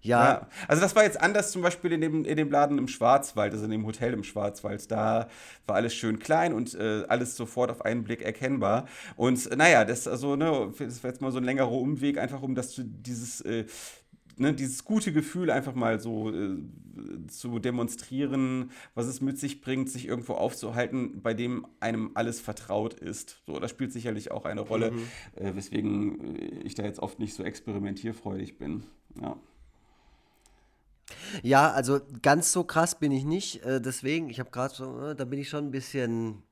ja. 0.08 0.26
ja. 0.26 0.48
Also 0.68 0.82
das 0.82 0.96
war 0.96 1.04
jetzt 1.04 1.20
anders 1.22 1.52
zum 1.52 1.62
Beispiel 1.62 1.92
in 1.92 2.02
dem, 2.02 2.26
in 2.26 2.38
dem 2.38 2.50
Laden 2.50 2.78
im 2.78 2.88
Schwarzwald, 2.88 3.54
also 3.54 3.66
in 3.66 3.72
dem 3.72 3.86
Hotel 3.86 4.14
im 4.14 4.24
Schwarzwald. 4.24 4.90
Da 4.92 5.28
war 5.66 5.76
alles 5.76 5.94
schön 5.94 6.20
klein 6.20 6.54
und 6.54 6.74
äh, 6.76 7.04
alles 7.08 7.36
sofort 7.36 7.70
auf 7.72 7.84
einen 7.84 8.04
Blick 8.04 8.22
erkennbar. 8.22 8.88
Und 9.16 9.56
naja, 9.56 9.86
das, 9.86 10.08
also, 10.08 10.36
ne, 10.36 10.72
das 10.80 11.04
war 11.04 11.12
jetzt 11.12 11.22
mal 11.22 11.32
so 11.32 11.38
ein 11.38 11.44
längerer 11.44 11.72
Umweg, 11.72 12.18
einfach 12.18 12.42
um 12.42 12.56
das 12.56 12.76
dieses. 12.78 13.42
Äh, 13.42 13.66
Ne, 14.40 14.54
dieses 14.54 14.84
gute 14.84 15.12
Gefühl 15.12 15.50
einfach 15.50 15.74
mal 15.74 16.00
so 16.00 16.30
äh, 16.30 16.58
zu 17.28 17.58
demonstrieren, 17.58 18.70
was 18.94 19.08
es 19.08 19.20
mit 19.20 19.40
sich 19.40 19.62
bringt, 19.62 19.90
sich 19.90 20.08
irgendwo 20.08 20.34
aufzuhalten, 20.34 21.24
bei 21.24 21.34
dem 21.34 21.66
einem 21.80 22.12
alles 22.14 22.40
vertraut 22.40 22.94
ist. 22.94 23.42
So, 23.48 23.60
das 23.60 23.72
spielt 23.72 23.92
sicherlich 23.92 24.30
auch 24.30 24.46
eine 24.46 24.62
Rolle, 24.62 24.92
mhm. 24.92 25.08
äh, 25.38 25.56
weswegen 25.56 26.36
äh, 26.36 26.62
ich 26.64 26.76
da 26.76 26.84
jetzt 26.84 27.00
oft 27.00 27.18
nicht 27.18 27.34
so 27.34 27.44
experimentierfreudig 27.44 28.60
bin. 28.60 28.84
Ja. 29.20 29.38
Ja, 31.44 31.72
also 31.72 32.00
ganz 32.22 32.52
so 32.52 32.64
krass 32.64 33.00
bin 33.00 33.12
ich 33.12 33.26
nicht. 33.26 33.64
Äh, 33.64 33.82
deswegen, 33.82 34.30
ich 34.30 34.40
habe 34.40 34.52
gerade 34.52 34.74
so, 34.74 35.00
äh, 35.02 35.16
da 35.16 35.26
bin 35.26 35.40
ich 35.40 35.50
schon 35.50 35.66
ein 35.66 35.72
bisschen 35.72 36.44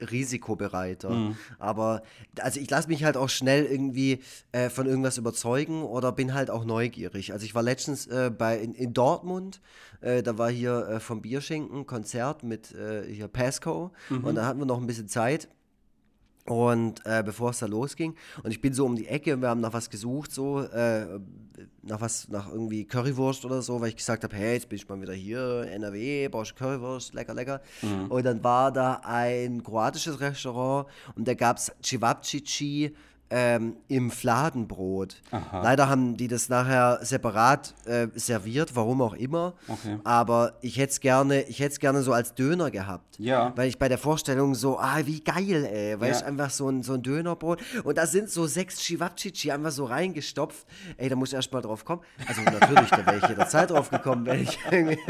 risikobereiter. 0.00 1.10
Mhm. 1.10 1.36
Aber 1.58 2.02
also 2.40 2.60
ich 2.60 2.68
lasse 2.68 2.88
mich 2.88 3.04
halt 3.04 3.16
auch 3.16 3.28
schnell 3.28 3.64
irgendwie 3.64 4.20
äh, 4.52 4.68
von 4.68 4.86
irgendwas 4.86 5.18
überzeugen 5.18 5.84
oder 5.84 6.12
bin 6.12 6.34
halt 6.34 6.50
auch 6.50 6.64
neugierig. 6.64 7.32
Also 7.32 7.44
ich 7.46 7.54
war 7.54 7.62
letztens 7.62 8.06
äh, 8.06 8.30
bei 8.36 8.58
in, 8.58 8.74
in 8.74 8.92
Dortmund, 8.92 9.60
äh, 10.00 10.22
da 10.22 10.36
war 10.36 10.50
hier 10.50 10.88
äh, 10.88 11.00
vom 11.00 11.22
Bierschenken 11.22 11.86
Konzert 11.86 12.42
mit 12.42 12.74
hier 13.08 13.28
Pasco 13.28 13.92
mhm. 14.10 14.24
und 14.24 14.34
da 14.34 14.46
hatten 14.46 14.58
wir 14.58 14.66
noch 14.66 14.80
ein 14.80 14.86
bisschen 14.86 15.08
Zeit. 15.08 15.48
Und 16.46 17.00
äh, 17.06 17.22
bevor 17.24 17.50
es 17.50 17.60
da 17.60 17.66
losging, 17.66 18.14
und 18.42 18.50
ich 18.50 18.60
bin 18.60 18.74
so 18.74 18.84
um 18.84 18.96
die 18.96 19.08
Ecke 19.08 19.34
und 19.34 19.40
wir 19.40 19.48
haben 19.48 19.60
nach 19.60 19.72
was 19.72 19.88
gesucht, 19.88 20.30
so, 20.30 20.60
äh, 20.60 21.06
nach 21.82 22.02
was, 22.02 22.28
nach 22.28 22.50
irgendwie 22.50 22.84
Currywurst 22.84 23.46
oder 23.46 23.62
so, 23.62 23.80
weil 23.80 23.88
ich 23.88 23.96
gesagt 23.96 24.24
habe, 24.24 24.36
hey, 24.36 24.52
jetzt 24.54 24.68
bin 24.68 24.76
ich 24.76 24.86
mal 24.86 25.00
wieder 25.00 25.14
hier, 25.14 25.66
NRW, 25.70 26.28
brauchst 26.28 26.52
du 26.52 26.56
Currywurst, 26.56 27.14
lecker, 27.14 27.32
lecker. 27.32 27.62
Mhm. 27.80 28.10
Und 28.10 28.24
dann 28.26 28.44
war 28.44 28.72
da 28.72 29.00
ein 29.04 29.62
kroatisches 29.62 30.20
Restaurant 30.20 30.86
und 31.16 31.26
da 31.26 31.32
gab 31.32 31.56
es 31.56 31.72
Cevapcici 31.82 32.94
ähm, 33.30 33.76
im 33.88 34.10
Fladenbrot. 34.10 35.20
Aha. 35.30 35.62
Leider 35.62 35.88
haben 35.88 36.16
die 36.16 36.28
das 36.28 36.48
nachher 36.48 36.98
separat 37.02 37.74
äh, 37.86 38.08
serviert, 38.14 38.76
warum 38.76 39.02
auch 39.02 39.14
immer. 39.14 39.54
Okay. 39.66 39.98
Aber 40.04 40.54
ich 40.60 40.76
hätte 40.76 40.92
es 40.92 41.00
gerne, 41.00 41.44
gerne 41.44 42.02
so 42.02 42.12
als 42.12 42.34
Döner 42.34 42.70
gehabt. 42.70 43.18
Ja. 43.18 43.52
Weil 43.56 43.68
ich 43.68 43.78
bei 43.78 43.88
der 43.88 43.98
Vorstellung 43.98 44.54
so, 44.54 44.78
ah, 44.78 45.00
wie 45.04 45.20
geil, 45.20 45.64
ey. 45.64 45.98
Weil 46.00 46.10
ja. 46.10 46.16
ich 46.16 46.24
einfach 46.24 46.50
so 46.50 46.68
ein, 46.68 46.82
so 46.82 46.94
ein 46.94 47.02
Dönerbrot. 47.02 47.60
Und 47.82 47.98
da 47.98 48.06
sind 48.06 48.30
so 48.30 48.46
sechs 48.46 48.78
Chivapchichi 48.78 49.50
einfach 49.50 49.72
so 49.72 49.86
reingestopft. 49.86 50.66
Ey, 50.96 51.08
da 51.08 51.16
muss 51.16 51.30
ich 51.30 51.34
erst 51.34 51.52
mal 51.52 51.62
drauf 51.62 51.84
kommen. 51.84 52.02
Also 52.26 52.42
natürlich, 52.42 52.90
da 52.90 53.06
wäre 53.06 53.18
ich 53.18 53.28
jederzeit 53.28 53.70
drauf 53.70 53.90
gekommen, 53.90 54.26
wenn 54.26 54.42
ich, 54.42 54.58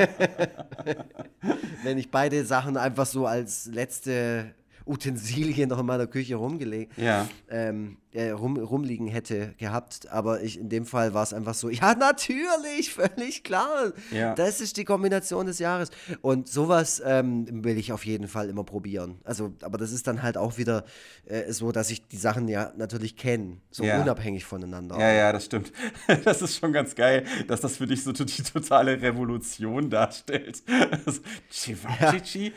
wenn 1.83 1.99
ich 1.99 2.11
beide 2.11 2.45
Sachen 2.45 2.77
einfach 2.77 3.07
so 3.07 3.27
als 3.27 3.67
letzte 3.67 4.55
Utensilien 4.87 5.69
noch 5.69 5.79
in 5.79 5.87
meiner 5.87 6.07
Küche 6.07 6.37
rumgelegt, 6.37 6.97
ja. 6.99 7.27
ähm, 7.49 7.97
äh, 8.13 8.31
rum, 8.31 8.57
rumliegen 8.57 9.09
hätte 9.09 9.55
gehabt. 9.59 10.11
Aber 10.11 10.43
ich, 10.43 10.59
in 10.59 10.69
dem 10.69 10.87
Fall 10.87 11.15
war 11.15 11.23
es 11.23 11.33
einfach 11.33 11.55
so, 11.55 11.71
ja, 11.71 11.95
natürlich, 11.95 12.93
völlig 12.93 13.45
klar. 13.45 13.93
Ja. 14.11 14.35
Das 14.35 14.61
ist 14.61 14.77
die 14.77 14.85
Kombination 14.85 15.47
des 15.47 15.59
Jahres. 15.59 15.91
Und 16.21 16.49
sowas 16.49 17.03
ähm, 17.05 17.65
will 17.65 17.79
ich 17.79 17.93
auf 17.93 18.05
jeden 18.05 18.29
Fall 18.29 18.49
immer 18.49 18.65
probieren. 18.65 19.19
Also, 19.25 19.53
aber 19.63 19.79
das 19.79 19.93
ist 19.93 20.07
dann 20.07 20.23
halt 20.23 20.37
auch 20.37 20.59
wieder 20.59 20.85
äh, 21.27 21.51
so, 21.53 21.73
dass 21.73 21.91
ich 21.91 22.07
die 22.07 22.17
Sachen 22.17 22.49
ja 22.49 22.73
natürlich 22.77 23.17
kenne, 23.17 23.59
so 23.71 23.85
ja. 23.85 24.01
unabhängig 24.01 24.45
voneinander. 24.45 24.99
Ja, 24.99 25.13
ja, 25.13 25.33
das 25.33 25.47
stimmt. 25.47 25.73
Das 26.25 26.43
ist 26.43 26.59
schon 26.59 26.73
ganz 26.73 26.95
geil, 26.95 27.25
dass 27.49 27.61
das 27.61 27.77
für 27.77 27.87
dich 27.87 28.03
so 28.03 28.13
die 28.13 28.43
totale 28.43 29.01
Revolution 29.01 29.91
darstellt. 29.91 30.63
Chivachichi, 31.51 32.47
ja. 32.49 32.53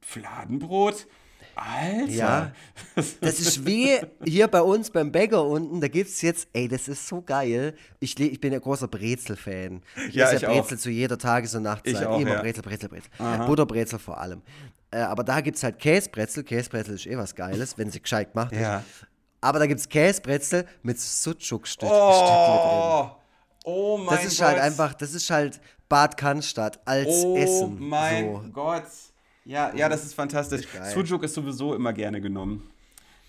Fladenbrot, 0.00 1.06
Alter. 1.58 2.10
Ja, 2.10 2.52
das 3.20 3.40
ist 3.40 3.66
wie 3.66 3.98
hier 4.24 4.48
bei 4.48 4.62
uns 4.62 4.90
beim 4.90 5.10
Bäcker 5.10 5.44
unten. 5.44 5.80
Da 5.80 5.88
gibt 5.88 6.08
es 6.10 6.22
jetzt, 6.22 6.48
ey, 6.52 6.68
das 6.68 6.88
ist 6.88 7.06
so 7.06 7.22
geil. 7.22 7.74
Ich, 8.00 8.18
ich 8.18 8.40
bin 8.40 8.52
ja 8.52 8.58
großer 8.58 8.88
Brezel-Fan. 8.88 9.82
Ich 10.08 10.14
ja, 10.14 10.30
esse 10.30 10.42
ja 10.42 10.52
Brezel 10.52 10.76
auch. 10.76 10.80
zu 10.80 10.90
jeder 10.90 11.18
Tages- 11.18 11.54
und 11.54 11.64
Nachtzeit. 11.64 11.94
Ich 11.94 12.06
auch, 12.06 12.20
Immer 12.20 12.34
ja. 12.34 12.40
Brezel, 12.42 12.62
Brezel, 12.62 12.88
Brezel. 12.88 13.10
Aha. 13.18 13.46
Butterbrezel 13.46 13.98
vor 13.98 14.18
allem. 14.18 14.42
Äh, 14.90 14.98
aber 14.98 15.24
da 15.24 15.40
gibt 15.40 15.56
es 15.56 15.62
halt 15.62 15.78
Käsebrezel. 15.78 16.44
Käsebrezel 16.44 16.94
ist 16.94 17.06
eh 17.06 17.16
was 17.16 17.34
Geiles, 17.34 17.76
wenn 17.76 17.90
sie 17.90 18.00
gescheit 18.00 18.32
gemacht 18.32 18.52
ist. 18.52 18.60
Ja. 18.60 18.84
Aber 19.40 19.58
da 19.58 19.66
gibt 19.66 19.80
es 19.80 19.88
Käsebrezel 19.88 20.66
mit 20.82 20.98
Sucuk-Stück 20.98 21.88
oh. 21.90 23.10
Oh 23.64 23.98
mein 23.98 24.06
Gott. 24.06 24.18
Das 24.18 24.24
ist 24.24 24.40
halt 24.40 24.54
Gott. 24.54 24.62
halt 24.62 24.72
einfach, 24.72 24.94
das 24.94 25.14
ist 25.14 25.30
halt 25.30 25.60
Bad 25.88 26.16
Cannstatt 26.16 26.80
als 26.84 27.08
oh 27.08 27.36
Essen. 27.36 27.76
Oh 27.78 27.82
mein 27.82 28.32
so. 28.32 28.50
Gott. 28.52 28.84
Ja, 29.48 29.74
ja, 29.74 29.88
das 29.88 30.04
ist 30.04 30.12
fantastisch. 30.12 30.66
Ist 30.74 30.90
Sujuk 30.92 31.22
ist 31.22 31.32
sowieso 31.32 31.74
immer 31.74 31.94
gerne 31.94 32.20
genommen. 32.20 32.68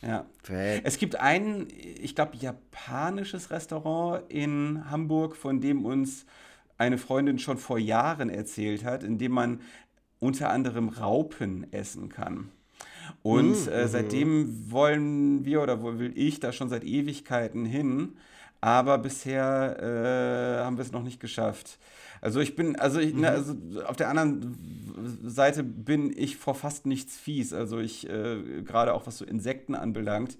Ja. 0.01 0.25
Great. 0.43 0.81
Es 0.83 0.97
gibt 0.97 1.15
ein, 1.15 1.67
ich 2.01 2.13
glaube, 2.13 2.35
japanisches 2.35 3.51
Restaurant 3.51 4.23
in 4.29 4.83
Hamburg, 4.91 5.37
von 5.37 5.61
dem 5.61 5.85
uns 5.85 6.25
eine 6.77 6.97
Freundin 6.97 7.39
schon 7.39 7.57
vor 7.57 7.79
Jahren 7.79 8.29
erzählt 8.29 8.83
hat, 8.83 9.03
in 9.03 9.17
dem 9.17 9.31
man 9.31 9.61
unter 10.19 10.49
anderem 10.49 10.89
Raupen 10.89 11.71
essen 11.71 12.09
kann. 12.09 12.51
Und 13.23 13.65
mm, 13.65 13.69
äh, 13.69 13.87
seitdem 13.87 14.71
wollen 14.71 15.45
wir 15.45 15.61
oder 15.61 15.81
will 15.81 16.11
ich 16.15 16.41
da 16.41 16.51
schon 16.51 16.67
seit 16.67 16.83
Ewigkeiten 16.83 17.65
hin, 17.65 18.17
aber 18.59 18.97
bisher 18.97 19.77
äh, 19.79 20.65
haben 20.65 20.77
wir 20.77 20.83
es 20.83 20.91
noch 20.91 21.03
nicht 21.03 21.21
geschafft. 21.21 21.79
Also 22.21 22.39
ich 22.39 22.55
bin, 22.55 22.75
also, 22.75 22.99
ich, 22.99 23.13
ne, 23.13 23.13
mhm. 23.13 23.21
ne, 23.21 23.29
also 23.29 23.55
auf 23.85 23.95
der 23.95 24.09
anderen 24.09 24.57
Seite 25.23 25.63
bin 25.63 26.15
ich 26.15 26.37
vor 26.37 26.55
fast 26.55 26.85
nichts 26.85 27.17
fies. 27.17 27.53
Also 27.53 27.79
ich, 27.79 28.09
äh, 28.09 28.61
gerade 28.63 28.93
auch 28.93 29.07
was 29.07 29.17
so 29.17 29.25
Insekten 29.25 29.75
anbelangt, 29.75 30.37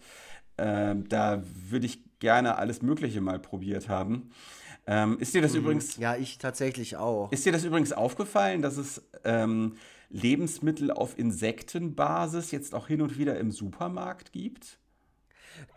äh, 0.58 0.96
da 1.08 1.44
würde 1.70 1.86
ich 1.86 2.04
gerne 2.20 2.58
alles 2.58 2.82
Mögliche 2.82 3.22
mal 3.22 3.40
probiert 3.40 3.88
haben. 3.90 4.32
Ähm, 4.88 5.18
ist 5.20 5.34
dir 5.34 5.42
das 5.42 5.54
mhm. 5.54 5.60
übrigens. 5.60 5.98
Ja, 5.98 6.16
ich 6.16 6.38
tatsächlich 6.38 6.98
auch. 6.98 7.32
Ist 7.32 7.46
dir 7.46 7.52
das 7.52 7.64
übrigens 7.64 7.94
aufgefallen, 7.94 8.62
dass 8.62 8.78
es 8.78 9.04
ähm, 9.24 9.76
Lebensmittel 10.10 10.92
auf 10.92 11.18
Insektenbasis 11.18 12.52
jetzt 12.52 12.74
auch 12.74 12.88
hin 12.88 13.02
und 13.02 13.18
wieder 13.18 13.38
im 13.40 13.52
Supermarkt 13.52 14.32
gibt? 14.32 14.79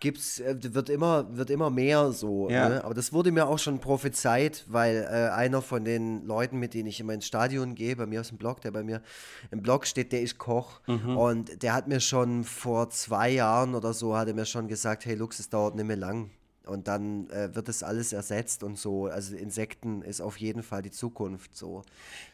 Gibt's, 0.01 0.41
äh, 0.41 0.57
wird 0.75 0.89
immer, 0.89 1.27
wird 1.37 1.51
immer 1.51 1.71
mehr 1.71 2.13
so. 2.13 2.49
Ja. 2.51 2.69
Ne? 2.69 2.85
Aber 2.85 2.95
das 2.95 3.13
wurde 3.13 3.33
mir 3.33 3.47
auch 3.47 3.59
schon 3.59 3.81
prophezeit, 3.81 4.65
weil 4.69 5.07
äh, 5.11 5.31
einer 5.31 5.63
von 5.63 5.85
den 5.85 6.27
Leuten, 6.27 6.59
mit 6.59 6.75
denen 6.75 6.89
ich 6.89 7.01
immer 7.01 7.15
ins 7.15 7.27
Stadion 7.27 7.75
gehe, 7.75 7.97
bei 7.97 8.07
mir 8.07 8.21
aus 8.21 8.29
dem 8.29 8.39
Blog, 8.39 8.61
der 8.61 8.71
bei 8.71 8.83
mir 8.83 9.03
im 9.51 9.63
Blog 9.63 9.87
steht, 9.87 10.13
der 10.13 10.23
ist 10.23 10.39
Koch. 10.39 10.81
Mhm. 10.87 11.17
Und 11.17 11.63
der 11.63 11.75
hat 11.75 11.89
mir 11.89 12.01
schon 12.01 12.45
vor 12.45 12.91
zwei 12.91 13.31
Jahren 13.31 13.75
oder 13.75 13.93
so, 13.93 14.17
hat 14.17 14.29
er 14.29 14.35
mir 14.35 14.47
schon 14.47 14.69
gesagt, 14.69 15.07
hey 15.07 15.15
Lux, 15.15 15.39
es 15.39 15.49
dauert 15.49 15.75
nicht 15.75 15.87
mehr 15.87 15.97
lang. 15.97 16.31
Und 16.67 16.87
dann 16.87 17.29
äh, 17.31 17.55
wird 17.55 17.69
das 17.69 17.83
alles 17.83 18.13
ersetzt 18.13 18.63
und 18.63 18.79
so. 18.79 19.07
Also 19.07 19.35
Insekten 19.35 20.03
ist 20.03 20.21
auf 20.21 20.37
jeden 20.37 20.63
Fall 20.63 20.83
die 20.83 20.91
Zukunft 20.91 21.57
so. 21.57 21.83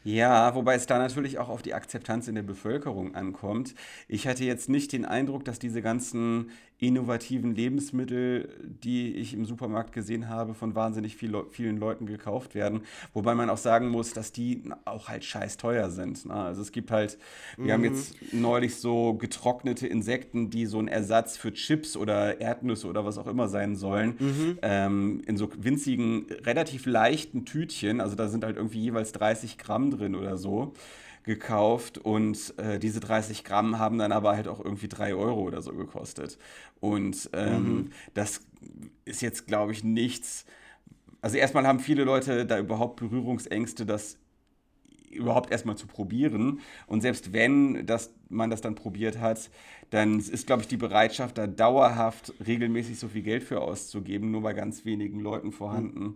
Ja, 0.03 0.53
wobei 0.53 0.75
es 0.75 0.85
da 0.85 0.99
natürlich 0.99 1.39
auch 1.39 1.49
auf 1.49 1.61
die 1.61 1.73
Akzeptanz 1.73 2.27
in 2.27 2.35
der 2.35 2.43
Bevölkerung 2.43 3.15
ankommt. 3.15 3.73
Ich 4.07 4.27
hatte 4.27 4.43
jetzt 4.43 4.69
nicht 4.69 4.91
den 4.91 5.05
Eindruck, 5.05 5.45
dass 5.45 5.57
diese 5.57 5.81
ganzen 5.81 6.51
innovativen 6.79 7.53
Lebensmittel, 7.53 8.49
die 8.83 9.13
ich 9.15 9.33
im 9.33 9.45
Supermarkt 9.45 9.91
gesehen 9.91 10.29
habe, 10.29 10.53
von 10.53 10.75
wahnsinnig 10.75 11.17
viel, 11.17 11.35
vielen 11.51 11.77
Leuten 11.77 12.05
gekauft 12.05 12.55
werden. 12.55 12.81
Wobei 13.13 13.35
man 13.35 13.49
auch 13.49 13.57
sagen 13.57 13.89
muss, 13.89 14.13
dass 14.13 14.31
die 14.31 14.63
auch 14.85 15.09
halt 15.09 15.25
scheiß 15.25 15.57
teuer 15.57 15.89
sind. 15.89 16.25
Ne? 16.25 16.33
Also 16.33 16.61
es 16.61 16.71
gibt 16.71 16.89
halt, 16.89 17.17
wir 17.57 17.65
mhm. 17.65 17.71
haben 17.71 17.83
jetzt 17.83 18.15
neulich 18.31 18.77
so 18.77 19.15
getrocknete 19.15 19.87
Insekten, 19.87 20.49
die 20.49 20.65
so 20.65 20.79
ein 20.79 20.87
Ersatz 20.87 21.35
für 21.35 21.51
Chips 21.51 21.97
oder 21.97 22.39
Erdnüsse 22.39 22.87
oder 22.87 23.03
was 23.05 23.17
auch 23.17 23.27
immer 23.27 23.49
sein 23.49 23.75
sollen, 23.75 24.15
mhm. 24.17 24.59
ähm, 24.61 25.21
in 25.27 25.35
so 25.35 25.49
winzigen, 25.57 26.27
relativ 26.45 26.85
leichten 26.85 27.43
Tütchen. 27.43 27.99
Also 27.99 28.15
da 28.15 28.29
sind 28.29 28.45
halt 28.45 28.55
irgendwie 28.55 28.79
jeweils 28.79 29.11
30 29.11 29.57
Gramm 29.57 29.91
drin 29.91 30.15
oder 30.15 30.37
so 30.37 30.73
gekauft 31.23 31.97
und 31.97 32.53
äh, 32.57 32.79
diese 32.79 32.99
30 32.99 33.43
Gramm 33.43 33.79
haben 33.79 33.97
dann 33.97 34.11
aber 34.11 34.35
halt 34.35 34.47
auch 34.47 34.63
irgendwie 34.63 34.87
3 34.87 35.13
Euro 35.15 35.41
oder 35.41 35.61
so 35.61 35.73
gekostet. 35.73 36.37
Und 36.79 37.29
ähm, 37.33 37.63
mhm. 37.63 37.91
das 38.13 38.41
ist 39.05 39.21
jetzt, 39.21 39.47
glaube 39.47 39.71
ich, 39.71 39.83
nichts. 39.83 40.45
Also 41.21 41.37
erstmal 41.37 41.67
haben 41.67 41.79
viele 41.79 42.03
Leute 42.03 42.45
da 42.45 42.57
überhaupt 42.57 42.97
Berührungsängste, 42.97 43.85
das 43.85 44.17
überhaupt 45.11 45.51
erstmal 45.51 45.75
zu 45.75 45.87
probieren. 45.87 46.59
Und 46.87 47.01
selbst 47.01 47.33
wenn 47.33 47.85
das, 47.85 48.13
man 48.29 48.49
das 48.49 48.61
dann 48.61 48.75
probiert 48.75 49.19
hat, 49.19 49.49
dann 49.89 50.19
ist, 50.19 50.47
glaube 50.47 50.61
ich, 50.61 50.67
die 50.67 50.77
Bereitschaft, 50.77 51.37
da 51.37 51.47
dauerhaft 51.47 52.33
regelmäßig 52.45 52.99
so 52.99 53.07
viel 53.07 53.23
Geld 53.23 53.43
für 53.43 53.61
auszugeben, 53.61 54.31
nur 54.31 54.41
bei 54.41 54.53
ganz 54.53 54.85
wenigen 54.85 55.19
Leuten 55.19 55.51
vorhanden. 55.51 56.03
Mhm. 56.03 56.15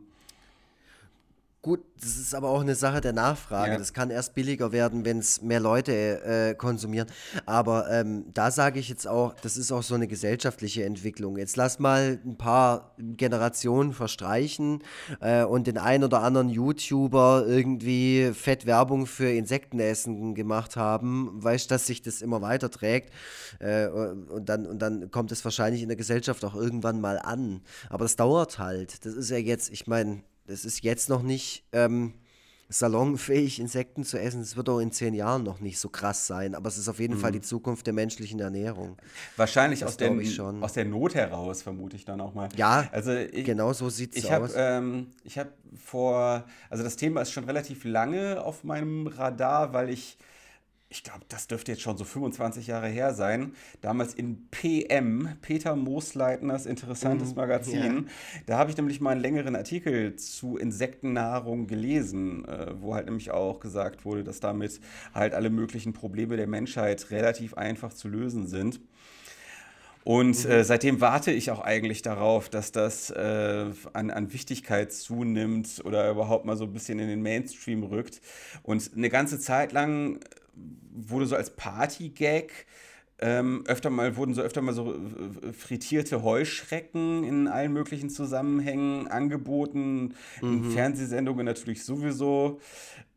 Gut, 1.64 1.80
das 1.96 2.18
ist 2.18 2.36
aber 2.36 2.50
auch 2.50 2.60
eine 2.60 2.76
Sache 2.76 3.00
der 3.00 3.14
Nachfrage. 3.14 3.72
Ja. 3.72 3.78
Das 3.78 3.94
kann 3.94 4.10
erst 4.10 4.36
billiger 4.36 4.74
werden, 4.74 5.06
wenn 5.06 5.20
es 5.20 5.42
mehr 5.42 5.62
Leute 5.62 6.22
äh, 6.52 6.56
konsumieren. 6.56 7.08
Aber 7.46 7.90
ähm, 7.90 8.26
da 8.34 8.52
sage 8.52 8.82
ich 8.82 8.90
jetzt 8.90 9.08
auch, 9.08 9.34
das 9.42 9.56
ist 9.56 9.72
auch 9.72 9.82
so 9.82 9.96
eine 9.96 10.10
gesellschaftliche 10.10 10.84
Entwicklung. 10.84 11.38
Jetzt 11.38 11.56
lass 11.56 11.80
mal 11.80 12.20
ein 12.26 12.38
paar 12.38 12.94
Generationen 12.98 13.94
verstreichen 13.94 14.84
äh, 15.22 15.46
und 15.46 15.66
den 15.68 15.78
ein 15.78 16.04
oder 16.04 16.22
anderen 16.22 16.50
YouTuber 16.50 17.46
irgendwie 17.48 18.34
fett 18.34 18.66
Werbung 18.66 19.06
für 19.06 19.32
Insektenessen 19.32 20.36
gemacht 20.36 20.76
haben. 20.76 21.42
Weißt, 21.42 21.72
dass 21.72 21.88
sich 21.88 22.02
das 22.02 22.22
immer 22.22 22.42
weiter 22.42 22.72
trägt. 22.72 23.14
Äh, 23.60 23.88
und, 23.88 24.50
dann, 24.50 24.66
und 24.68 24.80
dann 24.80 25.12
kommt 25.12 25.32
es 25.32 25.46
wahrscheinlich 25.46 25.82
in 25.82 25.88
der 25.88 25.96
Gesellschaft 25.96 26.44
auch 26.44 26.56
irgendwann 26.56 27.00
mal 27.00 27.20
an. 27.20 27.62
Aber 27.90 28.04
das 28.04 28.18
dauert 28.18 28.60
halt. 28.60 29.06
Das 29.06 29.14
ist 29.14 29.30
ja 29.30 29.38
jetzt, 29.38 29.72
ich 29.72 29.88
meine, 29.88 30.24
das 30.48 30.66
ist 30.66 30.84
jetzt 30.84 31.10
noch 31.10 31.22
nicht 31.22 31.66
ähm, 31.72 32.14
salonfähig, 32.70 33.60
Insekten 33.60 34.04
zu 34.04 34.20
essen. 34.20 34.42
Es 34.42 34.58
wird 34.58 34.70
auch 34.70 34.80
in 34.80 34.92
zehn 34.92 35.14
Jahren 35.14 35.44
noch 35.44 35.60
nicht 35.60 35.80
so 35.80 35.90
krass 35.90 36.28
sein, 36.28 36.56
aber 36.56 36.68
es 36.70 36.78
ist 36.78 36.88
auf 36.88 37.00
jeden 37.00 37.16
mhm. 37.16 37.20
Fall 37.20 37.32
die 37.32 37.42
Zukunft 37.42 37.86
der 37.86 37.94
menschlichen 37.94 38.40
Ernährung. 38.40 38.98
Wahrscheinlich 39.38 39.86
aus, 39.86 39.98
den, 39.98 40.64
aus 40.64 40.74
der 40.74 40.86
Not 40.86 41.16
heraus, 41.16 41.62
vermute 41.62 41.96
ich 41.96 42.06
dann 42.06 42.20
auch 42.22 42.34
mal. 42.34 42.50
Ja, 42.56 42.88
also 42.92 43.14
ich, 43.14 43.46
genau 43.46 43.74
so 43.74 43.90
sieht 43.90 44.16
es 44.16 44.26
aus. 44.26 44.54
Ähm, 44.56 45.08
ich 45.24 45.38
habe 45.38 45.52
vor, 45.78 46.46
also 46.70 46.84
das 46.84 46.96
Thema 46.96 47.22
ist 47.22 47.32
schon 47.32 47.46
relativ 47.46 47.84
lange 47.84 48.44
auf 48.44 48.64
meinem 48.64 49.08
Radar, 49.08 49.74
weil 49.74 49.90
ich 49.90 50.18
ich 50.94 51.04
glaube, 51.04 51.22
das 51.28 51.48
dürfte 51.48 51.72
jetzt 51.72 51.82
schon 51.82 51.98
so 51.98 52.04
25 52.04 52.68
Jahre 52.68 52.88
her 52.88 53.16
sein, 53.16 53.54
damals 53.82 54.14
in 54.14 54.48
PM, 54.52 55.28
Peter 55.42 55.76
Moosleitners 55.76 56.68
interessantes 56.68 57.30
mhm, 57.30 57.36
Magazin. 57.36 57.96
Ja. 57.96 58.42
Da 58.46 58.58
habe 58.60 58.70
ich 58.70 58.78
nämlich 58.78 59.02
mal 59.02 59.10
einen 59.10 59.22
längeren 59.22 59.56
Artikel 59.56 60.16
zu 60.18 60.56
Insektennahrung 60.56 61.66
gelesen, 61.66 62.46
äh, 62.46 62.80
wo 62.80 62.94
halt 62.94 63.08
nämlich 63.08 63.32
auch 63.32 63.60
gesagt 63.60 64.06
wurde, 64.06 64.24
dass 64.24 64.40
damit 64.40 64.80
halt 65.16 65.34
alle 65.34 65.50
möglichen 65.50 65.94
Probleme 65.94 66.38
der 66.38 66.48
Menschheit 66.48 67.10
relativ 67.10 67.56
einfach 67.56 67.92
zu 67.92 68.08
lösen 68.08 68.46
sind. 68.46 68.80
Und 70.04 70.46
äh, 70.46 70.64
seitdem 70.64 71.02
warte 71.02 71.32
ich 71.32 71.50
auch 71.50 71.62
eigentlich 71.62 72.02
darauf, 72.02 72.50
dass 72.50 72.72
das 72.72 73.10
äh, 73.10 73.66
an, 73.94 74.12
an 74.12 74.34
Wichtigkeit 74.34 74.92
zunimmt 74.92 75.82
oder 75.86 76.12
überhaupt 76.12 76.46
mal 76.46 76.58
so 76.58 76.66
ein 76.66 76.74
bisschen 76.74 77.00
in 77.00 77.08
den 77.08 77.22
Mainstream 77.22 77.84
rückt. 77.84 78.22
Und 78.64 78.92
eine 78.96 79.10
ganze 79.10 79.40
Zeit 79.40 79.72
lang 79.72 80.20
wurde 80.92 81.26
so 81.26 81.36
als 81.36 81.56
Party-Gag 81.56 82.66
ähm, 83.20 83.64
öfter 83.68 83.90
mal 83.90 84.18
wurden 84.18 84.34
so 84.34 84.42
öfter 84.42 84.62
mal 84.62 84.74
so 84.74 84.94
äh, 84.94 85.54
frittierte 85.54 86.24
Heuschrecken 86.24 87.24
in 87.24 87.48
allen 87.48 87.72
möglichen 87.72 88.10
Zusammenhängen 88.10 89.08
angeboten, 89.08 90.16
mhm. 90.42 90.66
in 90.66 90.72
Fernsehsendungen 90.72 91.46
natürlich 91.46 91.86
sowieso. 91.86 92.60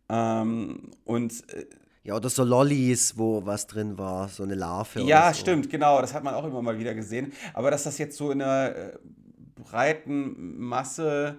Ähm, 0.08 0.92
und 1.04 1.32
äh, 1.52 1.66
ja, 2.04 2.14
oder 2.14 2.28
so 2.28 2.44
Lollis, 2.44 3.18
wo 3.18 3.44
was 3.46 3.66
drin 3.66 3.98
war, 3.98 4.28
so 4.28 4.44
eine 4.44 4.54
Larve. 4.54 5.00
Ja, 5.00 5.32
so. 5.32 5.40
stimmt, 5.40 5.70
genau. 5.70 6.00
Das 6.00 6.14
hat 6.14 6.22
man 6.22 6.34
auch 6.34 6.44
immer 6.44 6.62
mal 6.62 6.78
wieder 6.78 6.94
gesehen. 6.94 7.32
Aber 7.52 7.72
dass 7.72 7.82
das 7.82 7.98
jetzt 7.98 8.16
so 8.16 8.30
in 8.30 8.42
einer 8.42 8.76
äh, 8.76 8.98
breiten 9.56 10.56
Masse 10.56 11.38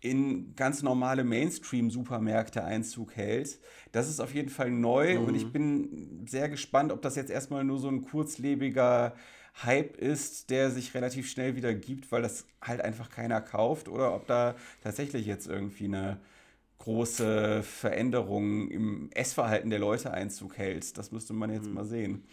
in 0.00 0.54
ganz 0.56 0.82
normale 0.82 1.24
Mainstream-Supermärkte 1.24 2.62
Einzug 2.64 3.16
hält, 3.16 3.58
das 3.92 4.08
ist 4.08 4.20
auf 4.20 4.34
jeden 4.34 4.50
Fall 4.50 4.70
neu. 4.70 5.18
Mhm. 5.18 5.24
Und 5.24 5.34
ich 5.34 5.50
bin 5.50 6.26
sehr 6.26 6.48
gespannt, 6.48 6.92
ob 6.92 7.02
das 7.02 7.16
jetzt 7.16 7.30
erstmal 7.30 7.64
nur 7.64 7.78
so 7.78 7.88
ein 7.88 8.02
kurzlebiger 8.02 9.14
Hype 9.62 9.96
ist, 9.96 10.50
der 10.50 10.70
sich 10.70 10.94
relativ 10.94 11.30
schnell 11.30 11.56
wieder 11.56 11.74
gibt, 11.74 12.12
weil 12.12 12.22
das 12.22 12.46
halt 12.60 12.82
einfach 12.82 13.08
keiner 13.08 13.40
kauft, 13.40 13.88
oder 13.88 14.14
ob 14.14 14.26
da 14.26 14.54
tatsächlich 14.82 15.26
jetzt 15.26 15.46
irgendwie 15.46 15.86
eine 15.86 16.18
große 16.78 17.62
Veränderung 17.62 18.70
im 18.70 19.10
Essverhalten 19.12 19.70
der 19.70 19.78
Leute 19.78 20.12
Einzug 20.12 20.58
hält. 20.58 20.98
Das 20.98 21.10
müsste 21.10 21.32
man 21.32 21.50
jetzt 21.50 21.68
mhm. 21.68 21.74
mal 21.74 21.84
sehen. 21.86 22.24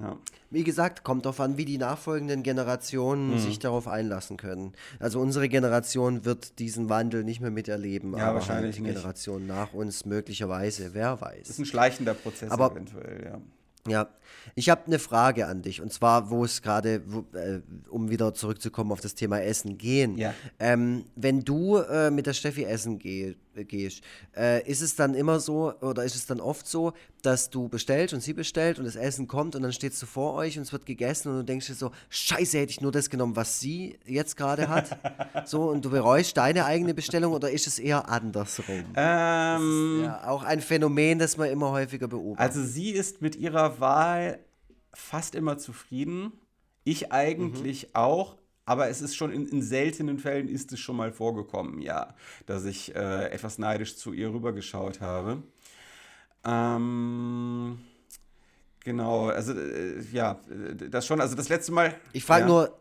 Ja. 0.00 0.18
Wie 0.50 0.64
gesagt, 0.64 1.04
kommt 1.04 1.24
darauf 1.24 1.40
an, 1.40 1.56
wie 1.56 1.64
die 1.64 1.78
nachfolgenden 1.78 2.42
Generationen 2.42 3.34
mhm. 3.34 3.38
sich 3.38 3.58
darauf 3.58 3.88
einlassen 3.88 4.36
können. 4.36 4.72
Also 5.00 5.20
unsere 5.20 5.48
Generation 5.48 6.24
wird 6.24 6.58
diesen 6.58 6.88
Wandel 6.88 7.24
nicht 7.24 7.40
mehr 7.40 7.50
miterleben, 7.50 8.12
ja, 8.12 8.18
aber 8.18 8.26
halt 8.26 8.34
wahrscheinlich 8.36 8.76
halt 8.76 8.86
die 8.86 8.92
Generation 8.92 9.46
nach 9.46 9.72
uns 9.74 10.04
möglicherweise, 10.04 10.90
wer 10.92 11.20
weiß. 11.20 11.40
Das 11.40 11.50
ist 11.50 11.58
ein 11.58 11.66
schleichender 11.66 12.14
Prozess 12.14 12.50
aber, 12.50 12.72
eventuell, 12.72 13.24
ja. 13.24 13.40
Ja, 13.88 14.08
ich 14.54 14.70
habe 14.70 14.82
eine 14.86 14.98
Frage 14.98 15.46
an 15.46 15.62
dich 15.62 15.80
und 15.80 15.92
zwar, 15.92 16.30
wo 16.30 16.44
es 16.44 16.62
gerade, 16.62 17.02
äh, 17.34 17.60
um 17.88 18.10
wieder 18.10 18.34
zurückzukommen 18.34 18.92
auf 18.92 19.00
das 19.00 19.14
Thema 19.14 19.40
Essen 19.40 19.78
gehen. 19.78 20.16
Ja. 20.18 20.34
Ähm, 20.58 21.04
wenn 21.14 21.40
du 21.44 21.76
äh, 21.76 22.10
mit 22.10 22.26
der 22.26 22.32
Steffi 22.32 22.64
essen 22.64 22.98
geh, 22.98 23.30
äh, 23.30 23.36
gehst, 23.64 24.02
äh, 24.36 24.68
ist 24.68 24.82
es 24.82 24.94
dann 24.96 25.14
immer 25.14 25.40
so 25.40 25.72
oder 25.80 26.04
ist 26.04 26.14
es 26.14 26.26
dann 26.26 26.40
oft 26.40 26.66
so, 26.66 26.92
dass 27.22 27.50
du 27.50 27.68
bestellst 27.68 28.14
und 28.14 28.20
sie 28.20 28.32
bestellt 28.32 28.78
und 28.78 28.84
das 28.84 28.96
Essen 28.96 29.26
kommt 29.26 29.56
und 29.56 29.62
dann 29.62 29.72
steht 29.72 30.00
du 30.00 30.06
vor 30.06 30.34
euch 30.34 30.56
und 30.56 30.62
es 30.62 30.72
wird 30.72 30.86
gegessen 30.86 31.30
und 31.30 31.38
du 31.38 31.44
denkst 31.44 31.66
dir 31.66 31.74
so, 31.74 31.90
scheiße, 32.08 32.58
hätte 32.58 32.70
ich 32.70 32.80
nur 32.80 32.92
das 32.92 33.10
genommen, 33.10 33.36
was 33.36 33.60
sie 33.60 33.98
jetzt 34.04 34.36
gerade 34.36 34.68
hat. 34.68 34.98
so 35.46 35.70
und 35.70 35.84
du 35.84 35.90
bereust 35.90 36.36
deine 36.36 36.64
eigene 36.64 36.94
Bestellung 36.94 37.32
oder 37.32 37.50
ist 37.50 37.66
es 37.66 37.78
eher 37.78 38.08
andersrum? 38.08 38.84
Ähm, 38.94 40.00
ja 40.04 40.26
auch 40.28 40.42
ein 40.42 40.60
Phänomen, 40.60 41.18
das 41.18 41.36
man 41.36 41.50
immer 41.50 41.70
häufiger 41.70 42.08
beobachtet. 42.08 42.40
Also 42.40 42.64
sie 42.64 42.90
ist 42.90 43.22
mit 43.22 43.36
ihrer 43.36 43.80
Wahl 43.80 44.38
fast 44.92 45.34
immer 45.34 45.58
zufrieden. 45.58 46.32
Ich 46.84 47.12
eigentlich 47.12 47.84
mhm. 47.84 47.90
auch, 47.94 48.36
aber 48.66 48.88
es 48.88 49.00
ist 49.00 49.16
schon 49.16 49.32
in, 49.32 49.46
in, 49.46 49.62
seltenen 49.62 50.18
Fällen 50.18 50.48
ist 50.48 50.72
es 50.72 50.80
schon 50.80 50.96
mal 50.96 51.12
vorgekommen, 51.12 51.80
ja, 51.80 52.14
dass 52.46 52.64
ich 52.64 52.94
äh, 52.94 53.30
etwas 53.30 53.58
neidisch 53.58 53.96
zu 53.96 54.12
ihr 54.12 54.32
rübergeschaut 54.32 55.00
habe. 55.00 55.42
Ähm, 56.44 57.78
genau, 58.80 59.28
also 59.28 59.52
äh, 59.52 60.02
ja, 60.12 60.40
das 60.90 61.06
schon, 61.06 61.20
also 61.20 61.36
das 61.36 61.48
letzte 61.48 61.72
Mal. 61.72 61.94
Ich 62.12 62.24
frage 62.24 62.42
ja. 62.42 62.48
nur, 62.48 62.78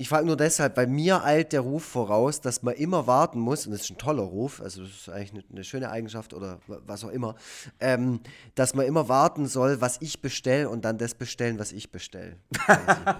ich 0.00 0.08
frage 0.08 0.26
nur 0.26 0.38
deshalb, 0.38 0.78
weil 0.78 0.86
mir 0.86 1.24
eilt 1.24 1.52
der 1.52 1.60
Ruf 1.60 1.84
voraus, 1.84 2.40
dass 2.40 2.62
man 2.62 2.72
immer 2.74 3.06
warten 3.06 3.38
muss, 3.38 3.66
und 3.66 3.72
das 3.72 3.82
ist 3.82 3.90
ein 3.90 3.98
toller 3.98 4.22
Ruf, 4.22 4.62
also 4.62 4.80
das 4.80 4.92
ist 4.92 5.08
eigentlich 5.10 5.44
eine, 5.52 5.62
schöne 5.62 5.90
Eigenschaft 5.90 6.32
oder 6.32 6.58
was 6.66 7.04
auch 7.04 7.10
immer, 7.10 7.34
ähm, 7.80 8.20
dass 8.54 8.72
man 8.72 8.86
immer 8.86 9.10
warten 9.10 9.44
soll, 9.44 9.82
was 9.82 9.98
ich 10.00 10.22
bestelle 10.22 10.70
und 10.70 10.86
dann 10.86 10.96
das 10.96 11.14
bestellen, 11.14 11.58
was 11.58 11.72
ich 11.72 11.92
bestelle. 11.92 12.36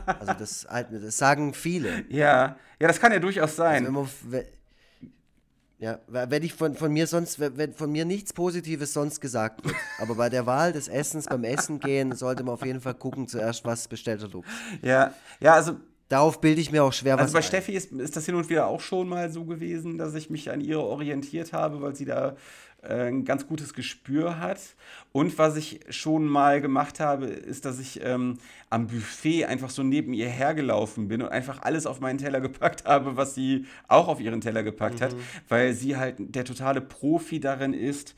also 0.06 0.32
das, 0.38 0.66
das, 0.70 1.18
sagen 1.18 1.52
viele. 1.52 2.06
Ja, 2.08 2.56
ja, 2.80 2.88
das 2.88 2.98
kann 2.98 3.12
ja 3.12 3.18
durchaus 3.18 3.56
sein. 3.56 3.84
Also 3.84 3.92
man, 3.92 4.08
ja, 5.80 5.98
wenn 6.08 6.42
ich 6.42 6.54
von, 6.54 6.74
von 6.74 6.90
mir 6.90 7.06
sonst, 7.06 7.40
wenn 7.40 7.74
von 7.74 7.92
mir 7.92 8.06
nichts 8.06 8.32
Positives 8.32 8.94
sonst 8.94 9.20
gesagt 9.20 9.66
wird. 9.66 9.76
Aber 9.98 10.14
bei 10.14 10.30
der 10.30 10.46
Wahl 10.46 10.72
des 10.72 10.88
Essens, 10.88 11.26
beim 11.26 11.44
Essen 11.44 11.78
gehen, 11.78 12.14
sollte 12.14 12.42
man 12.42 12.54
auf 12.54 12.64
jeden 12.64 12.80
Fall 12.80 12.94
gucken, 12.94 13.28
zuerst, 13.28 13.66
was 13.66 13.86
bestellt 13.86 14.22
Luke. 14.32 14.48
Ja, 14.80 15.12
ja, 15.40 15.54
also 15.54 15.76
Darauf 16.10 16.40
bilde 16.40 16.60
ich 16.60 16.72
mir 16.72 16.82
auch 16.82 16.92
schwer 16.92 17.12
also 17.14 17.22
was. 17.22 17.28
Also 17.28 17.32
bei 17.34 17.38
ein. 17.38 17.62
Steffi 17.62 17.72
ist, 17.72 17.92
ist 17.92 18.16
das 18.16 18.26
hin 18.26 18.34
und 18.34 18.50
wieder 18.50 18.66
auch 18.66 18.80
schon 18.80 19.08
mal 19.08 19.30
so 19.30 19.44
gewesen, 19.44 19.96
dass 19.96 20.12
ich 20.14 20.28
mich 20.28 20.50
an 20.50 20.60
ihr 20.60 20.80
orientiert 20.80 21.52
habe, 21.52 21.80
weil 21.80 21.94
sie 21.94 22.04
da 22.04 22.34
äh, 22.82 23.08
ein 23.08 23.24
ganz 23.24 23.46
gutes 23.46 23.74
Gespür 23.74 24.40
hat. 24.40 24.58
Und 25.12 25.38
was 25.38 25.54
ich 25.54 25.78
schon 25.88 26.26
mal 26.26 26.60
gemacht 26.60 26.98
habe, 26.98 27.26
ist, 27.26 27.64
dass 27.64 27.78
ich 27.78 28.00
ähm, 28.02 28.38
am 28.70 28.88
Buffet 28.88 29.44
einfach 29.44 29.70
so 29.70 29.84
neben 29.84 30.12
ihr 30.12 30.28
hergelaufen 30.28 31.06
bin 31.06 31.22
und 31.22 31.28
einfach 31.28 31.62
alles 31.62 31.86
auf 31.86 32.00
meinen 32.00 32.18
Teller 32.18 32.40
gepackt 32.40 32.86
habe, 32.86 33.16
was 33.16 33.36
sie 33.36 33.66
auch 33.86 34.08
auf 34.08 34.20
ihren 34.20 34.40
Teller 34.40 34.64
gepackt 34.64 34.98
mhm. 34.98 35.04
hat, 35.04 35.16
weil 35.48 35.74
sie 35.74 35.96
halt 35.96 36.16
der 36.18 36.44
totale 36.44 36.80
Profi 36.80 37.38
darin 37.38 37.72
ist, 37.72 38.16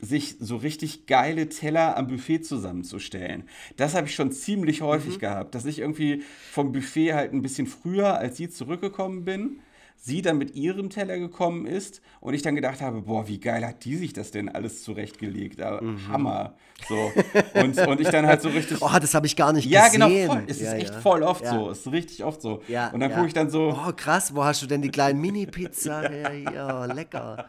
sich 0.00 0.36
so 0.38 0.56
richtig 0.56 1.06
geile 1.06 1.48
Teller 1.48 1.96
am 1.96 2.06
Buffet 2.06 2.40
zusammenzustellen. 2.40 3.44
Das 3.76 3.94
habe 3.94 4.06
ich 4.06 4.14
schon 4.14 4.30
ziemlich 4.30 4.82
häufig 4.82 5.16
mhm. 5.16 5.20
gehabt, 5.20 5.54
dass 5.54 5.64
ich 5.64 5.78
irgendwie 5.78 6.22
vom 6.52 6.72
Buffet 6.72 7.14
halt 7.14 7.32
ein 7.32 7.42
bisschen 7.42 7.66
früher 7.66 8.18
als 8.18 8.36
sie 8.36 8.48
zurückgekommen 8.50 9.24
bin, 9.24 9.60
sie 9.96 10.22
dann 10.22 10.38
mit 10.38 10.54
ihrem 10.54 10.90
Teller 10.90 11.18
gekommen 11.18 11.66
ist 11.66 12.02
und 12.20 12.34
ich 12.34 12.42
dann 12.42 12.54
gedacht 12.54 12.80
habe, 12.80 13.02
boah, 13.02 13.26
wie 13.28 13.40
geil 13.40 13.66
hat 13.66 13.84
die 13.84 13.96
sich 13.96 14.12
das 14.12 14.30
denn 14.30 14.48
alles 14.48 14.82
zurechtgelegt? 14.82 15.58
Mhm. 15.58 16.08
Hammer. 16.08 16.54
So. 16.88 17.12
Und, 17.54 17.78
und 17.78 18.00
ich 18.00 18.08
dann 18.08 18.26
halt 18.26 18.42
so 18.42 18.50
richtig. 18.50 18.78
Oh, 18.86 18.98
das 19.00 19.14
habe 19.14 19.26
ich 19.26 19.34
gar 19.34 19.52
nicht 19.52 19.68
ja, 19.68 19.86
gesehen. 19.86 20.00
Ja, 20.02 20.08
genau, 20.08 20.34
voll. 20.34 20.44
Es 20.46 20.60
ja, 20.60 20.72
ist 20.72 20.82
echt 20.82 20.94
ja. 20.94 21.00
voll 21.00 21.22
oft 21.22 21.46
so. 21.46 21.70
Es 21.70 21.80
ist 21.80 21.92
richtig 21.92 22.24
oft 22.24 22.42
so. 22.42 22.62
Ja, 22.68 22.90
und 22.90 23.00
dann 23.00 23.12
gucke 23.12 23.26
ich 23.26 23.32
dann 23.32 23.50
so. 23.50 23.70
Oh, 23.70 23.92
krass, 23.96 24.34
wo 24.34 24.44
hast 24.44 24.62
du 24.62 24.66
denn 24.66 24.82
die 24.82 24.90
kleinen 24.90 25.20
Mini-Pizza? 25.20 26.12
ja, 26.12 26.32
ja, 26.32 26.84
lecker. 26.84 27.48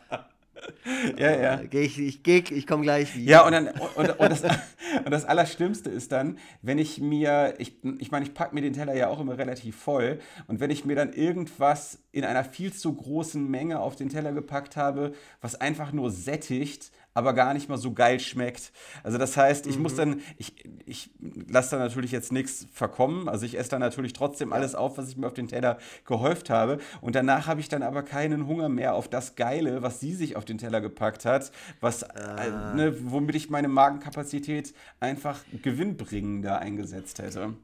Ja, 1.18 1.32
ja. 1.32 1.62
Äh, 1.62 1.68
geh 1.68 1.82
ich 1.82 2.00
ich, 2.00 2.24
geh, 2.24 2.44
ich 2.50 2.68
komme 2.68 2.84
gleich 2.84 3.16
wieder. 3.16 3.32
Ja, 3.32 3.46
und, 3.46 3.52
dann, 3.52 3.68
und, 3.68 4.20
und, 4.20 4.30
das, 4.32 4.44
und 4.44 5.12
das 5.12 5.26
Allerschlimmste 5.26 5.90
ist 5.90 6.12
dann, 6.12 6.38
wenn 6.62 6.78
ich 6.78 7.00
mir, 7.00 7.56
ich, 7.58 7.84
ich 8.00 8.12
meine, 8.12 8.26
ich 8.26 8.34
packe 8.34 8.54
mir 8.56 8.62
den 8.62 8.74
Teller 8.74 8.96
ja 8.96 9.08
auch 9.08 9.20
immer 9.20 9.38
relativ 9.38 9.76
voll 9.76 10.20
und 10.48 10.60
wenn 10.60 10.70
ich 10.70 10.86
mir 10.86 10.96
dann 10.96 11.14
irgendwas 11.14 12.00
in 12.12 12.24
einer 12.24 12.44
viel 12.44 12.74
zu 12.74 12.94
großen 12.94 13.48
Menge 13.50 13.80
auf 13.80 13.96
den 13.96 14.10
Teller 14.10 14.32
gepackt 14.32 14.76
habe, 14.76 15.14
was 15.42 15.56
einfach 15.56 15.92
nur 15.92 16.12
sättigt, 16.12 16.92
aber 17.18 17.34
gar 17.34 17.56
nicht 17.56 17.68
mal 17.68 17.78
so 17.78 17.94
geil 17.94 18.20
schmeckt. 18.20 18.72
Also 19.02 19.18
das 19.18 19.36
heißt, 19.36 19.66
ich 19.66 19.78
mhm. 19.78 19.82
muss 19.82 19.96
dann, 19.96 20.22
ich, 20.38 20.54
ich 20.86 21.10
lasse 21.50 21.72
da 21.72 21.80
natürlich 21.80 22.12
jetzt 22.12 22.32
nichts 22.32 22.68
verkommen. 22.72 23.28
Also 23.28 23.44
ich 23.48 23.58
esse 23.58 23.72
dann 23.72 23.80
natürlich 23.80 24.14
trotzdem 24.14 24.54
alles 24.54 24.76
auf, 24.76 25.00
was 25.00 25.10
ich 25.10 25.18
mir 25.18 25.26
auf 25.26 25.34
den 25.34 25.48
Teller 25.48 25.80
gehäuft 26.06 26.52
habe. 26.52 26.78
Und 27.02 27.16
danach 27.16 27.48
habe 27.48 27.60
ich 27.60 27.70
dann 27.70 27.82
aber 27.82 28.04
keinen 28.04 28.46
Hunger 28.46 28.70
mehr 28.70 28.94
auf 28.94 29.08
das 29.08 29.36
Geile, 29.36 29.82
was 29.82 30.00
sie 30.00 30.14
sich 30.14 30.36
auf 30.36 30.46
den 30.46 30.60
Teller 30.60 30.80
gepackt 30.80 31.26
hat, 31.26 31.52
was, 31.82 32.04
äh, 32.04 32.08
ah. 32.16 32.76
ne, 32.76 32.96
womit 33.12 33.36
ich 33.36 33.50
meine 33.50 33.68
Magenkapazität 33.68 34.76
einfach 35.00 35.40
gewinnbringender 35.64 36.60
eingesetzt 36.60 37.18
hätte 37.18 37.56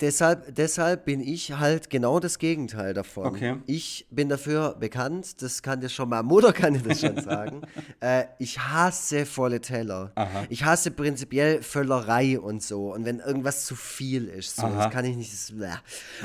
deshalb, 0.00 0.54
deshalb 0.54 1.04
bin 1.04 1.20
ich 1.20 1.52
halt 1.52 1.88
genau 1.88 2.20
das 2.20 2.38
Gegenteil 2.38 2.94
davon. 2.94 3.26
Okay. 3.26 3.56
Ich 3.66 4.06
bin 4.10 4.28
dafür 4.28 4.76
bekannt, 4.78 5.40
das 5.42 5.62
kann 5.62 5.80
dir 5.80 5.88
schon 5.88 6.08
mal 6.08 6.22
Mutter 6.22 6.52
kann 6.52 6.74
dir 6.74 6.80
das 6.80 7.00
schon 7.00 7.20
sagen. 7.20 7.62
äh, 8.00 8.24
ich 8.38 8.58
hasse 8.58 9.24
volle 9.24 9.60
Teller. 9.60 10.12
Aha. 10.14 10.44
Ich 10.50 10.64
hasse 10.64 10.90
prinzipiell 10.90 11.62
Völlerei 11.62 12.38
und 12.38 12.62
so. 12.62 12.92
Und 12.92 13.04
wenn 13.04 13.20
irgendwas 13.20 13.64
zu 13.64 13.74
viel 13.74 14.28
ist, 14.28 14.56
so, 14.56 14.68
das 14.68 14.90
kann 14.90 15.04
ich 15.04 15.16
nicht. 15.16 15.32
Das, 15.32 15.50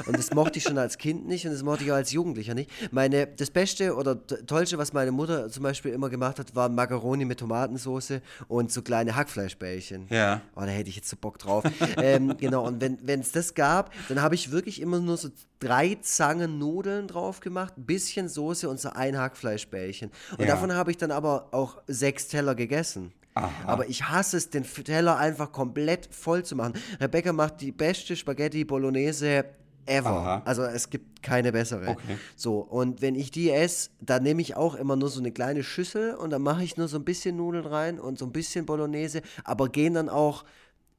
und 0.05 0.17
das 0.17 0.33
mochte 0.33 0.57
ich 0.57 0.63
schon 0.63 0.77
als 0.77 0.97
Kind 0.97 1.27
nicht 1.27 1.45
und 1.45 1.53
das 1.53 1.63
mochte 1.63 1.83
ich 1.83 1.91
auch 1.91 1.95
als 1.95 2.11
Jugendlicher 2.11 2.53
nicht. 2.53 2.69
Meine, 2.91 3.27
das 3.27 3.49
Beste 3.49 3.95
oder 3.95 4.25
Tollste, 4.25 4.77
was 4.77 4.93
meine 4.93 5.11
Mutter 5.11 5.49
zum 5.49 5.63
Beispiel 5.63 5.93
immer 5.93 6.09
gemacht 6.09 6.39
hat, 6.39 6.55
war 6.55 6.69
Macaroni 6.69 7.25
mit 7.25 7.39
Tomatensauce 7.39 8.19
und 8.47 8.71
so 8.71 8.81
kleine 8.81 9.15
Hackfleischbällchen. 9.15 10.07
Ja. 10.09 10.41
Oh, 10.55 10.61
da 10.61 10.67
hätte 10.67 10.89
ich 10.89 10.97
jetzt 10.97 11.09
so 11.09 11.15
Bock 11.19 11.39
drauf. 11.39 11.63
ähm, 11.97 12.35
genau, 12.37 12.65
und 12.65 12.81
wenn 12.81 13.19
es 13.19 13.36
das 13.37 13.53
gab, 13.53 13.93
dann 14.09 14.21
habe 14.21 14.35
ich 14.35 14.51
wirklich 14.51 14.81
immer 14.81 14.99
nur 14.99 15.17
so 15.17 15.29
drei 15.59 15.97
Zangen 16.01 16.59
Nudeln 16.59 17.07
drauf 17.07 17.39
gemacht, 17.39 17.77
ein 17.77 17.85
bisschen 17.85 18.27
Soße 18.29 18.69
und 18.69 18.79
so 18.79 18.89
ein 18.89 19.17
Hackfleischbällchen. 19.17 20.11
Und 20.31 20.41
ja. 20.41 20.47
davon 20.47 20.73
habe 20.73 20.91
ich 20.91 20.97
dann 20.97 21.11
aber 21.11 21.49
auch 21.51 21.81
sechs 21.87 22.27
Teller 22.27 22.55
gegessen. 22.55 23.13
Aha. 23.35 23.51
Aber 23.65 23.87
ich 23.87 24.03
hasse 24.09 24.37
es, 24.37 24.49
den 24.49 24.63
Teller 24.63 25.17
einfach 25.17 25.51
komplett 25.51 26.09
voll 26.11 26.43
zu 26.43 26.55
machen. 26.55 26.73
Rebecca 26.99 27.33
macht 27.33 27.61
die 27.61 27.71
beste 27.71 28.15
Spaghetti 28.15 28.65
Bolognese 28.65 29.45
ever. 29.85 30.09
Aha. 30.09 30.41
Also 30.45 30.63
es 30.63 30.89
gibt 30.89 31.21
keine 31.23 31.51
bessere. 31.51 31.89
Okay. 31.89 32.17
So, 32.35 32.59
und 32.59 33.01
wenn 33.01 33.15
ich 33.15 33.31
die 33.31 33.51
esse, 33.51 33.89
dann 34.01 34.23
nehme 34.23 34.41
ich 34.41 34.55
auch 34.55 34.75
immer 34.75 34.95
nur 34.95 35.09
so 35.09 35.19
eine 35.19 35.31
kleine 35.31 35.63
Schüssel 35.63 36.15
und 36.15 36.31
dann 36.31 36.41
mache 36.41 36.63
ich 36.63 36.77
nur 36.77 36.87
so 36.87 36.97
ein 36.97 37.05
bisschen 37.05 37.37
Nudeln 37.37 37.65
rein 37.65 37.99
und 37.99 38.17
so 38.17 38.25
ein 38.25 38.31
bisschen 38.31 38.65
Bolognese, 38.65 39.21
aber 39.43 39.69
gehen 39.69 39.93
dann 39.93 40.09
auch 40.09 40.43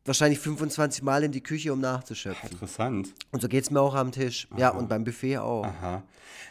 wahrscheinlich 0.09 0.41
25 0.41 1.03
Mal 1.03 1.23
in 1.23 1.33
die 1.33 1.43
Küche, 1.43 1.73
um 1.73 1.81
nachzuschöpfen. 1.81 2.51
Interessant. 2.51 3.15
Und 3.31 3.41
so 3.41 3.49
geht 3.49 3.65
es 3.65 3.71
mir 3.71 3.81
auch 3.81 3.95
am 3.95 4.11
Tisch. 4.11 4.49
Ja, 4.57 4.71
und 4.71 4.89
beim 4.89 5.05
Buffet 5.05 5.39
auch. 5.39 5.65
Aha. 5.65 6.03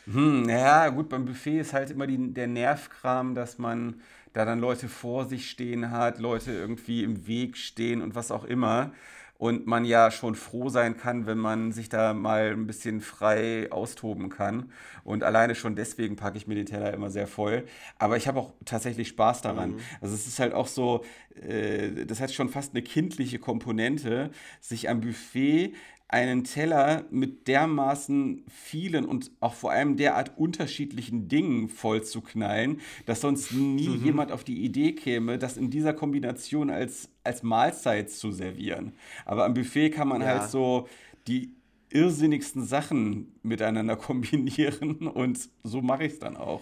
Hm, 0.05 0.47
ja, 0.47 0.87
gut, 0.89 1.09
beim 1.09 1.25
Buffet 1.25 1.59
ist 1.59 1.73
halt 1.73 1.91
immer 1.91 2.07
die, 2.07 2.33
der 2.33 2.47
Nervkram, 2.47 3.35
dass 3.35 3.57
man 3.57 4.01
da 4.33 4.45
dann 4.45 4.59
Leute 4.59 4.87
vor 4.87 5.25
sich 5.25 5.49
stehen 5.49 5.91
hat, 5.91 6.19
Leute 6.19 6.51
irgendwie 6.51 7.03
im 7.03 7.27
Weg 7.27 7.57
stehen 7.57 8.01
und 8.01 8.15
was 8.15 8.31
auch 8.31 8.45
immer. 8.45 8.91
Und 9.37 9.67
man 9.67 9.85
ja 9.85 10.09
schon 10.09 10.35
froh 10.35 10.69
sein 10.69 10.97
kann, 10.97 11.27
wenn 11.27 11.37
man 11.37 11.71
sich 11.71 11.89
da 11.89 12.13
mal 12.13 12.51
ein 12.53 12.65
bisschen 12.65 13.01
frei 13.01 13.71
austoben 13.71 14.29
kann. 14.29 14.71
Und 15.03 15.23
alleine 15.23 15.53
schon 15.53 15.75
deswegen 15.75 16.15
packe 16.15 16.37
ich 16.37 16.47
mir 16.47 16.55
den 16.55 16.65
Teller 16.65 16.93
immer 16.93 17.11
sehr 17.11 17.27
voll. 17.27 17.65
Aber 17.99 18.17
ich 18.17 18.27
habe 18.27 18.39
auch 18.39 18.53
tatsächlich 18.65 19.09
Spaß 19.09 19.41
daran. 19.41 19.75
Also 20.01 20.15
es 20.15 20.27
ist 20.27 20.39
halt 20.39 20.53
auch 20.53 20.67
so, 20.67 21.03
äh, 21.41 22.05
das 22.05 22.19
hat 22.19 22.31
schon 22.31 22.49
fast 22.49 22.73
eine 22.73 22.81
kindliche 22.81 23.39
Komponente, 23.39 24.31
sich 24.59 24.89
am 24.89 25.01
Buffet 25.01 25.73
einen 26.09 26.45
Teller 26.45 27.03
mit 27.11 27.47
dermaßen 27.49 28.45
vielen 28.47 29.03
und 29.05 29.29
auch 29.41 29.53
vor 29.53 29.71
allem 29.71 29.97
derart 29.97 30.37
unterschiedlichen 30.37 31.27
Dingen 31.27 31.67
voll 31.67 32.01
zu 32.03 32.21
knallen, 32.21 32.79
dass 33.05 33.21
sonst 33.21 33.51
nie 33.51 33.93
jemand 33.97 34.31
auf 34.31 34.43
die 34.45 34.63
Idee 34.63 34.93
käme, 34.93 35.37
das 35.37 35.57
in 35.57 35.69
dieser 35.69 35.93
Kombination 35.93 36.69
als, 36.69 37.09
als 37.25 37.43
Mahlzeit 37.43 38.09
zu 38.09 38.31
servieren. 38.31 38.93
Aber 39.25 39.43
am 39.45 39.53
Buffet 39.53 39.89
kann 39.89 40.07
man 40.07 40.21
Ja. 40.21 40.27
halt 40.27 40.49
so 40.49 40.87
die 41.27 41.51
irrsinnigsten 41.89 42.63
Sachen 42.63 43.33
miteinander 43.43 43.95
kombinieren 43.97 45.07
und 45.07 45.49
so 45.63 45.81
mache 45.81 46.05
ich 46.05 46.13
es 46.13 46.19
dann 46.19 46.37
auch. 46.37 46.61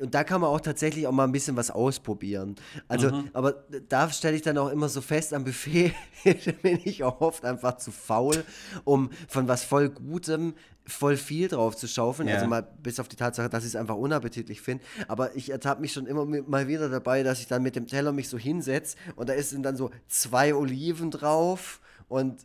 Und 0.00 0.14
da 0.14 0.24
kann 0.24 0.40
man 0.40 0.50
auch 0.50 0.60
tatsächlich 0.60 1.06
auch 1.06 1.12
mal 1.12 1.24
ein 1.24 1.32
bisschen 1.32 1.56
was 1.56 1.70
ausprobieren. 1.70 2.56
Also, 2.88 3.10
Mhm. 3.10 3.30
aber 3.32 3.64
da 3.88 4.10
stelle 4.10 4.36
ich 4.36 4.42
dann 4.42 4.56
auch 4.58 4.70
immer 4.70 4.88
so 4.88 5.00
fest, 5.00 5.34
am 5.34 5.44
Buffet 5.44 5.92
bin 6.62 6.80
ich 6.84 7.04
auch 7.04 7.20
oft 7.20 7.44
einfach 7.44 7.76
zu 7.76 7.90
faul, 7.92 8.44
um 8.84 9.10
von 9.28 9.46
was 9.48 9.64
voll 9.64 9.90
Gutem 9.90 10.54
voll 10.86 11.16
viel 11.16 11.46
drauf 11.46 11.76
zu 11.76 11.86
schaufeln. 11.86 12.28
Ja. 12.28 12.36
Also 12.36 12.46
mal 12.48 12.66
bis 12.82 12.98
auf 12.98 13.06
die 13.06 13.14
Tatsache, 13.16 13.48
dass 13.48 13.62
ich 13.64 13.70
es 13.70 13.76
einfach 13.76 13.94
unappetitlich 13.94 14.60
finde. 14.60 14.82
Aber 15.06 15.36
ich 15.36 15.50
ertappe 15.50 15.80
mich 15.82 15.92
schon 15.92 16.06
immer 16.06 16.24
mal 16.24 16.66
wieder 16.66 16.88
dabei, 16.88 17.22
dass 17.22 17.38
ich 17.38 17.46
dann 17.46 17.62
mit 17.62 17.76
dem 17.76 17.86
Teller 17.86 18.10
mich 18.12 18.28
so 18.28 18.38
hinsetze 18.38 18.96
und 19.14 19.28
da 19.28 19.34
ist 19.34 19.54
dann 19.62 19.76
so 19.76 19.90
zwei 20.08 20.54
Oliven 20.54 21.10
drauf 21.12 21.80
und 22.08 22.44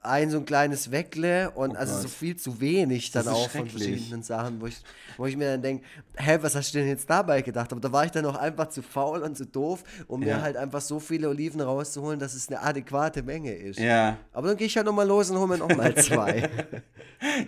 ein 0.00 0.30
so 0.30 0.38
ein 0.38 0.44
kleines 0.44 0.92
Weckle 0.92 1.50
und 1.50 1.76
also 1.76 1.92
Oh 1.92 1.96
Gott. 1.96 2.02
so 2.02 2.08
viel 2.08 2.36
zu 2.36 2.60
wenig 2.60 3.10
dann 3.10 3.26
auch 3.26 3.50
von 3.50 3.68
verschiedenen 3.68 4.22
Sachen, 4.22 4.60
wo 4.60 4.66
ich, 4.66 4.76
wo 5.16 5.26
ich 5.26 5.36
mir 5.36 5.50
dann 5.52 5.62
denke, 5.62 5.84
hä, 6.16 6.38
was 6.42 6.54
hast 6.54 6.72
du 6.74 6.78
denn 6.78 6.86
jetzt 6.86 7.10
dabei 7.10 7.42
gedacht? 7.42 7.72
Aber 7.72 7.80
da 7.80 7.90
war 7.90 8.04
ich 8.04 8.12
dann 8.12 8.24
auch 8.26 8.36
einfach 8.36 8.68
zu 8.68 8.82
faul 8.82 9.22
und 9.22 9.36
zu 9.36 9.46
doof, 9.46 9.82
um 10.06 10.22
Ja. 10.22 10.36
mir 10.36 10.42
halt 10.42 10.56
einfach 10.56 10.80
so 10.80 11.00
viele 11.00 11.28
Oliven 11.28 11.60
rauszuholen, 11.60 12.20
dass 12.20 12.34
es 12.34 12.46
eine 12.48 12.62
adäquate 12.62 13.22
Menge 13.24 13.52
ist. 13.52 13.80
Ja. 13.80 14.16
Aber 14.32 14.46
dann 14.48 14.56
gehe 14.56 14.68
ich 14.68 14.76
halt 14.76 14.86
nochmal 14.86 15.08
los 15.08 15.28
und 15.30 15.38
hole 15.38 15.48
mir 15.48 15.58
nochmal 15.58 15.94
zwei. 15.96 16.48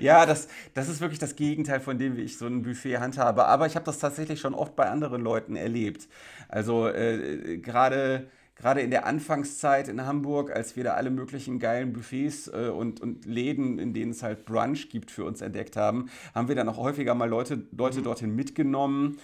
Ja, 0.00 0.24
das, 0.24 0.48
das 0.72 0.88
ist 0.88 1.00
wirklich 1.02 1.18
das 1.18 1.36
Gegenteil 1.36 1.80
von 1.80 1.98
dem, 1.98 2.16
wie 2.16 2.22
ich 2.22 2.38
so 2.38 2.46
ein 2.46 2.62
Buffet 2.62 2.98
handhabe. 2.98 3.44
Aber 3.44 3.66
ich 3.66 3.74
habe 3.74 3.84
das 3.84 3.98
tatsächlich 3.98 4.40
schon 4.40 4.54
oft 4.54 4.74
bei 4.76 4.88
anderen 4.88 5.20
Leuten 5.20 5.56
erlebt. 5.56 6.08
Also 6.48 6.88
äh, 6.88 7.58
gerade 7.58 8.30
gerade 8.58 8.80
in 8.80 8.90
der 8.90 9.06
Anfangszeit 9.06 9.88
in 9.88 10.04
Hamburg, 10.04 10.50
als 10.50 10.76
wir 10.76 10.84
da 10.84 10.94
alle 10.94 11.10
möglichen 11.10 11.58
geilen 11.58 11.92
Buffets 11.92 12.48
äh, 12.48 12.68
und, 12.68 13.00
und 13.00 13.24
Läden, 13.24 13.78
in 13.78 13.94
denen 13.94 14.10
es 14.10 14.22
halt 14.22 14.44
Brunch 14.44 14.88
gibt, 14.90 15.10
für 15.10 15.24
uns 15.24 15.40
entdeckt 15.40 15.76
haben, 15.76 16.10
haben 16.34 16.48
wir 16.48 16.54
dann 16.54 16.68
auch 16.68 16.76
häufiger 16.76 17.14
mal 17.14 17.28
Leute, 17.28 17.62
Leute 17.76 18.02
dorthin 18.02 18.34
mitgenommen. 18.34 19.18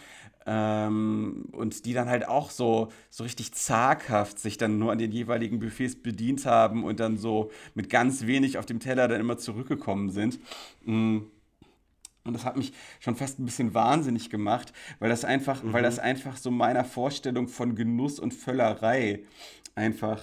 Ähm, 0.46 1.46
und 1.52 1.86
die 1.86 1.94
dann 1.94 2.10
halt 2.10 2.28
auch 2.28 2.50
so, 2.50 2.92
so 3.08 3.24
richtig 3.24 3.52
zaghaft 3.54 4.38
sich 4.38 4.58
dann 4.58 4.78
nur 4.78 4.92
an 4.92 4.98
den 4.98 5.10
jeweiligen 5.10 5.58
Buffets 5.58 5.96
bedient 5.96 6.44
haben 6.44 6.84
und 6.84 7.00
dann 7.00 7.16
so 7.16 7.50
mit 7.74 7.88
ganz 7.88 8.26
wenig 8.26 8.58
auf 8.58 8.66
dem 8.66 8.78
Teller 8.78 9.08
dann 9.08 9.20
immer 9.20 9.38
zurückgekommen 9.38 10.10
sind. 10.10 10.38
Mm. 10.84 11.20
Und 12.24 12.32
das 12.32 12.44
hat 12.44 12.56
mich 12.56 12.72
schon 13.00 13.16
fast 13.16 13.38
ein 13.38 13.44
bisschen 13.44 13.74
wahnsinnig 13.74 14.30
gemacht, 14.30 14.72
weil 14.98 15.10
das 15.10 15.24
einfach, 15.24 15.60
weil 15.62 15.82
das 15.82 15.98
einfach 15.98 16.37
so 16.38 16.50
meiner 16.50 16.84
Vorstellung 16.84 17.48
von 17.48 17.74
Genuss 17.74 18.18
und 18.18 18.32
Völlerei 18.32 19.20
einfach 19.74 20.22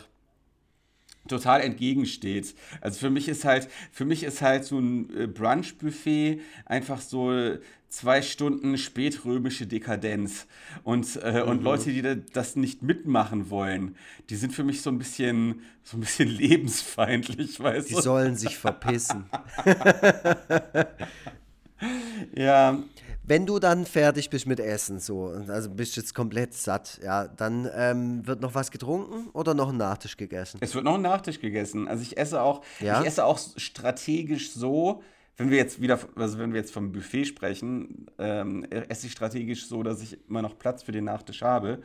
total 1.27 1.61
entgegensteht. 1.61 2.55
Also 2.81 2.99
für 2.99 3.09
mich 3.11 3.27
ist 3.27 3.45
halt, 3.45 3.69
für 3.91 4.05
mich 4.05 4.23
ist 4.23 4.41
halt 4.41 4.65
so 4.65 4.79
ein 4.79 5.15
äh, 5.15 5.27
Brunch-Buffet 5.27 6.41
einfach 6.65 6.99
so 6.99 7.57
zwei 7.89 8.21
Stunden 8.21 8.77
spätrömische 8.77 9.67
Dekadenz. 9.67 10.47
Und, 10.83 11.17
äh, 11.21 11.43
und 11.45 11.61
Leute, 11.61 11.91
die 11.91 12.01
da, 12.01 12.15
das 12.15 12.55
nicht 12.55 12.81
mitmachen 12.81 13.49
wollen, 13.49 13.95
die 14.29 14.35
sind 14.35 14.53
für 14.53 14.63
mich 14.63 14.81
so 14.81 14.89
ein 14.89 14.97
bisschen, 14.97 15.61
so 15.83 15.97
ein 15.97 15.99
bisschen 15.99 16.29
lebensfeindlich, 16.35 17.59
weißt 17.59 17.89
Die 17.89 17.93
du? 17.95 18.01
sollen 18.01 18.35
sich 18.35 18.57
verpissen. 18.57 19.25
Ja, 22.35 22.77
Wenn 23.23 23.45
du 23.45 23.59
dann 23.59 23.85
fertig 23.85 24.29
bist 24.29 24.47
mit 24.47 24.59
Essen, 24.59 24.99
so, 24.99 25.27
also 25.47 25.69
bist 25.69 25.95
jetzt 25.95 26.13
komplett 26.15 26.53
satt, 26.53 26.99
ja, 27.03 27.27
dann 27.27 27.69
ähm, 27.75 28.25
wird 28.27 28.41
noch 28.41 28.55
was 28.55 28.71
getrunken 28.71 29.29
oder 29.33 29.53
noch 29.53 29.69
ein 29.69 29.77
Nachtisch 29.77 30.17
gegessen? 30.17 30.59
Es 30.61 30.73
wird 30.75 30.83
noch 30.85 30.95
ein 30.95 31.01
Nachtisch 31.01 31.39
gegessen. 31.39 31.87
Also 31.87 32.01
ich 32.03 32.17
esse 32.17 32.41
auch, 32.41 32.61
Ja? 32.79 33.01
ich 33.01 33.07
esse 33.07 33.23
auch 33.25 33.39
strategisch 33.57 34.51
so, 34.51 35.01
wenn 35.37 35.49
wir 35.49 35.57
jetzt 35.57 35.81
wieder, 35.81 35.97
also 36.15 36.37
wenn 36.39 36.51
wir 36.53 36.59
jetzt 36.59 36.73
vom 36.73 36.91
Buffet 36.91 37.25
sprechen, 37.25 38.05
ähm, 38.19 38.63
esse 38.89 39.07
ich 39.07 39.13
strategisch 39.13 39.65
so, 39.67 39.81
dass 39.81 40.01
ich 40.01 40.19
immer 40.29 40.41
noch 40.41 40.57
Platz 40.59 40.83
für 40.83 40.91
den 40.91 41.05
Nachtisch 41.05 41.41
habe. 41.41 41.81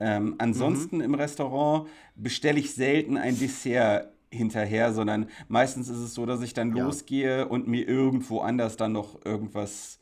Ähm, 0.00 0.34
ansonsten 0.38 1.00
im 1.00 1.14
Restaurant 1.14 1.88
bestelle 2.16 2.58
ich 2.58 2.74
selten 2.74 3.16
ein 3.16 3.38
Dessert 3.38 4.08
hinterher, 4.30 4.92
sondern 4.92 5.28
meistens 5.48 5.88
ist 5.88 5.98
es 5.98 6.14
so, 6.14 6.26
dass 6.26 6.42
ich 6.42 6.54
dann 6.54 6.74
Ja. 6.74 6.84
losgehe 6.84 7.48
und 7.48 7.68
mir 7.68 7.86
irgendwo 7.88 8.40
anders 8.40 8.76
dann 8.76 8.92
noch 8.92 9.24
irgendwas 9.24 9.98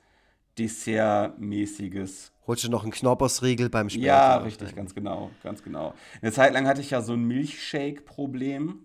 Dessertmäßiges 0.59 2.33
Holst 2.47 2.65
du 2.65 2.71
noch 2.71 2.83
einen 2.83 2.93
Knoppersriegel 2.93 3.71
beim 3.71 3.89
Später? 3.89 4.07
ja, 4.07 4.37
richtig, 4.39 4.77
ganz 4.77 4.95
genau, 4.95 5.31
ganz 5.43 5.63
genau. 5.63 5.95
Eine 6.21 6.31
Zeit 6.33 6.53
lang 6.53 6.67
hatte 6.67 6.81
ich 6.81 6.91
ja 6.91 7.01
so 7.01 7.15
ein 7.15 7.25
Milchshake-Problem, 7.25 8.81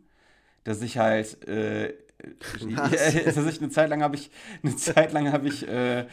dass 0.64 0.82
ich 0.82 0.98
halt, 0.98 1.48
äh, 1.48 1.94
dass 2.76 3.46
ich 3.46 3.62
eine 3.62 3.70
Zeit 3.70 3.90
lang 3.90 4.02
habe 4.02 4.16
ich, 4.16 4.32
eine 4.64 4.76
Zeit 4.76 5.12
lang 5.14 5.32
habe 5.32 5.48
ich 5.48 5.68
äh, 5.68 6.06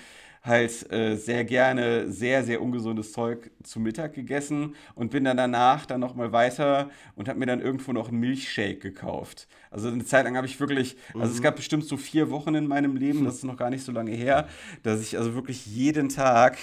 halt 0.46 0.90
äh, 0.92 1.16
sehr 1.16 1.44
gerne 1.44 2.11
sehr, 2.11 2.44
sehr 2.44 2.62
ungesundes 2.62 3.12
Zeug 3.12 3.50
zu 3.62 3.80
Mittag 3.80 4.14
gegessen 4.14 4.74
und 4.94 5.11
bin 5.11 5.24
dann 5.24 5.37
danach 5.37 5.87
dann 5.87 6.00
nochmal 6.00 6.32
weiter 6.32 6.90
und 7.16 7.28
habe 7.28 7.38
mir 7.38 7.46
dann 7.46 7.61
irgendwo 7.61 7.92
noch 7.92 8.09
einen 8.09 8.20
Milchshake 8.20 8.78
gekauft. 8.78 9.48
Also 9.70 9.88
eine 9.88 10.04
Zeit 10.04 10.24
lang 10.24 10.37
habe 10.37 10.46
ich 10.46 10.59
wirklich, 10.61 10.96
also 11.14 11.32
es 11.32 11.42
gab 11.42 11.56
bestimmt 11.56 11.85
so 11.85 11.96
vier 11.96 12.30
Wochen 12.30 12.54
in 12.54 12.66
meinem 12.66 12.96
Leben, 12.96 13.24
das 13.26 13.37
ist 13.37 13.44
noch 13.44 13.56
gar 13.56 13.70
nicht 13.70 13.85
so 13.85 13.92
lange 13.92 14.12
her, 14.12 14.48
dass 14.82 15.00
ich 15.00 15.18
also 15.18 15.35
wirklich 15.35 15.66
jeden 15.66 16.09
Tag 16.09 16.59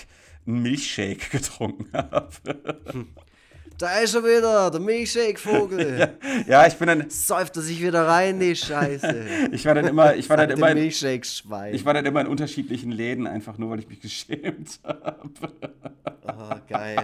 einen 0.48 0.62
Milchshake 0.62 1.30
getrunken 1.32 1.88
habe. 1.94 2.30
Da 3.84 4.00
ist 4.00 4.16
er 4.16 4.24
wieder, 4.24 4.72
der 4.72 4.80
Milchshake-Vogel. 4.80 6.18
Ja, 6.48 6.66
ich 6.66 6.76
bin 6.76 6.88
dann, 6.88 7.10
Säuft 7.10 7.58
er 7.58 7.62
sich 7.64 7.84
wieder 7.84 8.08
rein, 8.08 8.40
die 8.40 8.56
Scheiße. 8.56 9.26
ich 9.52 9.66
war 9.66 9.76
dann 9.76 9.88
immer, 9.88 10.16
ich 10.16 10.30
war 10.30 10.38
dann 10.38 10.52
immer, 10.52 10.72
in, 10.72 10.78
Milchshake-Schwein. 10.78 11.76
ich 11.76 11.84
war 11.84 11.94
dann 11.94 12.06
immer 12.06 12.22
in 12.22 12.28
unterschiedlichen 12.28 12.92
Läden, 12.92 13.28
einfach 13.28 13.58
nur, 13.58 13.72
weil 13.72 13.80
ich 13.80 13.90
mich 13.90 14.00
geschämt 14.00 14.80
habe. 14.86 15.52
Oh, 16.26 16.56
geil. 16.70 16.96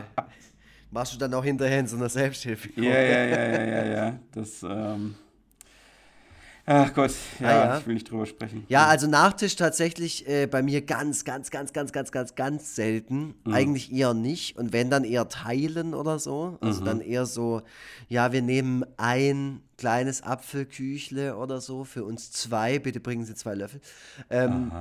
Machst 0.89 1.13
du 1.13 1.17
dann 1.17 1.33
auch 1.33 1.43
hinterher 1.43 1.81
in 1.81 1.87
so 1.87 1.97
einer 1.97 2.07
Selbsthilfe? 2.07 2.69
Ja, 2.77 2.83
ja, 2.83 3.25
ja, 3.25 3.47
ja, 3.49 3.65
ja, 3.65 3.85
ja. 3.85 4.19
Das, 4.31 4.63
ähm. 4.63 5.15
Ach 6.71 6.93
Gott, 6.93 7.11
ja, 7.39 7.47
Ah, 7.47 7.51
ja. 7.65 7.77
ich 7.79 7.87
will 7.87 7.95
nicht 7.95 8.11
drüber 8.11 8.27
sprechen. 8.27 8.63
Ja, 8.69 8.85
also 8.85 9.07
Nachtisch 9.07 9.55
tatsächlich 9.55 10.27
äh, 10.27 10.45
bei 10.45 10.61
mir 10.61 10.81
ganz, 10.85 11.25
ganz, 11.25 11.49
ganz, 11.49 11.73
ganz, 11.73 11.91
ganz, 11.91 12.11
ganz, 12.11 12.35
ganz 12.35 12.75
selten. 12.75 13.33
Mhm. 13.43 13.53
Eigentlich 13.53 13.91
eher 13.91 14.13
nicht. 14.13 14.55
Und 14.55 14.71
wenn 14.71 14.91
dann 14.91 15.03
eher 15.03 15.27
teilen 15.29 15.95
oder 15.95 16.19
so. 16.19 16.51
Mhm. 16.51 16.67
Also 16.67 16.85
dann 16.85 17.01
eher 17.01 17.25
so, 17.25 17.63
ja, 18.07 18.31
wir 18.33 18.43
nehmen 18.43 18.85
ein 18.97 19.63
kleines 19.77 20.21
Apfelküchle 20.21 21.37
oder 21.37 21.59
so 21.59 21.85
für 21.85 22.03
uns 22.03 22.31
zwei. 22.31 22.77
Bitte 22.77 22.99
bringen 22.99 23.25
Sie 23.25 23.33
zwei 23.33 23.55
Löffel. 23.55 23.81
Ähm, 24.29 24.71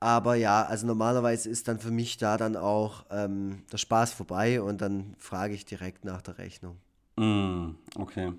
aber 0.00 0.34
ja, 0.36 0.62
also 0.64 0.86
normalerweise 0.86 1.50
ist 1.50 1.68
dann 1.68 1.78
für 1.78 1.90
mich 1.90 2.16
da 2.16 2.38
dann 2.38 2.56
auch 2.56 3.04
ähm, 3.10 3.64
der 3.70 3.76
Spaß 3.76 4.14
vorbei 4.14 4.62
und 4.62 4.80
dann 4.80 5.14
frage 5.18 5.52
ich 5.52 5.66
direkt 5.66 6.06
nach 6.06 6.22
der 6.22 6.38
Rechnung. 6.38 6.78
Mm, 7.16 7.72
okay. 7.96 8.32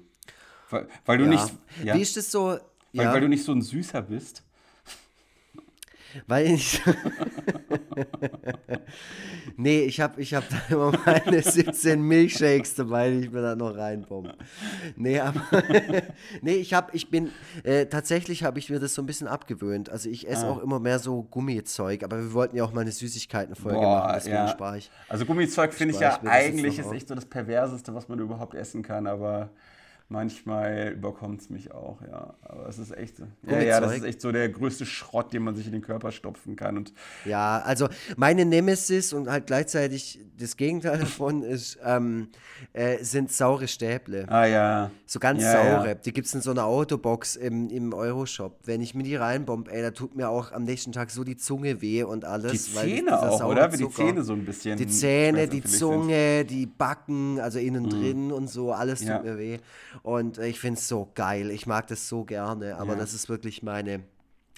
Weil, 0.70 0.88
weil 1.06 1.18
du 1.20 1.26
Ja. 1.26 1.30
nicht. 1.30 1.54
Ja, 1.84 1.96
Wie 1.96 2.02
ist 2.02 2.18
das 2.18 2.32
so? 2.32 2.58
Weil, 2.94 3.06
ja, 3.06 3.14
weil 3.14 3.22
du 3.22 3.30
nicht 3.30 3.44
so 3.44 3.52
ein 3.52 3.62
Süßer 3.62 4.02
bist. 4.02 4.44
Weil 6.28 6.46
ich. 6.46 6.80
nee, 9.58 9.82
ich 9.82 10.00
habe 10.00 10.22
ich 10.22 10.34
hab 10.34 10.48
da 10.50 10.58
immer 10.70 10.92
meine 11.06 11.42
17 11.42 12.02
Milchshakes 12.02 12.76
dabei, 12.76 13.10
die 13.10 13.20
ich 13.22 13.32
mir 13.32 13.42
da 13.42 13.56
noch 13.56 13.76
reinpumpe. 13.76 14.36
Nee, 14.96 15.20
aber. 15.20 15.42
nee, 16.42 16.56
ich 16.56 16.74
habe, 16.74 16.96
ich 16.96 17.10
bin. 17.10 17.32
Äh, 17.64 17.88
tatsächlich 17.88 18.44
habe 18.44 18.60
ich 18.60 18.70
mir 18.70 18.80
das 18.80 18.94
so 18.94 19.02
ein 19.02 19.06
bisschen 19.06 19.28
abgewöhnt. 19.28 19.90
Also 19.90 20.10
ich 20.10 20.28
esse 20.28 20.46
Ah. 20.46 20.52
auch 20.52 20.62
immer 20.62 20.80
mehr 20.80 21.00
so 21.00 21.24
Gummizeug, 21.24 22.04
aber 22.04 22.18
wir 22.20 22.34
wollten 22.34 22.58
ja 22.58 22.64
auch 22.64 22.74
mal 22.74 22.82
eine 22.82 22.92
Süßigkeitenfolge 22.92 23.80
Boah, 23.80 24.00
machen, 24.02 24.12
deswegen 24.16 24.36
ja. 24.36 24.48
spare 24.50 24.78
ich. 24.78 24.92
Also 25.10 25.26
Gummizeug 25.26 25.74
finde 25.74 25.96
ich 25.96 26.00
ja 26.00 26.20
eigentlich 26.26 26.78
ist 26.78 26.92
echt 26.92 27.08
so 27.08 27.16
das 27.16 27.26
Perverseste, 27.26 27.94
was 27.96 28.08
man 28.08 28.20
überhaupt 28.20 28.54
essen 28.56 28.84
kann, 28.84 29.08
aber 29.08 29.50
Manchmal 30.14 30.92
überkommt 30.96 31.42
es 31.42 31.50
mich 31.50 31.72
auch, 31.72 32.00
ja. 32.04 32.36
Aber 32.44 32.70
es 32.70 32.78
ist 32.78 32.96
echt, 32.96 33.16
ja, 33.50 33.60
ja, 33.60 33.80
das 33.80 33.98
ist 33.98 34.04
echt 34.04 34.22
so 34.22 34.32
der 34.32 34.48
größte 34.48 34.86
Schrott, 34.86 35.34
den 35.34 35.42
man 35.42 35.56
sich 35.56 35.66
in 35.66 35.72
den 35.72 35.82
Körper 35.82 36.12
stopfen 36.12 36.56
kann. 36.56 36.78
Und 36.78 36.94
ja, 37.26 37.60
also 37.66 37.90
meine 38.16 38.46
Nemesis 38.46 39.12
und 39.12 39.28
halt 39.28 39.48
gleichzeitig 39.48 40.20
das 40.38 40.56
Gegenteil 40.56 41.00
davon 41.00 41.42
ist, 41.42 41.80
ähm, 41.84 42.28
äh, 42.74 43.04
sind 43.04 43.32
saure 43.32 43.68
Stäble. 43.68 44.28
Ah 44.30 44.46
ja. 44.46 44.92
So 45.14 45.20
ganz 45.20 45.44
ja, 45.44 45.52
saure. 45.52 45.88
Ja. 45.90 45.94
Die 45.94 46.12
gibt 46.12 46.26
es 46.26 46.34
in 46.34 46.42
so 46.42 46.50
einer 46.50 46.66
Autobox 46.66 47.36
im, 47.36 47.70
im 47.70 47.94
Euroshop. 47.94 48.58
Wenn 48.64 48.82
ich 48.82 48.96
mir 48.96 49.04
die 49.04 49.16
reinbombe, 49.16 49.72
ey, 49.72 49.84
da 49.84 49.92
tut 49.92 50.16
mir 50.16 50.28
auch 50.28 50.52
am 50.52 50.64
nächsten 50.64 50.92
Tag 50.92 51.12
so 51.12 51.24
die 51.24 51.38
Zunge 51.38 51.84
weh 51.84 52.02
und 52.02 52.26
alles. 52.26 52.52
Die 52.52 52.74
Zähne 52.74 53.22
auch, 53.22 53.44
oder? 53.44 53.72
Wie 53.72 53.78
die 53.78 53.90
Zähne 53.92 54.24
so 54.24 54.34
ein 54.34 54.44
bisschen. 54.44 54.76
Die 54.76 54.88
Zähne, 54.88 55.48
die 55.48 55.64
Zunge, 55.64 56.40
sind. 56.40 56.50
die 56.50 56.66
Backen, 56.66 57.40
also 57.40 57.60
innen 57.60 57.84
mhm. 57.84 57.90
drin 57.92 58.32
und 58.32 58.48
so, 58.48 58.72
alles 58.72 59.02
tut 59.02 59.10
ja. 59.10 59.22
mir 59.22 59.38
weh. 59.38 59.60
Und 60.02 60.40
äh, 60.40 60.48
ich 60.48 60.60
finde 60.60 60.80
es 60.80 60.88
so 60.88 61.12
geil. 61.14 61.52
Ich 61.52 61.68
mag 61.68 61.86
das 61.86 62.10
so 62.10 62.24
gerne, 62.24 62.78
aber 62.78 62.96
das 62.96 63.14
ist 63.14 63.30
wirklich 63.30 63.62
meine. 63.62 64.00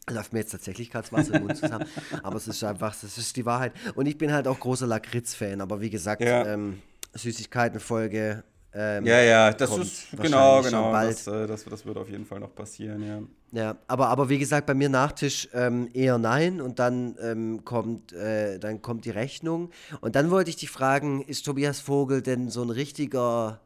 Läuft 0.10 0.32
mir 0.32 0.40
jetzt 0.40 0.52
tatsächlich 0.52 0.90
gerade 0.90 1.12
Wasser 1.12 1.34
im 1.34 1.48
Mund 1.48 1.58
zusammen. 1.58 1.86
aber 2.24 2.38
es 2.38 2.48
ist 2.48 2.64
einfach, 2.64 2.96
das 2.96 3.18
ist 3.18 3.36
die 3.36 3.46
Wahrheit. 3.46 3.74
Und 3.96 4.06
ich 4.06 4.18
bin 4.18 4.32
halt 4.32 4.48
auch 4.48 4.58
großer 4.58 4.88
Lakritz-Fan, 4.88 5.60
aber 5.60 5.82
wie 5.82 5.90
gesagt, 5.90 6.22
ja. 6.22 6.46
ähm, 6.46 6.82
Süßigkeitenfolge. 7.14 8.46
Ähm, 8.78 9.06
ja, 9.06 9.22
ja, 9.22 9.54
das 9.54 9.78
ist 9.78 10.08
genau, 10.12 10.62
genau. 10.62 10.92
Das, 10.92 11.26
äh, 11.28 11.48
das, 11.48 11.64
das, 11.64 11.86
wird 11.86 11.98
auf 11.98 12.10
jeden 12.10 12.26
Fall 12.26 12.42
noch 12.42 12.54
passieren, 12.54 13.02
ja. 13.02 13.22
Ja, 13.54 13.78
aber, 13.88 14.10
aber 14.10 14.28
wie 14.28 14.38
gesagt, 14.38 14.68
bei 14.68 14.74
mir 14.74 14.90
Nachtisch 14.90 15.48
ähm, 15.54 15.90
eher 15.94 16.18
nein 16.18 16.60
und 16.60 16.78
dann, 16.78 17.16
ähm, 17.22 17.64
kommt, 17.64 18.12
äh, 18.12 18.60
dann 18.60 18.82
kommt 18.82 19.06
die 19.06 19.12
Rechnung. 19.12 19.72
Und 20.02 20.18
dann 20.18 20.30
wollte 20.30 20.50
ich 20.50 20.58
dich 20.58 20.70
fragen, 20.70 21.22
ist 21.22 21.46
Tobias 21.46 21.80
Vogel 21.80 22.22
denn 22.22 22.50
so 22.50 22.64
ein 22.64 22.70
richtiger 22.70 23.62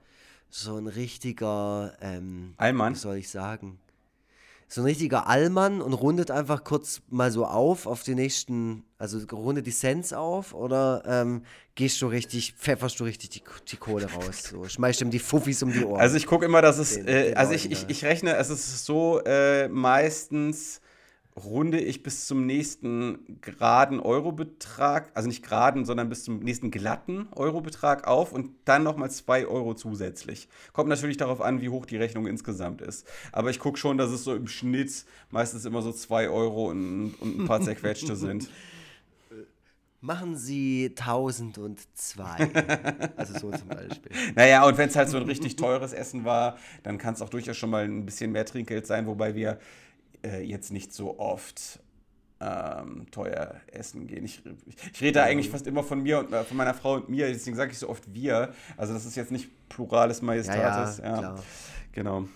so 0.50 0.78
ein 0.78 0.88
richtiger, 0.88 1.94
ähm, 2.02 2.54
Allmann. 2.58 2.94
wie 2.94 2.98
soll 2.98 3.18
ich 3.18 3.30
sagen, 3.30 3.80
so 4.72 4.82
ein 4.82 4.86
richtiger 4.86 5.28
Allmann 5.28 5.82
und 5.82 5.94
rundet 5.94 6.30
einfach 6.30 6.64
kurz 6.64 7.02
mal 7.10 7.32
so 7.32 7.46
auf 7.46 7.88
auf 7.88 8.04
die 8.04 8.14
nächsten, 8.14 8.84
also 9.00 9.20
rundet 9.36 9.66
die 9.66 9.72
Cents 9.72 10.14
auf 10.14 10.54
oder 10.54 11.04
ähm, 11.08 11.42
gehst 11.74 12.00
du 12.02 12.08
richtig, 12.08 12.54
pfefferst 12.54 13.00
du 13.00 13.04
richtig 13.04 13.32
die, 13.32 13.42
die 13.68 13.78
Kohle 13.78 14.08
raus, 14.12 14.44
so 14.52 14.64
schmeißt 14.68 15.02
ihm 15.02 15.10
die 15.10 15.20
Fuffis 15.20 15.64
um 15.64 15.74
die 15.74 15.84
Ohren. 15.84 16.00
Also 16.00 16.18
ich 16.18 16.28
gucke 16.28 16.46
immer, 16.46 16.62
dass 16.62 16.78
es, 16.78 16.94
den, 16.94 17.08
äh, 17.08 17.26
den 17.30 17.38
also 17.38 17.54
ich, 17.54 17.72
ich, 17.72 17.86
ich 17.88 18.06
rechne, 18.06 18.36
es 18.38 18.52
ist 18.52 18.86
so 18.86 19.20
äh, 19.26 19.68
meistens 19.68 20.82
runde 21.44 21.80
ich 21.80 22.04
bis 22.04 22.28
zum 22.28 22.46
nächsten 22.46 23.40
geraden 23.42 24.00
Eurobetrag, 24.00 25.12
also 25.14 25.28
nicht 25.28 25.44
geraden, 25.44 25.86
sondern 25.86 26.10
bis 26.10 26.24
zum 26.24 26.40
nächsten 26.40 26.72
glatten 26.72 27.28
Eurobetrag 27.36 28.08
auf 28.08 28.32
und 28.32 28.52
dann 28.66 28.84
nochmal 28.84 29.12
2 29.12 29.48
Euro 29.48 29.74
zusätzlich. 29.74 30.48
Kommt 30.74 30.90
natürlich 30.90 31.18
darauf 31.18 31.42
an, 31.42 31.62
wie 31.62 31.70
hoch 31.70 31.86
die 31.86 31.98
Rechnung 31.98 32.28
insgesamt 32.28 32.82
ist. 32.82 33.08
Aber 33.32 33.50
ich 33.50 33.60
gucke 33.60 33.78
schon, 33.78 33.98
dass 33.98 34.12
es 34.12 34.24
so 34.24 34.36
im 34.36 34.48
Schnitt 34.48 35.06
meistens 35.32 35.66
immer 35.66 35.82
so 35.82 35.92
2 35.92 36.30
Euro 36.30 36.70
und, 36.70 37.16
und 37.20 37.40
ein 37.40 37.46
paar 37.46 37.62
zerquetschte 37.62 38.16
sind. 38.16 38.50
Machen 40.02 40.38
Sie 40.38 40.96
1002. 40.98 42.50
also 43.18 43.38
so 43.38 43.52
zum 43.52 43.68
Beispiel. 43.68 44.12
Naja, 44.36 44.66
und 44.66 44.78
wenn 44.78 44.88
es 44.88 44.96
halt 44.96 45.10
so 45.10 45.18
ein 45.18 45.24
richtig 45.24 45.58
teures 45.58 45.92
Essen 45.92 46.24
war, 46.24 46.58
dann 46.84 46.98
kann 46.98 47.16
es 47.16 47.22
auch 47.22 47.28
durchaus 47.28 47.58
schon 47.58 47.70
mal 47.70 47.84
ein 47.84 48.06
bisschen 48.06 48.32
mehr 48.32 48.46
Trinkgeld 48.46 48.88
sein, 48.88 49.08
wobei 49.08 49.36
wir 49.36 49.60
äh, 50.24 50.42
jetzt 50.42 50.72
nicht 50.72 50.94
so 50.94 51.20
oft 51.20 51.80
ähm, 52.42 53.08
teuer 53.12 53.56
essen 53.72 54.08
gehen. 54.08 54.24
Ich, 54.24 54.42
ich 54.92 55.02
rede 55.02 55.14
da 55.14 55.24
eigentlich 55.24 55.50
fast 55.50 55.68
immer 55.68 55.84
von 55.84 56.02
mir 56.02 56.20
und 56.20 56.32
äh, 56.32 56.44
von 56.44 56.58
meiner 56.58 56.74
Frau 56.74 56.96
und 56.96 57.10
mir, 57.10 57.28
deswegen 57.28 57.56
sage 57.56 57.72
ich 57.72 57.80
so 57.80 57.90
oft 57.90 58.14
wir. 58.14 58.54
Also 58.78 58.94
das 58.94 59.06
ist 59.06 59.16
jetzt 59.16 59.32
nicht 59.32 59.50
Plurales 59.70 60.22
Majestatis. 60.22 61.00
Ja, 61.00 61.16
ja, 61.16 61.22
ja. 61.22 61.36
Genau. 61.92 62.28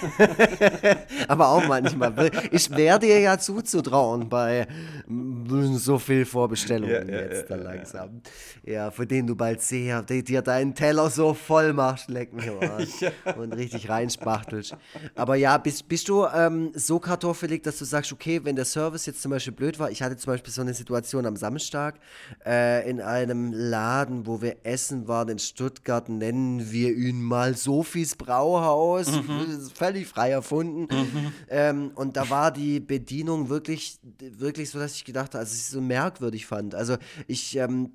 Aber 1.28 1.48
auch 1.48 1.66
manchmal. 1.66 2.30
Ich 2.50 2.70
werde 2.70 3.06
dir 3.06 3.20
ja 3.20 3.38
zuzutrauen 3.38 4.28
bei 4.28 4.66
so 5.74 5.98
viel 5.98 6.24
Vorbestellungen 6.24 7.08
ja, 7.08 7.20
jetzt 7.20 7.48
ja, 7.48 7.56
da 7.56 7.62
langsam. 7.62 8.22
Ja, 8.64 8.90
von 8.90 9.06
denen 9.06 9.28
du 9.28 9.36
bald 9.36 9.62
sehr, 9.62 10.02
die 10.02 10.22
dir 10.22 10.42
deinen 10.42 10.74
Teller 10.74 11.10
so 11.10 11.34
voll 11.34 11.72
machst, 11.72 12.08
leck 12.08 12.32
mich 12.32 12.48
am 12.48 12.58
und 13.40 13.52
richtig 13.52 13.88
reinspachtelst. 13.88 14.76
Aber 15.14 15.36
ja, 15.36 15.56
bist, 15.58 15.88
bist 15.88 16.08
du 16.08 16.26
ähm, 16.26 16.72
so 16.74 16.98
kartoffelig, 16.98 17.62
dass 17.62 17.78
du 17.78 17.84
sagst, 17.84 18.12
okay, 18.12 18.40
wenn 18.44 18.56
der 18.56 18.64
Service 18.64 19.06
jetzt 19.06 19.22
zum 19.22 19.30
Beispiel 19.30 19.52
blöd 19.52 19.78
war, 19.78 19.90
ich 19.90 20.02
hatte 20.02 20.16
zum 20.16 20.32
Beispiel 20.32 20.52
so 20.52 20.62
eine 20.62 20.74
Situation 20.74 21.26
am 21.26 21.36
Samstag 21.36 21.98
äh, 22.44 22.88
in 22.88 23.00
einem 23.00 23.52
Laden, 23.52 24.26
wo 24.26 24.42
wir 24.42 24.56
essen 24.64 25.06
waren 25.08 25.28
in 25.28 25.38
Stuttgart, 25.38 26.08
nennen 26.08 26.70
wir 26.70 26.94
ihn 26.94 27.22
mal 27.22 27.54
Sophies 27.54 28.16
Brauhaus. 28.16 29.10
Mhm 29.10 29.65
völlig 29.70 30.06
frei 30.06 30.30
erfunden. 30.30 30.88
Mhm. 30.94 31.32
Ähm, 31.48 31.90
und 31.94 32.16
da 32.16 32.28
war 32.30 32.50
die 32.50 32.80
Bedienung 32.80 33.48
wirklich, 33.48 33.98
wirklich 34.18 34.70
so, 34.70 34.78
dass 34.78 34.94
ich 34.94 35.04
gedacht 35.04 35.34
habe, 35.34 35.40
also 35.40 35.52
es 35.52 35.60
ist 35.60 35.70
so 35.70 35.80
merkwürdig 35.80 36.46
fand. 36.46 36.74
Also 36.74 36.96
ich, 37.26 37.56
ähm, 37.56 37.92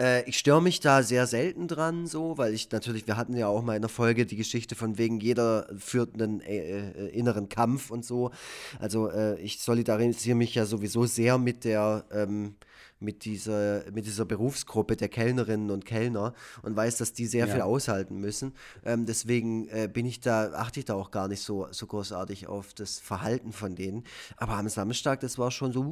äh, 0.00 0.28
ich 0.28 0.38
störe 0.38 0.62
mich 0.62 0.80
da 0.80 1.02
sehr 1.02 1.26
selten 1.26 1.68
dran, 1.68 2.06
so, 2.06 2.38
weil 2.38 2.54
ich 2.54 2.70
natürlich, 2.70 3.06
wir 3.06 3.16
hatten 3.16 3.36
ja 3.36 3.48
auch 3.48 3.62
mal 3.62 3.76
in 3.76 3.82
der 3.82 3.88
Folge 3.88 4.26
die 4.26 4.36
Geschichte 4.36 4.74
von 4.74 4.98
wegen 4.98 5.20
jeder 5.20 5.68
führt 5.76 6.14
einen 6.14 6.40
äh, 6.40 6.90
äh, 6.90 7.08
inneren 7.08 7.48
Kampf 7.48 7.90
und 7.90 8.04
so. 8.04 8.30
Also 8.78 9.10
äh, 9.10 9.40
ich 9.40 9.60
solidarisiere 9.60 10.36
mich 10.36 10.54
ja 10.54 10.66
sowieso 10.66 11.06
sehr 11.06 11.38
mit 11.38 11.64
der 11.64 12.04
ähm, 12.12 12.54
mit 13.00 13.24
dieser, 13.24 13.84
mit 13.92 14.06
dieser 14.06 14.24
Berufsgruppe 14.24 14.96
der 14.96 15.08
Kellnerinnen 15.08 15.70
und 15.70 15.84
Kellner 15.84 16.34
und 16.62 16.76
weiß, 16.76 16.96
dass 16.96 17.12
die 17.12 17.26
sehr 17.26 17.46
ja. 17.46 17.52
viel 17.52 17.62
aushalten 17.62 18.18
müssen. 18.18 18.54
Ähm, 18.84 19.06
deswegen 19.06 19.68
äh, 19.68 19.88
bin 19.92 20.06
ich 20.06 20.20
da, 20.20 20.52
achte 20.52 20.80
ich 20.80 20.86
da 20.86 20.94
auch 20.94 21.10
gar 21.10 21.28
nicht 21.28 21.42
so, 21.42 21.68
so 21.70 21.86
großartig 21.86 22.48
auf 22.48 22.74
das 22.74 22.98
Verhalten 22.98 23.52
von 23.52 23.74
denen. 23.74 24.04
Aber 24.36 24.54
am 24.54 24.68
Samstag, 24.68 25.20
das 25.20 25.38
war 25.38 25.50
schon 25.50 25.72
so, 25.72 25.82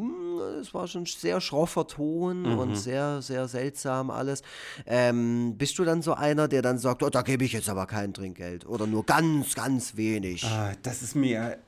es 0.61 0.69
hm, 0.69 0.75
war 0.75 0.89
schon 0.89 1.07
sehr 1.07 1.41
schroffer 1.41 1.87
Ton 1.87 2.43
mhm. 2.43 2.59
und 2.59 2.75
sehr, 2.77 3.23
sehr 3.23 3.49
seltsam 3.49 4.11
alles. 4.11 4.43
Ähm, 4.87 5.57
bist 5.57 5.79
du 5.79 5.85
dann 5.85 6.03
so 6.03 6.15
einer, 6.15 6.49
der 6.49 6.63
dann 6.63 6.79
sagt, 6.79 7.03
oh, 7.03 7.11
da 7.11 7.23
gebe 7.23 7.45
ich 7.45 7.53
jetzt 7.53 7.69
aber 7.69 7.87
kein 7.87 8.13
Trinkgeld 8.13 8.67
oder 8.67 8.87
nur 8.87 9.05
ganz, 9.05 9.55
ganz 9.55 9.97
wenig? 9.97 10.45
Ah, 10.45 10.73
das 10.83 11.03
ist 11.03 11.15
mir 11.15 11.59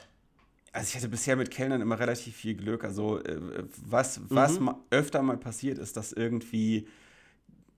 also 0.73 0.89
ich 0.89 0.97
hatte 0.97 1.09
bisher 1.09 1.37
mit 1.37 1.51
Kellnern 1.51 1.81
immer 1.81 1.99
relativ 1.99 2.37
viel 2.37 2.55
Glück. 2.55 2.85
Also 2.85 3.19
äh, 3.23 3.39
was, 3.87 4.21
was 4.29 4.61
mhm. 4.61 4.75
öfter 4.91 5.23
mal 5.23 5.37
passiert 5.37 5.79
ist, 5.79 5.97
dass 5.97 6.13
irgendwie 6.13 6.87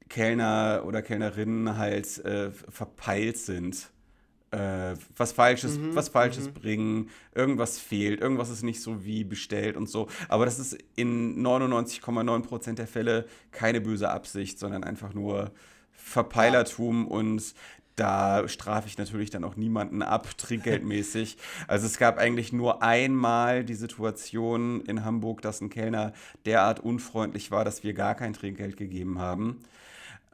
Kellner 0.08 0.82
oder 0.84 1.02
Kellnerinnen 1.02 1.78
halt 1.78 2.18
äh, 2.24 2.50
verpeilt 2.50 3.38
sind. 3.38 3.90
Äh, 4.50 4.96
was 5.16 5.30
Falsches, 5.30 5.78
mhm. 5.78 5.94
was 5.94 6.08
Falsches 6.08 6.48
mhm. 6.48 6.54
bringen, 6.54 7.10
irgendwas 7.32 7.78
fehlt, 7.78 8.20
irgendwas 8.20 8.50
ist 8.50 8.64
nicht 8.64 8.82
so 8.82 9.04
wie 9.04 9.22
bestellt 9.22 9.76
und 9.76 9.88
so. 9.88 10.08
Aber 10.28 10.44
das 10.44 10.58
ist 10.58 10.76
in 10.96 11.40
99,9% 11.40 12.74
der 12.74 12.88
Fälle 12.88 13.26
keine 13.52 13.80
böse 13.80 14.10
Absicht, 14.10 14.58
sondern 14.58 14.82
einfach 14.82 15.14
nur 15.14 15.52
Verpeilertum 15.92 17.04
ja. 17.04 17.10
und 17.10 17.54
da 18.00 18.48
strafe 18.48 18.88
ich 18.88 18.96
natürlich 18.96 19.28
dann 19.28 19.44
auch 19.44 19.56
niemanden 19.56 20.02
ab, 20.02 20.26
trinkgeldmäßig. 20.38 21.36
Also 21.68 21.86
es 21.86 21.98
gab 21.98 22.16
eigentlich 22.16 22.50
nur 22.50 22.82
einmal 22.82 23.62
die 23.62 23.74
Situation 23.74 24.80
in 24.86 25.04
Hamburg, 25.04 25.42
dass 25.42 25.60
ein 25.60 25.68
Kellner 25.68 26.14
derart 26.46 26.80
unfreundlich 26.80 27.50
war, 27.50 27.64
dass 27.64 27.84
wir 27.84 27.92
gar 27.92 28.14
kein 28.14 28.32
Trinkgeld 28.32 28.78
gegeben 28.78 29.18
haben. 29.18 29.60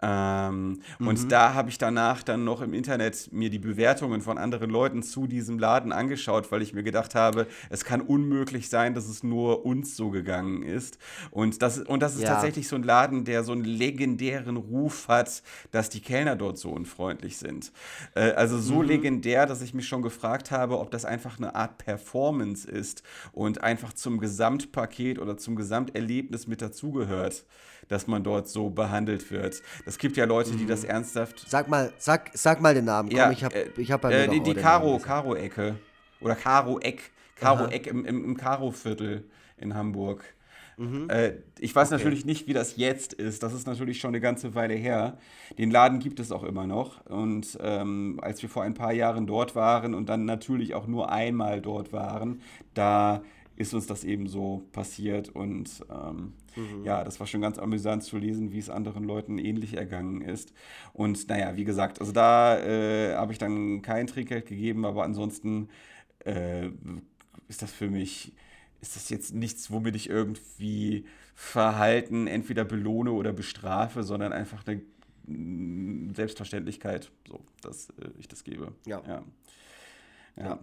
Ähm, 0.03 0.81
mhm. 0.99 1.09
Und 1.09 1.33
da 1.33 1.55
habe 1.55 1.71
ich 1.71 1.79
danach 1.79 2.23
dann 2.23 2.45
noch 2.45 2.61
im 2.61 2.75
Internet 2.75 3.33
mir 3.33 3.49
die 3.49 3.59
Bewertungen 3.59 4.21
von 4.21 4.37
anderen 4.37 4.69
Leuten 4.69 5.03
zu 5.03 5.27
diesem 5.27 5.59
Laden 5.59 5.93
angeschaut, 5.93 6.53
weil 6.53 6.61
ich 6.61 6.75
mir 6.75 6.83
gedacht 6.83 7.15
habe, 7.15 7.47
es 7.71 7.85
kann 7.85 8.03
unmöglich 8.03 8.69
sein, 8.69 8.93
dass 8.95 9.09
es 9.09 9.23
nur 9.23 9.65
uns 9.65 9.97
so 9.97 10.11
gegangen 10.11 10.63
ist. 10.63 10.99
Und 11.31 11.63
das, 11.63 11.79
und 11.79 12.01
das 12.01 12.15
ist 12.15 12.23
ja. 12.23 12.29
tatsächlich 12.29 12.69
so 12.69 12.77
ein 12.77 12.83
Laden, 12.83 13.25
der 13.25 13.43
so 13.43 13.53
einen 13.53 13.65
legendären 13.65 14.59
Ruf 14.59 15.09
hat, 15.09 15.43
dass 15.71 15.89
die 15.89 16.01
Kellner 16.01 16.37
dort 16.37 16.59
so 16.59 16.71
unfreundlich 16.71 17.39
sind. 17.39 17.73
Äh, 18.15 18.33
also 18.33 18.59
so 18.59 18.83
mhm. 18.83 18.89
legendär, 18.89 19.47
dass 19.47 19.63
ich 19.63 19.73
mich 19.73 19.89
schon 19.89 20.03
gefragt 20.03 20.51
habe, 20.51 20.79
ob 20.79 20.91
das 20.91 21.07
einfach 21.07 21.39
eine 21.39 21.55
Art 21.55 21.79
Performance 21.79 22.71
ist 22.71 23.03
und 23.33 23.63
einfach 23.63 23.95
zum 23.95 24.19
Gesamtpaket 24.19 25.19
oder 25.19 25.39
zum 25.39 25.57
Gesamterlebnis 25.57 26.47
mit 26.47 26.61
dazugehört 26.61 27.47
dass 27.89 28.07
man 28.07 28.25
dort 28.25 28.49
so 28.49 28.71
behandelt 28.71 29.31
wird. 29.31 29.63
Es 29.87 29.99
gibt 29.99 30.17
ja 30.17 30.25
Leute, 30.25 30.51
die 30.51 30.67
das 30.67 30.83
mhm. 30.83 30.91
ernsthaft. 30.91 31.45
Sag 31.49 31.69
mal, 31.69 31.93
sag, 31.97 32.31
sag 32.35 32.61
mal 32.61 32.75
den 32.75 32.85
Namen. 32.85 33.09
Komm, 33.09 33.19
ja, 33.19 33.31
ich 33.31 33.45
habe 33.45 33.71
ich 33.77 33.93
hab 33.93 34.05
äh, 34.05 34.27
Die, 34.27 34.41
die 34.41 34.55
Karo, 34.55 34.99
Karo-Ecke. 34.99 35.77
Oder 36.21 36.35
Karo-Eck. 36.35 37.13
Karo-Eck 37.37 37.87
im, 37.87 38.05
im, 38.05 38.25
im 38.25 38.37
Karo-Viertel 38.37 39.25
in 39.57 39.75
Hamburg. 39.75 40.25
Mhm. 40.77 41.09
Äh, 41.09 41.35
ich 41.59 41.75
weiß 41.75 41.89
okay. 41.89 41.99
natürlich 41.99 42.25
nicht, 42.25 42.49
wie 42.49 42.53
das 42.53 42.77
jetzt 42.77 43.13
ist. 43.13 43.45
Das 43.45 43.55
ist 43.55 43.67
natürlich 43.67 44.01
schon 44.01 44.09
eine 44.09 44.21
ganze 44.21 44.55
Weile 44.57 44.75
her. 44.75 45.19
Den 45.57 45.71
Laden 45.71 46.01
gibt 46.01 46.19
es 46.19 46.33
auch 46.33 46.43
immer 46.43 46.67
noch. 46.67 47.07
Und 47.07 47.57
ähm, 47.61 48.19
als 48.23 48.43
wir 48.43 48.49
vor 48.49 48.65
ein 48.65 48.75
paar 48.75 48.93
Jahren 48.93 49.27
dort 49.27 49.55
waren 49.55 49.95
und 49.95 50.09
dann 50.09 50.25
natürlich 50.25 50.75
auch 50.75 50.89
nur 50.89 51.11
einmal 51.11 51.61
dort 51.61 51.93
waren, 51.93 52.41
da 52.75 53.23
ist 53.55 53.73
uns 53.73 53.87
das 53.87 54.05
eben 54.05 54.27
so 54.27 54.67
passiert. 54.73 55.29
Und 55.29 55.81
ähm, 55.91 56.33
mhm. 56.57 56.85
ja, 56.85 57.05
das 57.05 57.21
war 57.21 57.27
schon 57.27 57.41
ganz 57.41 57.59
amüsant 57.59 58.03
zu 58.03 58.19
lesen, 58.19 58.53
wie 58.53 58.59
es 58.59 58.71
anderen 58.71 59.05
Leuten 59.05 59.39
ähnlich 59.39 59.75
ergangen 59.75 60.23
ist. 60.23 60.53
Und 60.93 61.29
naja, 61.29 61.57
wie 61.57 61.65
gesagt, 61.65 62.01
also 62.01 62.13
da 62.13 62.59
äh, 62.59 63.15
habe 63.15 63.33
ich 63.33 63.39
dann 63.39 63.83
kein 63.83 64.07
Trinkgeld 64.07 64.47
gegeben, 64.47 64.85
aber 64.85 65.05
ansonsten 65.05 65.69
äh, 66.25 66.69
ist 67.49 67.63
das 67.63 67.73
für 67.73 67.89
mich, 67.89 68.33
ist 68.81 68.97
das 68.97 69.09
jetzt 69.09 69.35
nichts, 69.35 69.71
womit 69.71 69.97
ich 69.97 70.09
irgendwie 70.11 71.05
Verhalten 71.35 72.27
entweder 72.27 72.65
belohne 72.65 73.13
oder 73.13 73.33
bestrafe, 73.33 74.03
sondern 74.03 74.33
einfach 74.33 74.65
eine 74.67 76.15
Selbstverständlichkeit, 76.15 77.11
so, 77.29 77.41
dass 77.63 77.91
äh, 77.91 78.09
ich 78.19 78.29
das 78.29 78.45
gebe. 78.45 78.73
Ja. 78.87 79.03
Ja, 79.07 79.23
ja. 80.37 80.59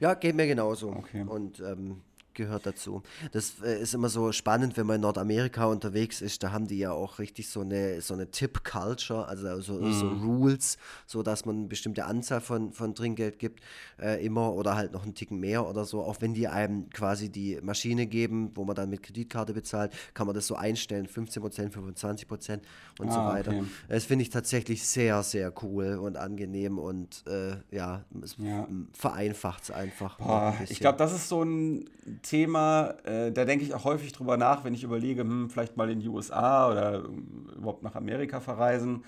ja 0.00 0.14
geht 0.14 0.34
mir 0.34 0.46
genauso. 0.46 0.90
Okay. 0.90 1.22
Und 1.22 1.60
ähm, 1.60 2.00
gehört 2.40 2.66
dazu. 2.66 3.02
Das 3.32 3.54
äh, 3.62 3.80
ist 3.80 3.94
immer 3.94 4.08
so 4.08 4.32
spannend, 4.32 4.76
wenn 4.76 4.86
man 4.86 4.96
in 4.96 5.02
Nordamerika 5.02 5.66
unterwegs 5.66 6.22
ist. 6.22 6.42
Da 6.42 6.52
haben 6.52 6.66
die 6.66 6.78
ja 6.78 6.92
auch 6.92 7.18
richtig 7.18 7.48
so 7.48 7.60
eine, 7.60 8.00
so 8.00 8.14
eine 8.14 8.30
Tip-Culture, 8.30 9.28
also 9.28 9.60
so, 9.60 9.74
mm. 9.74 9.92
so, 9.92 10.08
Rules, 10.08 10.78
so 11.06 11.22
dass 11.22 11.44
man 11.44 11.56
eine 11.56 11.66
bestimmte 11.66 12.06
Anzahl 12.06 12.40
von, 12.40 12.72
von 12.72 12.94
Trinkgeld 12.94 13.38
gibt, 13.38 13.60
äh, 14.00 14.24
immer 14.24 14.54
oder 14.54 14.74
halt 14.74 14.92
noch 14.92 15.02
einen 15.02 15.14
Ticken 15.14 15.38
mehr 15.38 15.66
oder 15.66 15.84
so. 15.84 16.02
Auch 16.02 16.20
wenn 16.20 16.34
die 16.34 16.48
einem 16.48 16.88
quasi 16.90 17.28
die 17.28 17.58
Maschine 17.62 18.06
geben, 18.06 18.52
wo 18.54 18.64
man 18.64 18.74
dann 18.74 18.88
mit 18.88 19.02
Kreditkarte 19.02 19.52
bezahlt, 19.52 19.92
kann 20.14 20.26
man 20.26 20.34
das 20.34 20.46
so 20.46 20.56
einstellen: 20.56 21.06
15 21.06 21.42
Prozent, 21.42 21.72
25 21.74 22.26
Prozent 22.26 22.64
und 22.98 23.08
ah, 23.10 23.12
so 23.12 23.20
weiter. 23.20 23.50
Okay. 23.52 23.64
Das 23.88 24.04
finde 24.04 24.22
ich 24.22 24.30
tatsächlich 24.30 24.86
sehr, 24.86 25.22
sehr 25.22 25.52
cool 25.62 25.96
und 25.96 26.16
angenehm 26.16 26.78
und 26.78 27.24
äh, 27.26 27.56
ja, 27.70 28.04
es 28.22 28.36
ja. 28.38 28.66
vereinfacht 28.92 29.64
es 29.64 29.70
einfach. 29.70 30.18
Boah, 30.18 30.56
ein 30.58 30.66
ich 30.68 30.80
glaube, 30.80 30.98
das 30.98 31.12
ist 31.12 31.28
so 31.28 31.42
ein 31.42 31.88
Thema, 32.30 32.94
äh, 33.04 33.32
da 33.32 33.44
denke 33.44 33.64
ich 33.64 33.74
auch 33.74 33.84
häufig 33.84 34.12
drüber 34.12 34.36
nach, 34.36 34.64
wenn 34.64 34.72
ich 34.72 34.84
überlege, 34.84 35.22
hm, 35.22 35.50
vielleicht 35.50 35.76
mal 35.76 35.90
in 35.90 35.98
die 35.98 36.08
USA 36.08 36.70
oder 36.70 37.04
ähm, 37.04 37.48
überhaupt 37.56 37.82
nach 37.82 37.96
Amerika 37.96 38.40
verreisen, 38.40 39.04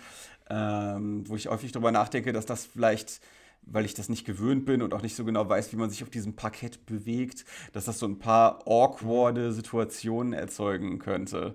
ähm, 0.50 1.22
wo 1.28 1.36
ich 1.36 1.46
häufig 1.46 1.70
drüber 1.70 1.92
nachdenke, 1.92 2.32
dass 2.32 2.46
das 2.46 2.64
vielleicht 2.64 3.20
weil 3.64 3.84
ich 3.84 3.94
das 3.94 4.08
nicht 4.08 4.24
gewöhnt 4.24 4.66
bin 4.66 4.82
und 4.82 4.92
auch 4.92 5.02
nicht 5.02 5.14
so 5.14 5.24
genau 5.24 5.48
weiß, 5.48 5.72
wie 5.72 5.76
man 5.76 5.88
sich 5.88 6.02
auf 6.02 6.10
diesem 6.10 6.34
Parkett 6.34 6.84
bewegt, 6.84 7.44
dass 7.72 7.84
das 7.84 8.00
so 8.00 8.06
ein 8.06 8.18
paar 8.18 8.66
awkwarde 8.66 9.52
Situationen 9.52 10.32
erzeugen 10.32 10.98
könnte. 10.98 11.54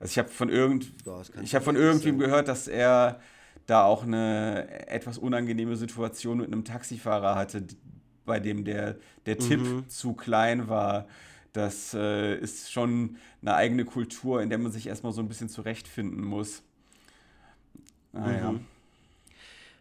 Also 0.00 0.10
ich 0.10 0.18
habe 0.18 0.28
von 0.28 0.48
irgend 0.48 0.92
ich 1.44 1.54
habe 1.54 1.64
von 1.64 1.76
irgendwem 1.76 2.18
gehört, 2.18 2.48
dass 2.48 2.66
er 2.66 3.20
da 3.66 3.84
auch 3.84 4.02
eine 4.02 4.88
etwas 4.88 5.18
unangenehme 5.18 5.76
Situation 5.76 6.38
mit 6.38 6.48
einem 6.48 6.64
Taxifahrer 6.64 7.36
hatte, 7.36 7.62
bei 8.26 8.40
dem 8.40 8.64
der, 8.64 8.96
der 9.24 9.38
Tipp 9.38 9.60
mhm. 9.60 9.88
zu 9.88 10.12
klein 10.12 10.68
war. 10.68 11.06
Das 11.52 11.94
äh, 11.94 12.36
ist 12.36 12.70
schon 12.70 13.16
eine 13.40 13.54
eigene 13.54 13.86
Kultur, 13.86 14.42
in 14.42 14.50
der 14.50 14.58
man 14.58 14.70
sich 14.70 14.86
erstmal 14.86 15.12
so 15.12 15.22
ein 15.22 15.28
bisschen 15.28 15.48
zurechtfinden 15.48 16.22
muss. 16.22 16.62
Naja. 18.12 18.52
Mhm. 18.52 18.60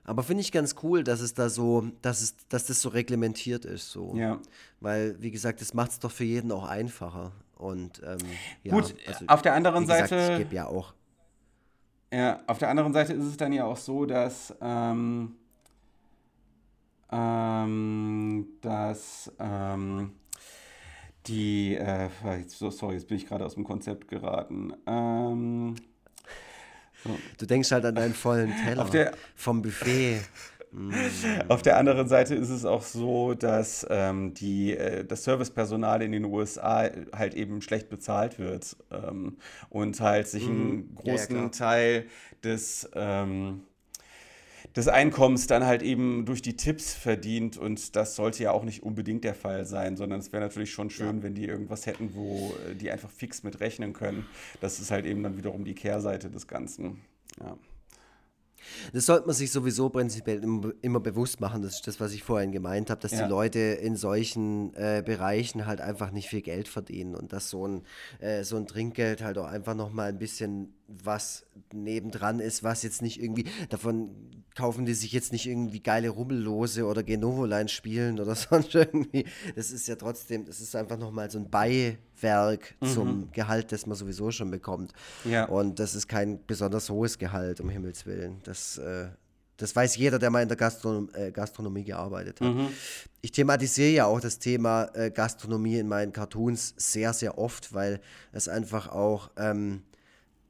Aber 0.05 0.21
finde 0.23 0.41
ich 0.41 0.51
ganz 0.51 0.75
cool, 0.83 1.03
dass 1.03 1.19
es 1.19 1.33
da 1.33 1.49
so, 1.49 1.87
dass 2.01 2.21
es, 2.21 2.35
dass 2.47 2.65
das 2.65 2.79
so 2.79 2.89
reglementiert 2.89 3.65
ist. 3.65 3.91
So. 3.91 4.15
Ja. 4.15 4.39
Weil, 4.79 5.15
wie 5.19 5.31
gesagt, 5.31 5.61
das 5.61 5.73
macht 5.73 5.91
es 5.91 5.99
doch 5.99 6.11
für 6.11 6.23
jeden 6.23 6.51
auch 6.51 6.65
einfacher. 6.65 7.31
Und 7.57 8.01
ähm, 8.05 8.17
ja, 8.63 8.73
gut, 8.73 8.95
also, 9.07 9.25
auf 9.27 9.41
der 9.41 9.53
anderen 9.55 9.81
gesagt, 9.81 10.09
Seite. 10.09 10.33
Ich 10.33 10.37
gebe 10.39 10.55
ja 10.55 10.67
auch. 10.67 10.93
Ja, 12.13 12.41
auf 12.47 12.59
der 12.59 12.69
anderen 12.69 12.93
Seite 12.93 13.13
ist 13.13 13.25
es 13.25 13.37
dann 13.37 13.51
ja 13.51 13.65
auch 13.65 13.77
so, 13.77 14.05
dass 14.05 14.53
ähm, 14.61 15.35
ähm, 17.11 18.47
dass 18.61 19.31
ähm, 19.39 20.11
die, 21.27 21.75
äh, 21.75 22.09
so, 22.47 22.69
sorry, 22.69 22.95
jetzt 22.95 23.07
bin 23.07 23.17
ich 23.17 23.27
gerade 23.27 23.45
aus 23.45 23.55
dem 23.55 23.63
Konzept 23.63 24.07
geraten. 24.07 24.73
Ähm, 24.85 25.75
so. 27.03 27.17
Du 27.37 27.45
denkst 27.45 27.71
halt 27.71 27.85
an 27.85 27.95
deinen 27.95 28.13
vollen 28.13 28.53
Teller 28.63 28.85
der, 28.85 29.13
vom 29.35 29.61
Buffet. 29.61 30.21
Auf 31.47 31.61
der 31.61 31.77
anderen 31.77 32.07
Seite 32.07 32.35
ist 32.35 32.49
es 32.49 32.65
auch 32.65 32.81
so, 32.81 33.33
dass 33.33 33.85
ähm, 33.89 34.33
die, 34.33 34.75
äh, 34.75 35.05
das 35.05 35.23
Servicepersonal 35.23 36.01
in 36.01 36.11
den 36.11 36.25
USA 36.25 36.89
halt 37.13 37.33
eben 37.33 37.61
schlecht 37.61 37.89
bezahlt 37.89 38.39
wird 38.39 38.75
ähm, 38.91 39.37
und 39.69 39.99
halt 40.01 40.27
sich 40.27 40.45
einen 40.45 40.75
mhm. 40.75 40.95
großen 40.95 41.35
ja, 41.35 41.43
ja, 41.43 41.49
Teil 41.49 42.05
des 42.43 42.89
ähm, 42.93 43.63
des 44.75 44.87
Einkommens 44.87 45.47
dann 45.47 45.65
halt 45.65 45.81
eben 45.81 46.25
durch 46.25 46.41
die 46.41 46.55
Tipps 46.55 46.93
verdient. 46.93 47.57
Und 47.57 47.95
das 47.95 48.15
sollte 48.15 48.43
ja 48.43 48.51
auch 48.51 48.63
nicht 48.63 48.83
unbedingt 48.83 49.23
der 49.23 49.33
Fall 49.33 49.65
sein, 49.65 49.95
sondern 49.95 50.19
es 50.19 50.31
wäre 50.33 50.43
natürlich 50.43 50.71
schon 50.71 50.89
schön, 50.89 51.17
ja. 51.17 51.23
wenn 51.23 51.33
die 51.33 51.45
irgendwas 51.45 51.85
hätten, 51.85 52.13
wo 52.13 52.53
äh, 52.69 52.75
die 52.75 52.91
einfach 52.91 53.09
fix 53.09 53.43
mit 53.43 53.59
rechnen 53.59 53.93
können. 53.93 54.25
Das 54.61 54.79
ist 54.79 54.91
halt 54.91 55.05
eben 55.05 55.23
dann 55.23 55.37
wiederum 55.37 55.63
die 55.63 55.75
Kehrseite 55.75 56.29
des 56.29 56.47
Ganzen. 56.47 57.01
Ja. 57.39 57.57
Das 58.93 59.05
sollte 59.05 59.27
man 59.27 59.35
sich 59.35 59.51
sowieso 59.51 59.89
prinzipiell 59.89 60.41
immer 60.81 60.99
bewusst 60.99 61.39
machen. 61.39 61.61
Das 61.61 61.75
ist 61.75 61.87
das, 61.87 61.99
was 61.99 62.13
ich 62.13 62.23
vorhin 62.23 62.51
gemeint 62.51 62.89
habe, 62.89 63.01
dass 63.01 63.11
ja. 63.11 63.23
die 63.23 63.29
Leute 63.29 63.59
in 63.59 63.95
solchen 63.95 64.73
äh, 64.75 65.03
Bereichen 65.05 65.65
halt 65.65 65.81
einfach 65.81 66.11
nicht 66.11 66.29
viel 66.29 66.41
Geld 66.41 66.67
verdienen 66.67 67.15
und 67.15 67.33
dass 67.33 67.49
so 67.49 67.67
ein, 67.67 67.83
äh, 68.19 68.43
so 68.43 68.57
ein 68.57 68.67
Trinkgeld 68.67 69.23
halt 69.23 69.37
auch 69.37 69.47
einfach 69.47 69.75
nochmal 69.75 70.09
ein 70.09 70.17
bisschen 70.17 70.73
was 70.87 71.45
nebendran 71.73 72.39
ist, 72.39 72.63
was 72.63 72.83
jetzt 72.83 73.01
nicht 73.01 73.21
irgendwie, 73.21 73.45
davon 73.69 74.11
kaufen 74.55 74.85
die 74.85 74.93
sich 74.93 75.11
jetzt 75.11 75.33
nicht 75.33 75.45
irgendwie 75.45 75.81
geile 75.81 76.09
Rubbellose 76.09 76.85
oder 76.85 77.03
Genovoline 77.03 77.67
spielen 77.67 78.19
oder 78.19 78.35
sonst 78.35 78.73
irgendwie. 78.73 79.25
Das 79.55 79.71
ist 79.71 79.87
ja 79.87 79.95
trotzdem, 79.95 80.45
das 80.45 80.61
ist 80.61 80.75
einfach 80.75 80.97
nochmal 80.97 81.29
so 81.29 81.37
ein 81.37 81.49
Beiwerk 81.49 82.75
mhm. 82.79 82.87
zum 82.87 83.31
Gehalt, 83.31 83.71
das 83.71 83.85
man 83.85 83.97
sowieso 83.97 84.31
schon 84.31 84.49
bekommt. 84.49 84.93
Ja. 85.25 85.45
Und 85.45 85.79
das 85.79 85.93
ist 85.93 86.07
kein 86.07 86.39
besonders 86.45 86.89
hohes 86.89 87.17
Gehalt, 87.17 87.59
um 87.59 87.69
Himmels 87.69 88.05
Willen. 88.05 88.39
Das, 88.43 88.77
äh, 88.77 89.07
das 89.57 89.75
weiß 89.75 89.97
jeder, 89.97 90.19
der 90.19 90.29
mal 90.29 90.41
in 90.41 90.47
der 90.47 90.57
Gastronom 90.57 91.09
äh, 91.13 91.31
Gastronomie 91.31 91.83
gearbeitet 91.83 92.39
hat. 92.41 92.47
Mhm. 92.47 92.69
Ich 93.21 93.31
thematisiere 93.31 93.91
ja 93.91 94.05
auch 94.05 94.21
das 94.21 94.39
Thema 94.39 94.89
äh, 94.93 95.11
Gastronomie 95.11 95.79
in 95.79 95.87
meinen 95.87 96.13
Cartoons 96.13 96.73
sehr, 96.77 97.13
sehr 97.13 97.37
oft, 97.37 97.73
weil 97.73 97.99
es 98.31 98.47
einfach 98.47 98.87
auch 98.89 99.31
ähm, 99.37 99.83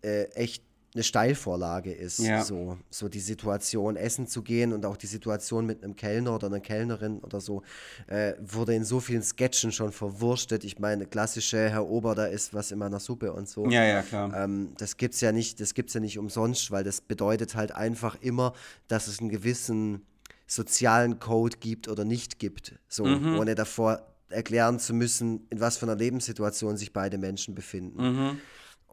äh, 0.05 0.25
echt 0.35 0.63
eine 0.93 1.03
Steilvorlage 1.03 1.91
ist. 1.91 2.19
Ja. 2.19 2.41
So, 2.43 2.77
so 2.89 3.09
die 3.09 3.19
Situation, 3.19 3.97
essen 3.97 4.27
zu 4.27 4.41
gehen 4.41 4.71
und 4.71 4.85
auch 4.85 4.95
die 4.95 5.07
Situation 5.07 5.65
mit 5.65 5.83
einem 5.83 5.95
Kellner 5.95 6.35
oder 6.35 6.47
einer 6.47 6.61
Kellnerin 6.61 7.19
oder 7.19 7.41
so, 7.41 7.63
äh, 8.07 8.33
wurde 8.39 8.73
in 8.73 8.85
so 8.85 9.01
vielen 9.01 9.21
Sketchen 9.21 9.73
schon 9.73 9.91
verwurstet. 9.91 10.63
Ich 10.63 10.79
meine, 10.79 11.05
klassische 11.05 11.69
Herr 11.69 11.87
Ober, 11.87 12.15
da 12.15 12.27
ist 12.27 12.53
was 12.53 12.71
in 12.71 12.79
meiner 12.79 13.01
Suppe 13.01 13.33
und 13.33 13.49
so. 13.49 13.69
Ja, 13.69 13.83
ja, 13.83 14.01
klar. 14.03 14.33
Ähm, 14.35 14.71
das 14.77 14.95
gibt's 14.95 15.19
ja 15.19 15.33
nicht, 15.33 15.59
das 15.59 15.73
gibt's 15.73 15.93
ja 15.93 15.99
nicht 15.99 16.17
umsonst, 16.17 16.71
weil 16.71 16.85
das 16.85 17.01
bedeutet 17.01 17.55
halt 17.55 17.73
einfach 17.73 18.15
immer, 18.21 18.53
dass 18.87 19.07
es 19.07 19.19
einen 19.19 19.29
gewissen 19.29 20.05
sozialen 20.47 21.19
Code 21.19 21.57
gibt 21.57 21.89
oder 21.89 22.05
nicht 22.05 22.39
gibt. 22.39 22.75
So, 22.87 23.03
mhm. 23.03 23.37
ohne 23.37 23.55
davor 23.55 24.01
erklären 24.29 24.79
zu 24.79 24.93
müssen, 24.93 25.45
in 25.49 25.59
was 25.59 25.77
für 25.77 25.85
einer 25.85 25.95
Lebenssituation 25.95 26.77
sich 26.77 26.93
beide 26.93 27.17
Menschen 27.17 27.53
befinden. 27.53 28.01
Mhm. 28.01 28.37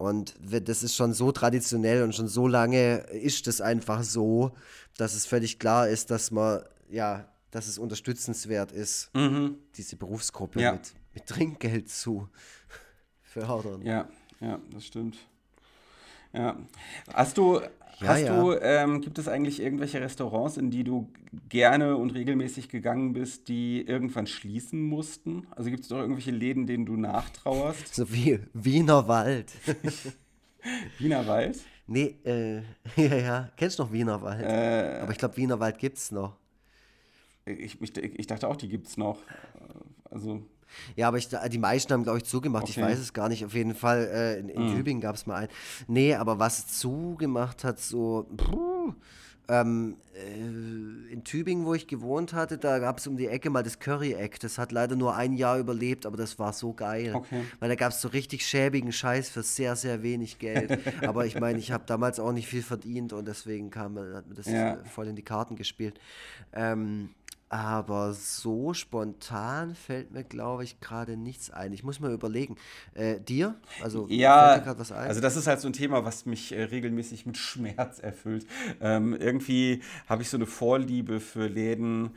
Und 0.03 0.35
das 0.41 0.83
ist 0.83 0.97
schon 0.97 1.13
so 1.13 1.31
traditionell 1.31 2.03
und 2.03 2.13
schon 2.13 2.27
so 2.27 2.49
lange 2.49 2.97
ist 3.13 3.47
es 3.47 3.61
einfach 3.61 4.03
so, 4.03 4.51
dass 4.97 5.15
es 5.15 5.27
völlig 5.27 5.61
klar 5.61 5.89
ist, 5.89 6.11
dass 6.11 6.33
man, 6.33 6.65
ja, 6.91 7.29
dass 7.53 7.69
es 7.69 7.79
unterstützenswert 7.79 8.73
ist, 8.73 9.15
mhm. 9.15 9.59
diese 9.77 9.95
Berufsgruppe 9.95 10.61
ja. 10.61 10.73
mit, 10.73 10.93
mit 11.15 11.27
Trinkgeld 11.29 11.89
zu 11.89 12.29
fördern. 13.23 13.83
Ja, 13.83 14.09
ja, 14.41 14.61
das 14.73 14.87
stimmt. 14.87 15.19
Ja. 16.33 16.57
Hast 17.13 17.39
du, 17.39 17.61
ja, 18.03 18.09
Hast 18.09 18.23
ja. 18.23 18.41
du, 18.41 18.53
ähm, 18.61 19.01
gibt 19.01 19.19
es 19.19 19.29
eigentlich 19.29 19.61
irgendwelche 19.61 20.01
Restaurants, 20.01 20.57
in 20.57 20.71
die 20.71 20.83
du 20.83 21.09
gerne 21.49 21.97
und 21.97 22.11
regelmäßig 22.11 22.69
gegangen 22.69 23.13
bist, 23.13 23.49
die 23.49 23.83
irgendwann 23.83 24.27
schließen 24.27 24.83
mussten? 24.83 25.47
Also 25.51 25.71
gibt 25.71 25.83
es 25.83 25.89
doch 25.89 25.99
irgendwelche 25.99 26.33
Läden, 26.33 26.67
denen 26.67 26.85
du 26.85 26.97
nachtrauerst? 26.97 27.95
So 27.95 28.13
wie 28.13 28.41
Wiener 28.55 29.07
Wald. 29.07 29.53
Wiener 30.99 31.27
Wald? 31.27 31.61
Nee, 31.87 32.17
äh, 32.25 32.57
ja, 32.97 33.17
ja. 33.17 33.51
Kennst 33.57 33.79
du 33.79 33.85
noch 33.85 33.93
Wiener 33.93 34.21
Wald? 34.21 34.43
Äh, 34.43 35.01
Aber 35.03 35.13
ich 35.13 35.19
glaube, 35.19 35.37
Wiener 35.37 35.61
Wald 35.61 35.79
gibt 35.79 35.99
es 35.99 36.11
noch. 36.11 36.37
Ich, 37.45 37.81
ich, 37.81 37.97
ich 37.97 38.27
dachte 38.27 38.49
auch, 38.49 38.57
die 38.57 38.69
gibt 38.69 38.87
es 38.89 38.97
noch. 38.97 39.19
Also. 40.11 40.43
Ja, 40.97 41.09
aber 41.09 41.19
ich, 41.19 41.29
die 41.29 41.59
meisten 41.59 41.93
haben, 41.93 42.03
glaube 42.05 42.19
ich, 42.19 42.25
zugemacht. 42.25 42.65
Okay. 42.65 42.73
Ich 42.73 42.83
weiß 42.83 42.99
es 42.99 43.13
gar 43.13 43.29
nicht. 43.29 43.45
Auf 43.45 43.55
jeden 43.55 43.75
Fall, 43.75 44.09
äh, 44.13 44.39
in, 44.41 44.49
in 44.49 44.67
mm. 44.67 44.77
Tübingen 44.77 45.01
gab 45.01 45.15
es 45.15 45.27
mal 45.27 45.37
einen. 45.37 45.49
Nee, 45.87 46.15
aber 46.15 46.39
was 46.39 46.79
zugemacht 46.79 47.65
hat, 47.65 47.81
so. 47.81 48.27
Puh, 48.37 48.95
ähm, 49.49 49.97
äh, 50.15 51.13
in 51.13 51.25
Tübingen, 51.25 51.67
wo 51.67 51.75
ich 51.75 51.89
gewohnt 51.89 52.33
hatte, 52.33 52.59
da 52.59 52.79
gab 52.79 52.99
es 52.99 53.07
um 53.07 53.17
die 53.17 53.27
Ecke 53.27 53.51
mal 53.51 53.63
das 53.63 53.79
Curry-Eck. 53.81 54.39
Das 54.41 54.57
hat 54.57 54.73
leider 54.73 54.95
nur 54.95 55.17
ein 55.17 55.35
Jahr 55.35 55.59
überlebt, 55.59 56.07
aber 56.07 56.17
das 56.17 56.39
war 56.39 56.53
so 56.53 56.73
geil. 56.73 57.13
Okay. 57.15 57.43
Weil 57.59 57.69
da 57.69 57.75
gab 57.75 57.93
es 57.93 58.01
so 58.01 58.09
richtig 58.09 58.47
schäbigen 58.47 58.93
Scheiß 58.93 59.29
für 59.31 59.43
sehr, 59.43 59.75
sehr 59.75 60.03
wenig 60.03 60.39
Geld. 60.39 60.79
aber 61.07 61.27
ich 61.27 61.39
meine, 61.39 61.59
ich 61.59 61.73
habe 61.73 61.85
damals 61.87 62.21
auch 62.21 62.33
nicht 62.33 62.47
viel 62.47 62.63
verdient 62.63 63.13
und 63.13 63.27
deswegen 63.27 63.71
kam, 63.71 63.99
hat 63.99 64.29
mir 64.29 64.35
das 64.35 64.47
ja. 64.47 64.79
voll 64.85 65.09
in 65.09 65.17
die 65.17 65.25
Karten 65.25 65.57
gespielt. 65.57 65.99
Ähm, 66.53 67.11
Aber 67.53 68.15
so 68.15 68.73
spontan 68.73 69.75
fällt 69.75 70.11
mir, 70.11 70.25
glaube 70.25 70.65
ich, 70.65 70.81
gerade 70.81 71.19
nichts 71.19 71.51
ein. 71.51 71.75
Ich 71.75 71.85
muss 71.85 72.01
mal 72.01 72.11
überlegen. 72.11 72.57
Äh, 72.95 73.21
dir? 73.21 73.57
Also 73.83 74.07
ja, 74.09 74.55
fällt 74.55 74.75
dir 74.75 74.79
was 74.79 74.91
ein? 74.91 75.09
also 75.09 75.21
das 75.21 75.37
ist 75.37 75.47
halt 75.47 75.61
so 75.61 75.69
ein 75.69 75.75
Thema, 75.75 76.03
was 76.03 76.25
mich 76.25 76.53
äh, 76.53 76.63
regelmäßig 76.63 77.27
mit 77.27 77.37
Schmerz 77.37 77.99
erfüllt. 77.99 78.47
Ähm, 78.81 79.13
irgendwie 79.13 79.83
habe 80.09 80.23
ich 80.23 80.31
so 80.31 80.39
eine 80.39 80.47
Vorliebe 80.47 81.21
für 81.21 81.47
Läden, 81.47 82.13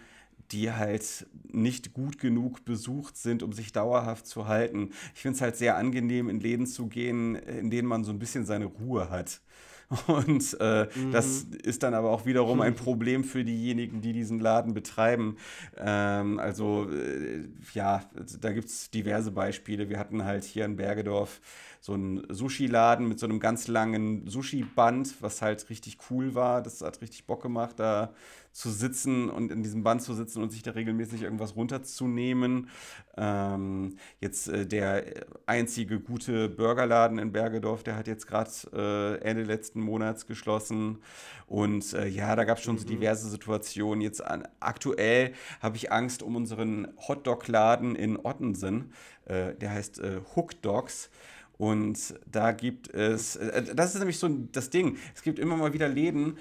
die 0.53 0.71
halt 0.71 1.27
nicht 1.51 1.93
gut 1.93 2.17
genug 2.17 2.63
besucht 2.63 3.17
sind, 3.17 3.43
um 3.43 3.51
sich 3.51 3.73
dauerhaft 3.73 4.27
zu 4.27 4.47
halten. 4.47 4.91
Ich 5.15 5.21
finde 5.21 5.35
es 5.35 5.41
halt 5.41 5.57
sehr 5.57 5.75
angenehm, 5.75 6.29
in 6.29 6.39
Läden 6.39 6.65
zu 6.65 6.87
gehen, 6.87 7.35
in 7.35 7.69
denen 7.69 7.89
man 7.89 8.05
so 8.05 8.11
ein 8.13 8.19
bisschen 8.19 8.45
seine 8.45 8.67
Ruhe 8.67 9.09
hat. 9.09 9.41
Und 10.07 10.57
äh, 10.59 10.87
mhm. 10.95 11.11
das 11.11 11.43
ist 11.63 11.83
dann 11.83 11.93
aber 11.93 12.11
auch 12.11 12.25
wiederum 12.25 12.61
ein 12.61 12.75
Problem 12.75 13.23
für 13.23 13.43
diejenigen, 13.43 14.01
die 14.01 14.13
diesen 14.13 14.39
Laden 14.39 14.73
betreiben. 14.73 15.37
Ähm, 15.77 16.39
also 16.39 16.89
äh, 16.89 17.43
ja, 17.73 18.03
da 18.41 18.51
gibt 18.51 18.69
es 18.69 18.89
diverse 18.89 19.31
Beispiele. 19.31 19.89
Wir 19.89 19.99
hatten 19.99 20.23
halt 20.23 20.43
hier 20.43 20.65
in 20.65 20.75
Bergedorf 20.75 21.41
so 21.81 21.93
einen 21.93 22.23
Sushi-Laden 22.29 23.07
mit 23.07 23.19
so 23.19 23.27
einem 23.27 23.39
ganz 23.39 23.67
langen 23.67 24.27
Sushi-Band, 24.27 25.21
was 25.21 25.43
halt 25.43 25.69
richtig 25.69 25.97
cool 26.09 26.33
war. 26.33 26.63
Das 26.63 26.81
hat 26.81 27.01
richtig 27.01 27.25
Bock 27.25 27.43
gemacht, 27.43 27.75
da 27.77 28.13
zu 28.55 28.69
sitzen 28.69 29.29
und 29.29 29.51
in 29.51 29.63
diesem 29.63 29.83
Band 29.83 30.01
zu 30.01 30.13
sitzen 30.13 30.41
und 30.41 30.49
sich 30.49 30.63
da 30.63 30.71
regelmäßig 30.71 31.23
irgendwas 31.23 31.57
runterzunehmen. 31.57 32.69
Ähm, 33.17 33.97
jetzt 34.21 34.47
äh, 34.47 34.65
der 34.65 35.03
einzige 35.45 35.99
gute 35.99 36.47
Burgerladen 36.47 37.19
in 37.19 37.33
Bergedorf, 37.33 37.83
der 37.83 37.97
hat 37.97 38.07
jetzt 38.07 38.27
gerade 38.27 38.49
äh, 38.71 39.21
Ende 39.25 39.43
letzten 39.43 39.81
Monats 39.81 40.25
geschlossen. 40.25 40.99
Und 41.47 41.93
äh, 41.93 42.07
ja, 42.07 42.33
da 42.37 42.45
gab 42.45 42.57
es 42.57 42.63
schon 42.63 42.75
mhm. 42.75 42.79
so 42.79 42.87
diverse 42.87 43.29
Situationen. 43.29 43.99
Jetzt 43.99 44.23
an, 44.23 44.47
aktuell 44.61 45.33
habe 45.59 45.75
ich 45.75 45.91
Angst 45.91 46.23
um 46.23 46.37
unseren 46.37 46.87
Hotdog-Laden 47.09 47.97
in 47.97 48.17
Ottensen. 48.17 48.93
Äh, 49.25 49.55
der 49.55 49.71
heißt 49.71 49.99
äh, 49.99 50.21
Hook 50.33 50.61
Dogs. 50.61 51.09
Und 51.57 52.15
da 52.29 52.51
gibt 52.51 52.93
es, 52.93 53.37
äh, 53.37 53.75
das 53.75 53.93
ist 53.93 53.99
nämlich 53.99 54.19
so 54.19 54.27
das 54.27 54.69
Ding, 54.69 54.97
es 55.13 55.21
gibt 55.21 55.39
immer 55.39 55.55
mal 55.55 55.73
wieder 55.73 55.87
Läden, 55.87 56.37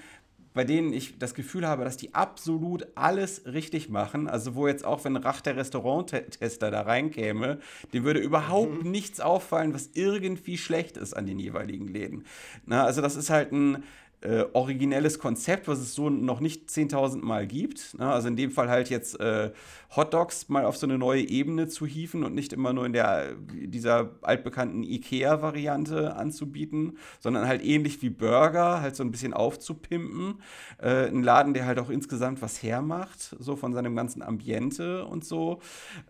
bei 0.55 0.63
denen 0.63 0.93
ich 0.93 1.19
das 1.19 1.35
Gefühl 1.35 1.67
habe, 1.67 1.83
dass 1.83 1.97
die 1.97 2.15
absolut 2.15 2.87
alles 2.95 3.45
richtig 3.45 3.89
machen. 3.89 4.27
Also 4.27 4.55
wo 4.55 4.67
jetzt 4.67 4.85
auch, 4.85 5.03
wenn 5.03 5.17
Rach 5.17 5.41
der 5.41 5.57
Restauranttester 5.57 6.71
da 6.71 6.81
reinkäme, 6.81 7.59
dem 7.93 8.05
würde 8.05 8.21
überhaupt 8.21 8.83
mhm. 8.83 8.89
nichts 8.89 9.19
auffallen, 9.19 9.73
was 9.73 9.91
irgendwie 9.93 10.57
schlecht 10.57 10.97
ist 10.97 11.13
an 11.13 11.27
den 11.27 11.39
jeweiligen 11.39 11.89
Läden. 11.89 12.23
Na, 12.65 12.85
also 12.85 13.01
das 13.01 13.17
ist 13.17 13.29
halt 13.29 13.51
ein 13.51 13.83
äh, 14.25 14.45
originelles 14.53 15.19
Konzept, 15.19 15.67
was 15.67 15.79
es 15.79 15.93
so 15.93 16.09
noch 16.09 16.39
nicht 16.39 16.69
10.000 16.69 17.23
Mal 17.23 17.45
gibt. 17.45 17.97
Ne? 17.97 18.11
Also 18.11 18.27
in 18.27 18.35
dem 18.35 18.51
Fall 18.51 18.69
halt 18.69 18.89
jetzt 18.89 19.19
äh, 19.19 19.51
Hot 19.95 20.13
Dogs 20.13 20.49
mal 20.49 20.65
auf 20.65 20.77
so 20.77 20.87
eine 20.87 20.97
neue 20.97 21.21
Ebene 21.21 21.67
zu 21.67 21.85
hieven 21.85 22.23
und 22.23 22.33
nicht 22.33 22.51
immer 22.51 22.73
nur 22.73 22.85
in 22.85 22.93
der, 22.93 23.35
dieser 23.53 24.11
altbekannten 24.21 24.83
Ikea-Variante 24.83 26.15
anzubieten, 26.15 26.97
sondern 27.19 27.47
halt 27.47 27.63
ähnlich 27.63 28.01
wie 28.01 28.09
Burger, 28.09 28.81
halt 28.81 28.95
so 28.95 29.03
ein 29.03 29.11
bisschen 29.11 29.33
aufzupimpen. 29.33 30.41
Äh, 30.81 31.07
ein 31.07 31.23
Laden, 31.23 31.53
der 31.53 31.65
halt 31.65 31.79
auch 31.79 31.89
insgesamt 31.89 32.41
was 32.41 32.63
hermacht, 32.63 33.35
so 33.39 33.55
von 33.55 33.73
seinem 33.73 33.95
ganzen 33.95 34.21
Ambiente 34.21 35.05
und 35.05 35.23
so. 35.23 35.61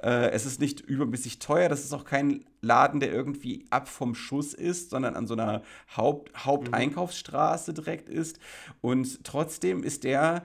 Äh, 0.01 0.30
es 0.32 0.45
ist 0.45 0.59
nicht 0.61 0.80
übermäßig 0.82 1.39
teuer, 1.39 1.70
das 1.70 1.84
ist 1.84 1.93
auch 1.93 2.05
kein 2.05 2.45
Laden, 2.66 2.99
der 2.99 3.11
irgendwie 3.11 3.66
ab 3.70 3.88
vom 3.88 4.16
Schuss 4.16 4.53
ist, 4.53 4.89
sondern 4.89 5.16
an 5.16 5.28
so 5.28 5.36
einer 5.36 5.61
Haupt 5.95 6.32
Haupteinkaufsstraße 6.36 7.74
direkt 7.74 8.05
ist. 8.08 8.39
Und 8.82 9.24
trotzdem 9.24 9.84
ist 9.84 10.03
der 10.03 10.43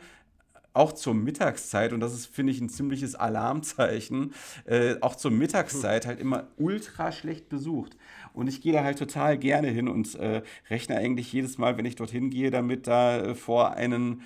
auch 0.73 0.93
zur 0.93 1.15
Mittagszeit, 1.15 1.93
und 1.93 2.01
das 2.01 2.15
ist, 2.15 2.27
finde 2.27 2.53
ich, 2.53 2.61
ein 2.61 2.69
ziemliches 2.69 3.15
Alarmzeichen, 3.15 4.33
äh, 4.67 4.97
auch 5.01 5.17
zur 5.17 5.31
Mittagszeit 5.31 6.07
halt 6.07 6.21
immer 6.21 6.47
ultra 6.57 7.11
schlecht 7.11 7.49
besucht. 7.49 7.97
Und 8.33 8.49
ich 8.49 8.61
gehe 8.61 8.73
da 8.73 8.85
halt 8.85 8.99
total 8.99 9.37
gerne 9.37 9.69
hin 9.69 9.89
und 9.89 10.15
äh, 10.15 10.43
rechne 10.69 10.97
eigentlich 10.97 11.33
jedes 11.33 11.59
Mal, 11.59 11.77
wenn 11.77 11.87
ich 11.87 11.97
dorthin 11.97 12.31
gehe, 12.31 12.51
damit 12.51 12.87
da 12.87 13.19
äh, 13.19 13.35
vor 13.35 13.73
einen 13.73 14.23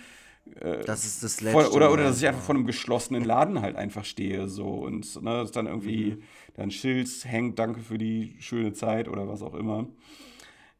äh, 0.60 0.84
das 0.84 1.06
ist 1.06 1.22
das 1.22 1.40
Letzte. 1.40 1.62
Vor, 1.62 1.74
oder, 1.74 1.90
oder 1.90 2.04
dass 2.04 2.18
ich 2.18 2.28
einfach 2.28 2.42
vor 2.42 2.54
einem 2.54 2.66
geschlossenen 2.66 3.24
Laden 3.24 3.62
halt 3.62 3.76
einfach 3.76 4.04
stehe 4.04 4.48
so 4.48 4.68
und 4.68 5.22
ne, 5.22 5.30
dass 5.30 5.52
dann 5.52 5.66
irgendwie 5.66 6.12
mhm. 6.12 6.22
dann 6.54 6.70
Schild 6.70 7.08
hängt, 7.24 7.58
danke 7.58 7.80
für 7.80 7.96
die 7.96 8.36
schöne 8.40 8.74
Zeit 8.74 9.08
oder 9.08 9.26
was 9.26 9.42
auch 9.42 9.54
immer. 9.54 9.86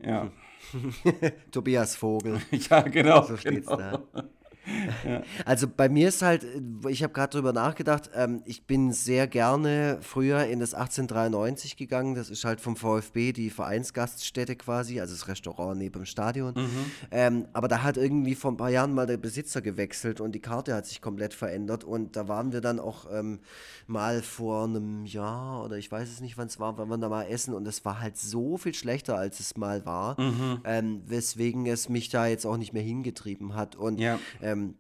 Ja. 0.05 0.31
Tobias 1.51 1.97
Vogel. 1.97 2.41
ja, 2.51 2.81
genau. 2.83 3.23
So 3.23 3.37
steht's 3.37 3.67
genau. 3.67 3.77
da. 4.12 4.25
Also 5.45 5.67
bei 5.69 5.89
mir 5.89 6.09
ist 6.09 6.23
halt, 6.23 6.47
ich 6.89 7.03
habe 7.03 7.12
gerade 7.12 7.31
drüber 7.37 7.53
nachgedacht, 7.53 8.11
ähm, 8.15 8.43
ich 8.45 8.67
bin 8.67 8.93
sehr 8.93 9.27
gerne 9.27 9.99
früher 10.01 10.45
in 10.45 10.61
das 10.61 10.75
1893 10.75 11.77
gegangen. 11.77 12.15
Das 12.15 12.31
ist 12.31 12.45
halt 12.45 12.61
vom 12.61 12.77
VfB 12.77 13.33
die 13.33 13.51
Vereinsgaststätte 13.51 14.57
quasi, 14.57 15.01
also 15.01 15.15
das 15.15 15.29
Restaurant 15.29 15.79
neben 15.79 16.01
dem 16.01 16.07
Stadion. 16.07 16.55
Mhm. 16.55 16.91
Ähm, 17.11 17.49
aber 17.53 17.69
da 17.69 17.83
hat 17.83 17.97
irgendwie 17.97 18.35
vor 18.35 18.53
ein 18.53 18.57
paar 18.57 18.71
Jahren 18.71 18.95
mal 18.95 19.07
der 19.07 19.17
Besitzer 19.17 19.61
gewechselt 19.61 20.21
und 20.21 20.33
die 20.33 20.41
Karte 20.41 20.75
hat 20.75 20.87
sich 20.87 21.01
komplett 21.01 21.35
verändert. 21.35 21.85
Und 21.85 22.17
da 22.17 22.29
waren 22.29 22.53
wir 22.53 22.61
dann 22.61 22.81
auch 22.81 23.07
ähm, 23.12 23.41
mal 23.87 24.23
vor 24.23 24.65
einem 24.65 25.05
Jahr 25.05 25.65
oder 25.65 25.77
ich 25.77 25.91
weiß 25.91 26.09
es 26.09 26.21
nicht, 26.21 26.39
wann 26.39 26.47
es 26.47 26.59
war, 26.59 26.79
wann 26.79 26.89
wir 26.89 26.99
da 26.99 27.09
mal 27.09 27.25
essen 27.25 27.55
und 27.55 27.67
es 27.67 27.85
war 27.85 28.01
halt 28.01 28.17
so 28.17 28.57
viel 28.57 28.75
schlechter, 28.75 29.17
als 29.17 29.41
es 29.41 29.57
mal 29.57 29.85
war, 29.85 30.21
mhm. 30.21 30.61
Ähm, 30.65 31.03
weswegen 31.07 31.67
es 31.67 31.89
mich 31.89 32.09
da 32.09 32.27
jetzt 32.27 32.47
auch 32.47 32.57
nicht 32.57 32.73
mehr 32.73 32.83
hingetrieben 32.83 33.55
hat. 33.55 33.77
Und 33.77 33.99
ja. 33.99 34.19
Ähm, 34.55 34.75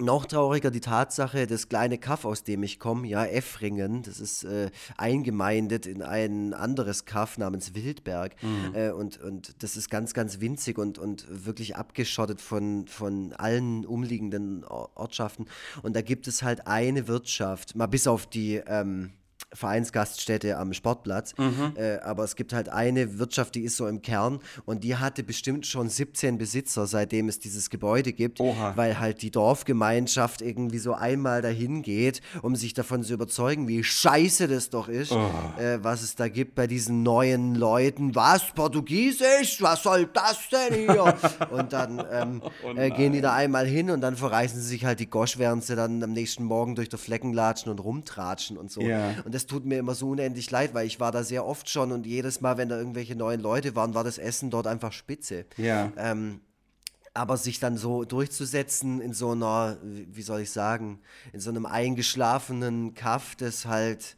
noch 0.00 0.26
trauriger 0.26 0.70
die 0.70 0.80
Tatsache, 0.80 1.46
das 1.46 1.68
kleine 1.68 1.98
Kaff, 1.98 2.24
aus 2.24 2.44
dem 2.44 2.62
ich 2.62 2.78
komme, 2.78 3.06
ja, 3.08 3.24
Effringen, 3.24 4.02
das 4.02 4.20
ist 4.20 4.44
äh, 4.44 4.70
eingemeindet 4.96 5.86
in 5.86 6.02
ein 6.02 6.54
anderes 6.54 7.04
Kaff 7.04 7.38
namens 7.38 7.74
Wildberg. 7.74 8.34
Mhm. 8.42 8.74
Äh, 8.74 8.90
und, 8.90 9.20
und 9.20 9.62
das 9.62 9.76
ist 9.76 9.90
ganz, 9.90 10.14
ganz 10.14 10.40
winzig 10.40 10.78
und, 10.78 10.98
und 10.98 11.26
wirklich 11.28 11.76
abgeschottet 11.76 12.40
von, 12.40 12.86
von 12.86 13.32
allen 13.32 13.84
umliegenden 13.84 14.64
Ortschaften. 14.64 15.46
Und 15.82 15.96
da 15.96 16.02
gibt 16.02 16.28
es 16.28 16.42
halt 16.42 16.66
eine 16.66 17.08
Wirtschaft, 17.08 17.74
mal 17.74 17.86
bis 17.86 18.06
auf 18.06 18.26
die. 18.26 18.62
Ähm, 18.66 19.10
Vereinsgaststätte 19.52 20.58
am 20.58 20.72
Sportplatz. 20.72 21.34
Mhm. 21.38 21.72
Äh, 21.76 21.98
aber 21.98 22.24
es 22.24 22.36
gibt 22.36 22.52
halt 22.52 22.68
eine 22.68 23.18
Wirtschaft, 23.18 23.54
die 23.54 23.62
ist 23.62 23.76
so 23.76 23.86
im 23.86 24.02
Kern 24.02 24.40
und 24.66 24.84
die 24.84 24.96
hatte 24.96 25.22
bestimmt 25.22 25.66
schon 25.66 25.88
17 25.88 26.38
Besitzer, 26.38 26.86
seitdem 26.86 27.28
es 27.28 27.38
dieses 27.38 27.70
Gebäude 27.70 28.12
gibt, 28.12 28.40
Oha. 28.40 28.76
weil 28.76 28.98
halt 28.98 29.22
die 29.22 29.30
Dorfgemeinschaft 29.30 30.42
irgendwie 30.42 30.78
so 30.78 30.94
einmal 30.94 31.42
dahin 31.42 31.82
geht, 31.82 32.20
um 32.42 32.56
sich 32.56 32.74
davon 32.74 33.02
zu 33.02 33.14
überzeugen, 33.14 33.68
wie 33.68 33.82
scheiße 33.82 34.48
das 34.48 34.70
doch 34.70 34.88
ist, 34.88 35.12
oh. 35.12 35.30
äh, 35.58 35.82
was 35.82 36.02
es 36.02 36.14
da 36.14 36.28
gibt 36.28 36.54
bei 36.54 36.66
diesen 36.66 37.02
neuen 37.02 37.54
Leuten. 37.54 38.14
Was, 38.14 38.52
Portugiesisch? 38.52 39.62
Was 39.62 39.82
soll 39.82 40.06
das 40.12 40.48
denn 40.50 40.90
hier? 40.90 41.16
und 41.50 41.72
dann 41.72 42.04
ähm, 42.10 42.42
oh 42.64 42.76
äh, 42.76 42.90
gehen 42.90 43.12
die 43.12 43.20
da 43.20 43.34
einmal 43.34 43.66
hin 43.66 43.90
und 43.90 44.00
dann 44.00 44.16
verreißen 44.16 44.60
sie 44.60 44.66
sich 44.66 44.84
halt 44.84 45.00
die 45.00 45.08
Gosch, 45.08 45.38
während 45.38 45.64
sie 45.64 45.76
dann 45.76 46.02
am 46.02 46.12
nächsten 46.12 46.44
Morgen 46.44 46.74
durch 46.74 46.88
die 46.88 46.98
Flecken 46.98 47.32
latschen 47.32 47.70
und 47.70 47.78
rumtratschen 47.78 48.58
und 48.58 48.70
so. 48.70 48.80
Ja. 48.80 49.14
Und 49.24 49.37
das 49.38 49.46
tut 49.46 49.64
mir 49.64 49.78
immer 49.78 49.94
so 49.94 50.10
unendlich 50.10 50.50
leid, 50.50 50.74
weil 50.74 50.84
ich 50.84 50.98
war 50.98 51.12
da 51.12 51.22
sehr 51.22 51.46
oft 51.46 51.70
schon 51.70 51.92
und 51.92 52.06
jedes 52.06 52.40
Mal, 52.40 52.58
wenn 52.58 52.68
da 52.68 52.76
irgendwelche 52.76 53.14
neuen 53.14 53.40
Leute 53.40 53.76
waren, 53.76 53.94
war 53.94 54.02
das 54.02 54.18
Essen 54.18 54.50
dort 54.50 54.66
einfach 54.66 54.92
spitze. 54.92 55.44
Ja. 55.56 55.92
Ähm, 55.96 56.40
aber 57.14 57.36
sich 57.36 57.60
dann 57.60 57.76
so 57.76 58.04
durchzusetzen 58.04 59.00
in 59.00 59.12
so 59.12 59.30
einer, 59.30 59.78
wie 59.82 60.22
soll 60.22 60.40
ich 60.40 60.50
sagen, 60.50 60.98
in 61.32 61.38
so 61.38 61.50
einem 61.50 61.66
eingeschlafenen 61.66 62.94
Kaff, 62.94 63.36
das 63.36 63.66
halt 63.66 64.16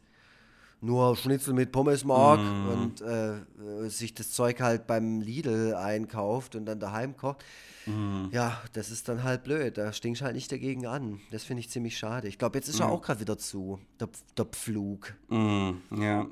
nur 0.81 1.15
Schnitzel 1.15 1.53
mit 1.53 1.71
Pommes 1.71 2.03
mag 2.03 2.39
mm. 2.39 2.69
und 2.69 3.01
äh, 3.01 3.89
sich 3.89 4.15
das 4.15 4.31
Zeug 4.31 4.59
halt 4.59 4.87
beim 4.87 5.21
Lidl 5.21 5.75
einkauft 5.75 6.55
und 6.55 6.65
dann 6.65 6.79
daheim 6.79 7.15
kocht. 7.15 7.45
Mhm. 7.85 8.29
Ja, 8.31 8.61
das 8.73 8.91
ist 8.91 9.09
dann 9.09 9.23
halt 9.23 9.43
blöd. 9.43 9.77
Da 9.77 9.93
stinkst 9.93 10.21
halt 10.21 10.35
nicht 10.35 10.51
dagegen 10.51 10.85
an. 10.85 11.19
Das 11.31 11.43
finde 11.43 11.61
ich 11.61 11.69
ziemlich 11.69 11.97
schade. 11.97 12.27
Ich 12.27 12.37
glaube, 12.37 12.57
jetzt 12.57 12.67
ist 12.67 12.75
mhm. 12.75 12.85
er 12.85 12.91
auch 12.91 13.01
gerade 13.01 13.19
wieder 13.19 13.37
zu, 13.37 13.79
der, 13.99 14.09
der 14.37 14.45
Pflug. 14.45 15.13
Mhm. 15.29 15.81
Ja. 15.91 16.01
ja. 16.03 16.27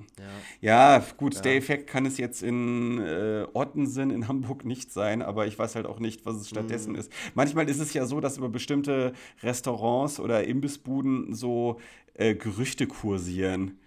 ja. 0.62 1.06
gut, 1.18 1.36
ja. 1.36 1.42
der 1.42 1.56
Effekt 1.56 1.88
kann 1.88 2.06
es 2.06 2.18
jetzt 2.18 2.44
in 2.44 3.00
äh, 3.00 3.46
Ottensen 3.54 4.12
in 4.12 4.28
Hamburg 4.28 4.66
nicht 4.66 4.92
sein, 4.92 5.22
aber 5.22 5.48
ich 5.48 5.58
weiß 5.58 5.76
halt 5.76 5.86
auch 5.86 6.00
nicht, 6.00 6.26
was 6.26 6.38
es 6.38 6.50
stattdessen 6.50 6.94
mhm. 6.94 7.00
ist. 7.00 7.12
Manchmal 7.34 7.70
ist 7.70 7.80
es 7.80 7.94
ja 7.94 8.06
so, 8.06 8.20
dass 8.20 8.38
über 8.38 8.50
bestimmte 8.50 9.14
Restaurants 9.42 10.20
oder 10.20 10.44
Imbissbuden 10.44 11.34
so 11.34 11.80
äh, 12.14 12.36
Gerüchte 12.36 12.88
kursieren 12.88 13.80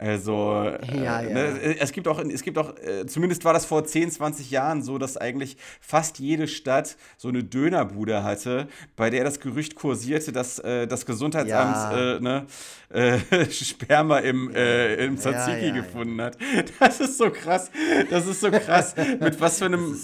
also, 0.00 0.64
ja, 0.94 1.22
äh, 1.22 1.34
ne, 1.34 1.40
ja. 1.60 1.70
es 1.80 1.90
gibt 1.90 2.06
auch, 2.06 2.20
es 2.20 2.42
gibt 2.42 2.56
auch, 2.56 2.76
äh, 2.76 3.04
zumindest 3.06 3.44
war 3.44 3.52
das 3.52 3.66
vor 3.66 3.84
10, 3.84 4.12
20 4.12 4.48
Jahren 4.48 4.80
so, 4.80 4.96
dass 4.96 5.16
eigentlich 5.16 5.56
fast 5.80 6.20
jede 6.20 6.46
Stadt 6.46 6.96
so 7.16 7.26
eine 7.26 7.42
Dönerbude 7.42 8.22
hatte, 8.22 8.68
bei 8.94 9.10
der 9.10 9.24
das 9.24 9.40
Gerücht 9.40 9.74
kursierte, 9.74 10.30
dass 10.30 10.60
äh, 10.60 10.86
das 10.86 11.04
Gesundheitsamt 11.04 11.74
ja. 11.74 12.16
Äh, 12.16 12.20
ne, 12.20 12.46
äh, 12.90 13.18
Sperma 13.50 14.18
im, 14.20 14.54
äh, 14.54 15.04
im 15.04 15.18
Tzatziki 15.18 15.72
gefunden 15.72 16.20
hat. 16.20 16.38
Das 16.78 17.00
ist 17.00 17.18
so 17.18 17.30
krass. 17.30 17.70
Das 18.08 18.26
ist 18.26 18.40
so 18.40 18.50
krass. 18.50 18.94
Mit 19.20 19.40
was 19.40 19.58
für 19.58 19.66
einem. 19.66 19.98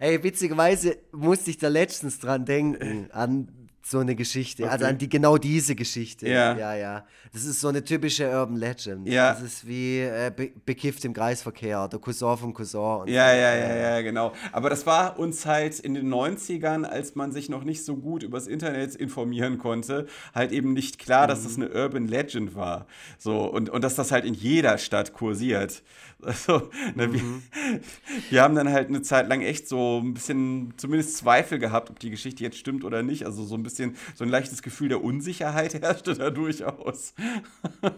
Ey, 0.00 0.22
witzigerweise 0.22 0.96
musste 1.12 1.50
ich 1.50 1.58
da 1.58 1.68
letztens 1.68 2.18
dran 2.18 2.44
denken, 2.44 3.08
an 3.12 3.48
so 3.86 3.98
eine 3.98 4.14
Geschichte. 4.14 4.62
Okay. 4.62 4.72
Also 4.72 4.86
an 4.86 4.96
die 4.96 5.08
genau 5.08 5.36
diese 5.36 5.74
Geschichte. 5.74 6.26
Ja. 6.26 6.56
ja, 6.56 6.74
ja. 6.74 7.06
Das 7.34 7.44
ist 7.44 7.60
so 7.60 7.68
eine 7.68 7.84
typische 7.84 8.26
Urban 8.30 8.56
Legend. 8.56 9.06
Ja. 9.06 9.32
Das 9.32 9.42
ist 9.42 9.66
wie 9.66 10.00
äh, 10.00 10.32
be 10.34 10.52
bekifft 10.64 11.04
im 11.04 11.12
Kreisverkehr, 11.12 11.86
der 11.88 11.98
Cousin 11.98 12.36
vom 12.38 12.54
Cousin. 12.54 13.06
Ja, 13.06 13.30
so. 13.30 13.36
ja, 13.36 13.54
ja, 13.54 13.76
ja, 13.76 14.00
genau. 14.00 14.32
Aber 14.52 14.70
das 14.70 14.86
war 14.86 15.18
uns 15.18 15.44
halt 15.44 15.80
in 15.80 15.92
den 15.92 16.08
90ern, 16.12 16.84
als 16.84 17.14
man 17.14 17.30
sich 17.32 17.50
noch 17.50 17.64
nicht 17.64 17.84
so 17.84 17.96
gut 17.96 18.22
übers 18.22 18.46
Internet 18.46 18.94
informieren 18.94 19.58
konnte, 19.58 20.06
halt 20.34 20.52
eben 20.52 20.72
nicht 20.72 20.98
klar, 20.98 21.26
dass 21.26 21.42
das 21.42 21.56
eine 21.56 21.68
Urban 21.68 22.08
Legend 22.08 22.54
war. 22.54 22.86
So, 23.18 23.44
und, 23.44 23.68
und 23.68 23.84
dass 23.84 23.94
das 23.94 24.12
halt 24.12 24.24
in 24.24 24.34
jeder 24.34 24.78
Stadt 24.78 25.12
kursiert. 25.12 25.82
Also, 26.24 26.70
ne, 26.94 27.12
wir, 27.12 27.20
wir 28.30 28.42
haben 28.42 28.54
dann 28.54 28.70
halt 28.70 28.88
eine 28.88 29.02
Zeit 29.02 29.28
lang 29.28 29.42
echt 29.42 29.68
so 29.68 30.00
ein 30.02 30.14
bisschen 30.14 30.74
zumindest 30.76 31.16
Zweifel 31.16 31.58
gehabt, 31.58 31.90
ob 31.90 31.98
die 31.98 32.10
Geschichte 32.10 32.42
jetzt 32.42 32.58
stimmt 32.58 32.84
oder 32.84 33.02
nicht. 33.02 33.26
Also 33.26 33.44
so 33.44 33.54
ein 33.54 33.62
bisschen, 33.62 33.96
so 34.14 34.24
ein 34.24 34.30
leichtes 34.30 34.62
Gefühl 34.62 34.88
der 34.88 35.02
Unsicherheit 35.02 35.74
herrschte 35.82 36.14
da 36.14 36.30
durchaus. 36.30 37.14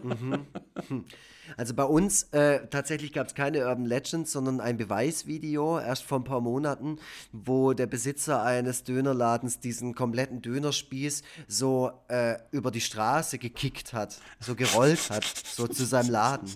Also 1.55 1.73
bei 1.73 1.83
uns 1.85 2.23
äh, 2.33 2.67
tatsächlich 2.67 3.13
gab 3.13 3.27
es 3.27 3.35
keine 3.35 3.65
Urban 3.65 3.85
Legends, 3.85 4.31
sondern 4.31 4.59
ein 4.59 4.77
Beweisvideo 4.77 5.79
erst 5.79 6.03
vor 6.03 6.19
ein 6.19 6.23
paar 6.23 6.41
Monaten, 6.41 6.97
wo 7.31 7.73
der 7.73 7.87
Besitzer 7.87 8.43
eines 8.43 8.83
Dönerladens 8.83 9.59
diesen 9.59 9.95
kompletten 9.95 10.41
Dönerspieß 10.41 11.23
so 11.47 11.91
äh, 12.09 12.35
über 12.51 12.71
die 12.71 12.81
Straße 12.81 13.37
gekickt 13.37 13.93
hat, 13.93 14.19
so 14.39 14.55
gerollt 14.55 15.09
hat, 15.09 15.23
so 15.23 15.67
zu 15.67 15.85
seinem 15.85 16.09
Laden. 16.09 16.49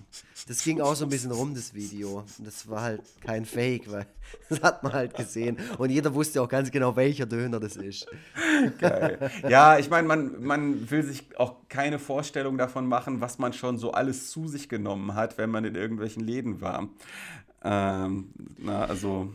Das 0.47 0.63
ging 0.63 0.81
auch 0.81 0.95
so 0.95 1.05
ein 1.05 1.09
bisschen 1.09 1.31
rum, 1.31 1.53
das 1.53 1.73
Video. 1.73 2.19
Und 2.37 2.47
das 2.47 2.67
war 2.67 2.81
halt 2.81 3.01
kein 3.21 3.45
Fake, 3.45 3.91
weil 3.91 4.05
das 4.49 4.61
hat 4.61 4.83
man 4.83 4.93
halt 4.93 5.13
gesehen. 5.15 5.57
Und 5.77 5.89
jeder 5.89 6.13
wusste 6.13 6.41
auch 6.41 6.49
ganz 6.49 6.71
genau, 6.71 6.95
welcher 6.95 7.25
Döner 7.25 7.59
das 7.59 7.75
ist. 7.75 8.07
Geil. 8.79 9.31
Ja, 9.47 9.77
ich 9.77 9.89
meine, 9.89 10.07
man, 10.07 10.43
man 10.43 10.89
will 10.89 11.03
sich 11.03 11.37
auch 11.37 11.55
keine 11.69 11.99
Vorstellung 11.99 12.57
davon 12.57 12.85
machen, 12.87 13.21
was 13.21 13.39
man 13.39 13.53
schon 13.53 13.77
so 13.77 13.91
alles 13.91 14.31
zu 14.31 14.47
sich 14.47 14.69
genommen 14.69 15.15
hat, 15.15 15.37
wenn 15.37 15.49
man 15.49 15.65
in 15.65 15.75
irgendwelchen 15.75 16.23
Läden 16.23 16.61
war. 16.61 16.89
Ähm, 17.63 18.33
na, 18.57 18.85
also. 18.85 19.31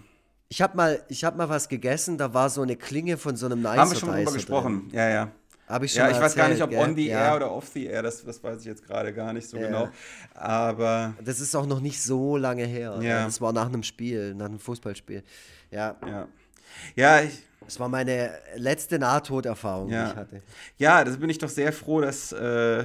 Ich 0.49 0.63
habe 0.63 0.77
mal, 0.77 1.03
ich 1.09 1.25
hab 1.25 1.37
mal 1.37 1.49
was 1.49 1.69
gegessen, 1.69 2.19
da 2.19 2.33
war 2.35 2.51
so 2.51 2.63
eine 2.63 2.77
Klinge 2.77 3.17
von 3.17 3.37
so 3.37 3.47
einem 3.47 3.61
Nicer 3.61 3.77
haben 3.77 3.91
wir 3.91 3.99
schon 3.99 4.11
drüber 4.11 4.33
gesprochen. 4.33 4.91
Ja, 4.93 5.09
ja. 5.09 5.33
Habe 5.69 5.87
ich 5.87 5.93
schon 5.93 6.03
Ja, 6.03 6.11
ich 6.11 6.21
weiß 6.21 6.35
gar 6.37 6.49
nicht, 6.49 6.63
ob 6.63 6.71
erzählt, 6.71 6.89
on 6.91 6.97
the 6.97 7.03
gell? 7.05 7.13
air 7.13 7.19
Ja. 7.27 7.37
oder 7.37 7.51
off 7.51 7.69
the 7.75 7.87
air, 7.87 8.03
das, 8.03 8.25
das 8.25 8.43
weiß 8.43 8.61
ich 8.61 8.67
jetzt 8.67 8.85
gerade 8.87 9.13
gar 9.13 9.33
nicht 9.33 9.49
so 9.49 9.57
Ja. 9.57 9.67
genau. 9.67 9.89
Aber 10.35 11.15
Das 11.25 11.41
ist 11.41 11.55
auch 11.57 11.67
noch 11.67 11.81
nicht 11.81 12.01
so 12.03 12.37
lange 12.37 12.65
her. 12.65 12.99
Ja. 13.03 13.25
Das 13.25 13.41
war 13.41 13.53
nach 13.53 13.67
einem 13.67 13.83
Spiel, 13.83 14.35
nach 14.35 14.47
einem 14.47 14.59
Fußballspiel. 14.61 15.23
Ja, 15.71 15.97
ja. 16.07 16.29
Ja, 16.95 17.21
ich, 17.23 17.43
das 17.65 17.81
war 17.81 17.89
meine 17.89 18.31
letzte 18.57 18.99
Nahtoderfahrung, 18.99 19.89
die 19.89 19.95
Ja. 19.95 20.11
ich 20.11 20.17
hatte. 20.17 20.43
Ja, 20.79 21.03
da 21.05 21.11
bin 21.13 21.31
ich 21.31 21.39
doch 21.39 21.49
sehr 21.49 21.73
froh, 21.73 22.01
dass 22.01 22.33
äh, 22.33 22.85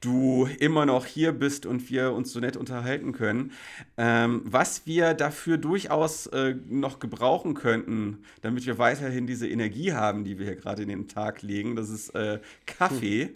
du 0.00 0.48
immer 0.58 0.86
noch 0.86 1.06
hier 1.06 1.32
bist 1.32 1.66
und 1.66 1.90
wir 1.90 2.12
uns 2.12 2.32
so 2.32 2.40
nett 2.40 2.56
unterhalten 2.56 3.12
können. 3.12 3.52
Ähm, 3.96 4.42
was 4.44 4.86
wir 4.86 5.14
dafür 5.14 5.58
durchaus 5.58 6.26
äh, 6.28 6.54
noch 6.68 6.98
gebrauchen 6.98 7.54
könnten, 7.54 8.18
damit 8.42 8.66
wir 8.66 8.78
weiterhin 8.78 9.26
diese 9.26 9.48
Energie 9.48 9.92
haben, 9.92 10.24
die 10.24 10.38
wir 10.38 10.46
hier 10.46 10.56
gerade 10.56 10.82
in 10.82 10.88
den 10.88 11.08
Tag 11.08 11.42
legen, 11.42 11.76
das 11.76 11.88
ist 11.88 12.14
äh, 12.14 12.40
Kaffee. 12.66 13.34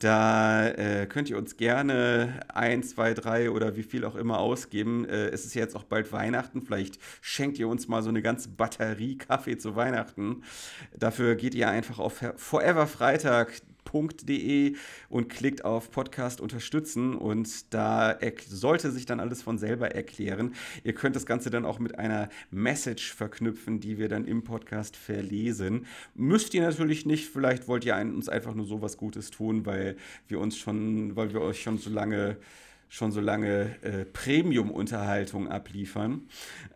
Da 0.00 0.68
äh, 0.68 1.06
könnt 1.06 1.30
ihr 1.30 1.38
uns 1.38 1.56
gerne 1.56 2.40
ein, 2.48 2.82
zwei, 2.82 3.14
drei 3.14 3.50
oder 3.50 3.76
wie 3.76 3.84
viel 3.84 4.04
auch 4.04 4.16
immer 4.16 4.40
ausgeben. 4.40 5.04
Äh, 5.04 5.28
es 5.28 5.44
ist 5.44 5.54
jetzt 5.54 5.76
auch 5.76 5.84
bald 5.84 6.10
Weihnachten. 6.12 6.62
Vielleicht 6.62 6.98
schenkt 7.20 7.58
ihr 7.60 7.68
uns 7.68 7.86
mal 7.86 8.02
so 8.02 8.08
eine 8.08 8.22
ganze 8.22 8.48
Batterie 8.48 9.16
Kaffee 9.16 9.58
zu 9.58 9.76
Weihnachten. 9.76 10.42
Dafür 10.98 11.36
geht 11.36 11.54
ihr 11.54 11.68
einfach 11.68 12.00
auf 12.00 12.20
foreverfreitag.de 13.92 14.76
und 15.08 15.28
klickt 15.28 15.64
auf 15.64 15.90
Podcast 15.90 16.40
unterstützen 16.40 17.14
und 17.14 17.72
da 17.72 18.18
sollte 18.48 18.90
sich 18.90 19.06
dann 19.06 19.20
alles 19.20 19.42
von 19.42 19.58
selber 19.58 19.94
erklären. 19.94 20.54
Ihr 20.84 20.94
könnt 20.94 21.16
das 21.16 21.26
Ganze 21.26 21.50
dann 21.50 21.64
auch 21.64 21.78
mit 21.78 21.98
einer 21.98 22.28
Message 22.50 23.12
verknüpfen, 23.14 23.80
die 23.80 23.98
wir 23.98 24.08
dann 24.08 24.26
im 24.26 24.42
Podcast 24.42 24.96
verlesen. 24.96 25.86
Müsst 26.14 26.54
ihr 26.54 26.62
natürlich 26.62 27.06
nicht, 27.06 27.28
vielleicht 27.28 27.68
wollt 27.68 27.84
ihr 27.84 27.96
uns 27.96 28.28
einfach 28.28 28.54
nur 28.54 28.66
so 28.66 28.82
was 28.82 28.96
Gutes 28.96 29.30
tun, 29.30 29.66
weil 29.66 29.96
wir 30.28 30.40
uns 30.40 30.56
schon, 30.56 31.14
weil 31.16 31.32
wir 31.32 31.40
euch 31.40 31.62
schon 31.62 31.78
so 31.78 31.90
lange 31.90 32.38
schon 32.88 33.10
so 33.10 33.22
lange 33.22 33.74
äh, 33.80 34.04
Premium-Unterhaltung 34.04 35.48
abliefern. 35.48 36.28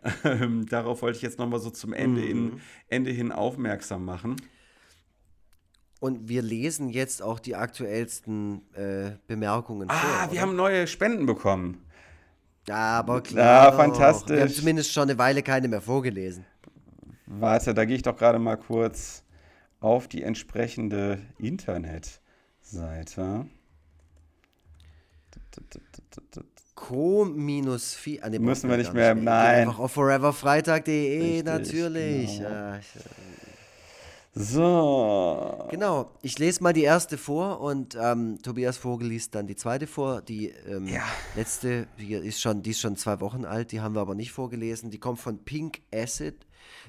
Ähm, 0.23 0.65
darauf 0.65 1.03
wollte 1.03 1.17
ich 1.17 1.21
jetzt 1.21 1.37
nochmal 1.37 1.59
so 1.59 1.69
zum 1.69 1.93
Ende, 1.93 2.25
in, 2.25 2.59
Ende 2.87 3.11
hin 3.11 3.31
aufmerksam 3.31 4.03
machen. 4.03 4.37
Und 5.99 6.29
wir 6.29 6.41
lesen 6.41 6.89
jetzt 6.89 7.23
auch 7.23 7.39
die 7.39 7.55
aktuellsten 7.55 8.61
äh, 8.73 9.11
Bemerkungen 9.25 9.89
vor. 9.89 9.97
Ah, 9.97 10.25
wir 10.25 10.33
oder? 10.33 10.41
haben 10.41 10.55
neue 10.55 10.85
Spenden 10.85 11.25
bekommen. 11.25 11.83
Aber 12.69 13.21
klar. 13.21 13.71
doch. 13.71 13.77
fantastisch. 13.77 14.35
Wir 14.35 14.43
haben 14.43 14.51
zumindest 14.51 14.91
schon 14.91 15.03
eine 15.03 15.17
Weile 15.17 15.41
keine 15.41 15.67
mehr 15.67 15.81
vorgelesen. 15.81 16.45
Warte, 17.25 17.73
da 17.73 17.85
gehe 17.85 17.95
ich 17.95 18.03
doch 18.03 18.15
gerade 18.15 18.39
mal 18.39 18.57
kurz 18.57 19.23
auf 19.79 20.07
die 20.07 20.23
entsprechende 20.23 21.19
Internetseite. 21.37 23.45
Co 26.75 27.25
minus 27.25 27.95
4. 27.95 28.23
Ah, 28.23 28.29
nee, 28.29 28.39
Müssen 28.39 28.69
wir 28.69 28.77
nicht 28.77 28.93
mehr, 28.93 29.15
nein. 29.15 29.67
Einfach 29.67 29.79
auf 29.79 29.93
foreverfreitag.de, 29.93 31.43
natürlich. 31.43 32.37
genau. 32.37 32.49
Ja, 32.49 32.77
ich, 32.77 32.85
So. 34.39 35.67
Genau, 35.71 36.11
ich 36.21 36.37
lese 36.39 36.61
mal 36.63 36.73
die 36.73 36.83
erste 36.83 37.17
vor 37.17 37.59
und 37.61 37.97
ähm, 37.99 38.37
Tobias 38.41 38.77
Vogel 38.77 39.07
liest 39.09 39.35
dann 39.35 39.47
die 39.47 39.55
zweite 39.55 39.87
vor. 39.87 40.21
Die 40.21 40.49
ähm, 40.67 40.87
Ja. 40.87 41.03
letzte, 41.35 41.87
die 41.99 42.13
ist, 42.13 42.41
schon, 42.41 42.61
die 42.61 42.71
ist 42.71 42.79
schon 42.79 42.95
zwei 42.95 43.19
Wochen 43.19 43.45
alt, 43.45 43.71
die 43.71 43.81
haben 43.81 43.95
wir 43.95 44.01
aber 44.01 44.15
nicht 44.15 44.31
vorgelesen. 44.31 44.91
Die 44.91 44.99
kommt 44.99 45.19
von 45.19 45.43
Pink 45.43 45.81
Acid. 45.93 46.35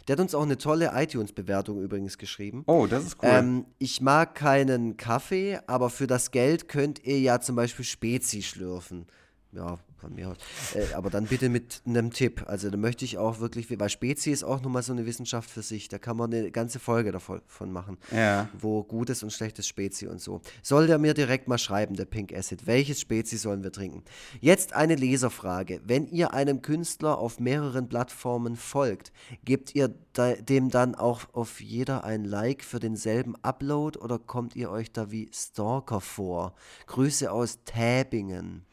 Der 0.06 0.14
hat 0.14 0.20
uns 0.20 0.34
auch 0.34 0.42
eine 0.42 0.58
tolle 0.58 0.90
iTunes-Bewertung 0.94 1.80
übrigens 1.82 2.18
geschrieben. 2.18 2.64
Oh, 2.66 2.86
das 2.86 3.04
ist 3.04 3.16
cool. 3.22 3.28
Ähm, 3.30 3.64
ich 3.78 4.00
mag 4.00 4.34
keinen 4.34 4.96
Kaffee, 4.96 5.58
aber 5.66 5.90
für 5.90 6.06
das 6.06 6.30
Geld 6.30 6.68
könnt 6.68 7.04
ihr 7.04 7.20
ja 7.20 7.40
zum 7.40 7.56
Beispiel 7.56 7.84
Spezi 7.84 8.42
schlürfen. 8.42 9.06
Ja, 9.52 9.78
von 9.98 10.14
mir 10.14 10.30
aus. 10.30 10.36
Äh, 10.74 10.94
aber 10.94 11.10
dann 11.10 11.26
bitte 11.26 11.48
mit 11.48 11.82
einem 11.86 12.12
Tipp. 12.12 12.44
Also 12.46 12.70
da 12.70 12.76
möchte 12.76 13.04
ich 13.04 13.18
auch 13.18 13.40
wirklich, 13.40 13.66
weil 13.78 13.88
Spezi 13.88 14.30
ist 14.30 14.44
auch 14.44 14.62
nochmal 14.62 14.82
so 14.82 14.92
eine 14.92 15.06
Wissenschaft 15.06 15.50
für 15.50 15.62
sich. 15.62 15.88
Da 15.88 15.98
kann 15.98 16.16
man 16.16 16.32
eine 16.32 16.50
ganze 16.50 16.78
Folge 16.78 17.12
davon 17.12 17.40
von 17.46 17.72
machen. 17.72 17.98
Ja. 18.12 18.48
Wo 18.58 18.82
gutes 18.82 19.22
und 19.22 19.32
schlechtes 19.32 19.66
Spezi 19.66 20.06
und 20.06 20.20
so. 20.20 20.40
Soll 20.62 20.86
der 20.86 20.98
mir 20.98 21.14
direkt 21.14 21.48
mal 21.48 21.58
schreiben, 21.58 21.96
der 21.96 22.04
Pink 22.04 22.32
Acid. 22.32 22.66
Welches 22.66 23.00
Spezi 23.00 23.36
sollen 23.36 23.62
wir 23.62 23.72
trinken? 23.72 24.02
Jetzt 24.40 24.72
eine 24.72 24.94
Leserfrage. 24.94 25.80
Wenn 25.84 26.06
ihr 26.06 26.32
einem 26.32 26.62
Künstler 26.62 27.18
auf 27.18 27.40
mehreren 27.40 27.88
Plattformen 27.88 28.56
folgt, 28.56 29.12
gebt 29.44 29.74
ihr 29.74 29.94
dem 30.18 30.70
dann 30.70 30.94
auch 30.94 31.22
auf 31.32 31.60
jeder 31.60 32.04
ein 32.04 32.24
Like 32.24 32.64
für 32.64 32.80
denselben 32.80 33.36
Upload 33.42 33.98
oder 33.98 34.18
kommt 34.18 34.56
ihr 34.56 34.70
euch 34.70 34.92
da 34.92 35.10
wie 35.10 35.30
Stalker 35.32 36.00
vor? 36.00 36.54
Grüße 36.86 37.30
aus 37.30 37.60
Täbingen. 37.64 38.64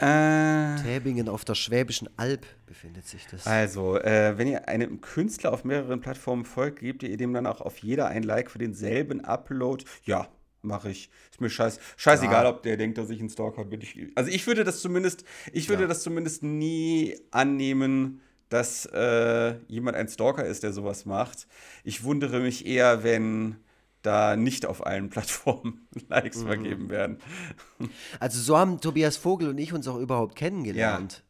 Äh, 0.00 0.76
Täbingen 0.82 1.28
auf 1.28 1.44
der 1.44 1.54
Schwäbischen 1.54 2.08
Alb 2.16 2.46
befindet 2.66 3.06
sich 3.06 3.26
das. 3.30 3.46
also, 3.46 3.98
äh, 3.98 4.36
wenn 4.38 4.46
ihr 4.48 4.68
einem 4.68 5.00
Künstler 5.00 5.52
auf 5.52 5.64
mehreren 5.64 6.00
Plattformen 6.00 6.44
folgt, 6.44 6.80
gebt 6.80 7.02
ihr 7.02 7.16
dem 7.16 7.32
dann 7.34 7.46
auch 7.46 7.60
auf 7.60 7.78
jeder 7.78 8.08
ein 8.08 8.22
Like 8.22 8.50
für 8.50 8.58
denselben 8.58 9.24
Upload? 9.24 9.84
Ja, 10.04 10.28
mache 10.62 10.90
ich. 10.90 11.10
Ist 11.30 11.40
mir 11.40 11.50
scheiß, 11.50 11.78
scheißegal, 11.96 12.44
Ja. 12.44 12.50
ob 12.50 12.62
der 12.62 12.76
denkt, 12.76 12.98
dass 12.98 13.10
ich 13.10 13.20
ein 13.20 13.28
Stalker 13.28 13.64
bin. 13.64 13.80
Ich, 13.80 13.98
also 14.14 14.30
ich 14.30 14.46
würde 14.46 14.64
das 14.64 14.80
zumindest, 14.80 15.24
ich 15.52 15.68
würde 15.68 15.82
Ja. 15.82 15.88
das 15.88 16.02
zumindest 16.02 16.42
nie 16.42 17.16
annehmen, 17.30 18.20
dass 18.48 18.86
äh, 18.86 19.54
jemand 19.68 19.96
ein 19.96 20.08
Stalker 20.08 20.44
ist, 20.44 20.62
der 20.62 20.72
sowas 20.72 21.04
macht. 21.06 21.46
Ich 21.84 22.02
wundere 22.04 22.40
mich 22.40 22.66
eher, 22.66 23.04
wenn 23.04 23.56
da 24.02 24.36
nicht 24.36 24.66
auf 24.66 24.86
allen 24.86 25.10
Plattformen 25.10 25.88
Likes 26.08 26.42
vergeben 26.42 26.90
werden. 26.90 27.18
Also 28.18 28.40
so 28.40 28.56
haben 28.58 28.80
Tobias 28.80 29.16
Vogel 29.16 29.48
und 29.48 29.58
ich 29.58 29.72
uns 29.72 29.88
auch 29.88 29.98
überhaupt 29.98 30.36
kennengelernt. 30.36 31.24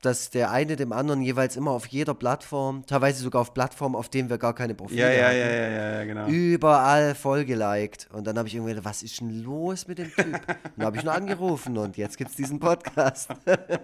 Dass 0.00 0.30
der 0.30 0.50
eine 0.50 0.74
dem 0.74 0.92
anderen 0.92 1.22
jeweils 1.22 1.54
immer 1.54 1.70
auf 1.70 1.86
jeder 1.86 2.14
Plattform, 2.14 2.84
teilweise 2.86 3.22
sogar 3.22 3.40
auf 3.40 3.54
Plattformen, 3.54 3.94
auf 3.94 4.08
denen 4.08 4.30
wir 4.30 4.36
gar 4.36 4.52
keine 4.52 4.74
Profile 4.74 5.00
Ja, 5.00 5.12
ja, 5.12 5.26
hatten, 5.26 5.36
ja, 5.38 5.46
ja, 5.46 5.68
ja, 5.68 5.92
ja, 5.92 6.04
genau. 6.04 6.26
überall 6.26 7.14
voll 7.14 7.44
geliked. 7.44 8.08
Und 8.12 8.26
dann 8.26 8.36
habe 8.36 8.48
ich 8.48 8.56
irgendwie 8.56 8.72
gedacht, 8.72 8.86
was 8.86 9.04
ist 9.04 9.20
denn 9.20 9.44
los 9.44 9.86
mit 9.86 9.98
dem 9.98 10.12
Typ? 10.12 10.40
dann 10.76 10.86
habe 10.86 10.96
ich 10.96 11.04
nur 11.04 11.14
angerufen 11.14 11.78
und 11.78 11.96
jetzt 11.96 12.18
gibt 12.18 12.30
es 12.30 12.36
diesen 12.36 12.58
Podcast. 12.58 13.30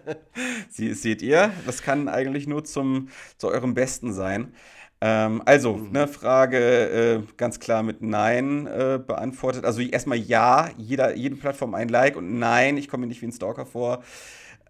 Sie, 0.71 0.93
seht 0.93 1.23
ihr, 1.23 1.53
das 1.67 1.83
kann 1.83 2.09
eigentlich 2.09 2.49
nur 2.49 2.65
zum, 2.65 3.11
zu 3.37 3.47
eurem 3.47 3.75
Besten 3.75 4.13
sein. 4.13 4.53
Ähm, 5.01 5.43
also, 5.45 5.77
ne, 5.77 6.09
Frage 6.09 6.59
äh, 6.59 7.23
ganz 7.37 7.61
klar 7.61 7.83
mit 7.83 8.03
Nein 8.03 8.67
äh, 8.67 8.99
beantwortet. 9.05 9.65
Also 9.65 9.81
erstmal 9.81 10.19
ja, 10.19 10.71
jeder, 10.77 11.15
jede 11.15 11.37
Plattform 11.37 11.75
ein 11.75 11.89
Like 11.89 12.17
und 12.17 12.39
nein, 12.39 12.77
ich 12.77 12.89
komme 12.89 13.03
mir 13.03 13.09
nicht 13.09 13.23
wie 13.23 13.27
ein 13.27 13.33
Stalker 13.33 13.67
vor. 13.67 14.03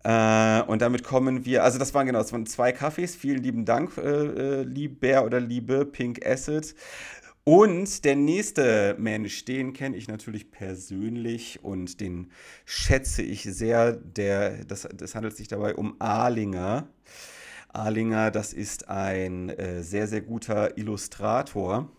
Äh, 0.05 0.62
und 0.62 0.83
damit 0.83 1.03
kommen 1.03 1.45
wir, 1.45 1.64
also 1.64 1.79
das 1.79 1.95
waren 1.95 2.07
genau, 2.07 2.20
das 2.20 2.33
waren 2.33 2.47
zwei 2.47 2.72
Kaffees. 2.72 3.16
Vielen 3.16 3.43
lieben 3.43 3.64
Dank, 3.64 3.97
äh, 3.97 4.61
äh, 4.61 4.62
lieber 4.62 5.24
oder 5.24 5.41
liebe 5.41 5.87
Pink 5.87 6.24
Acid. 6.26 6.74
Und 7.45 8.05
der 8.05 8.14
nächste 8.14 8.95
Mensch, 8.99 9.47
den 9.47 9.72
kenne 9.72 9.97
ich 9.97 10.07
natürlich 10.07 10.51
persönlich 10.51 11.64
und 11.64 11.99
den 12.01 12.31
schätze 12.66 13.22
ich 13.22 13.45
sehr. 13.45 13.93
Der, 13.93 14.64
das, 14.66 14.87
das 14.95 15.14
handelt 15.14 15.35
sich 15.35 15.49
dabei 15.49 15.74
um 15.74 15.99
Ahlinger. 15.99 16.89
Ahlinger, 17.69 18.31
das 18.31 18.53
ist 18.53 18.89
ein 18.89 19.51
äh, 19.51 19.83
sehr, 19.83 20.07
sehr 20.07 20.21
guter 20.21 20.77
Illustrator, 20.79 21.91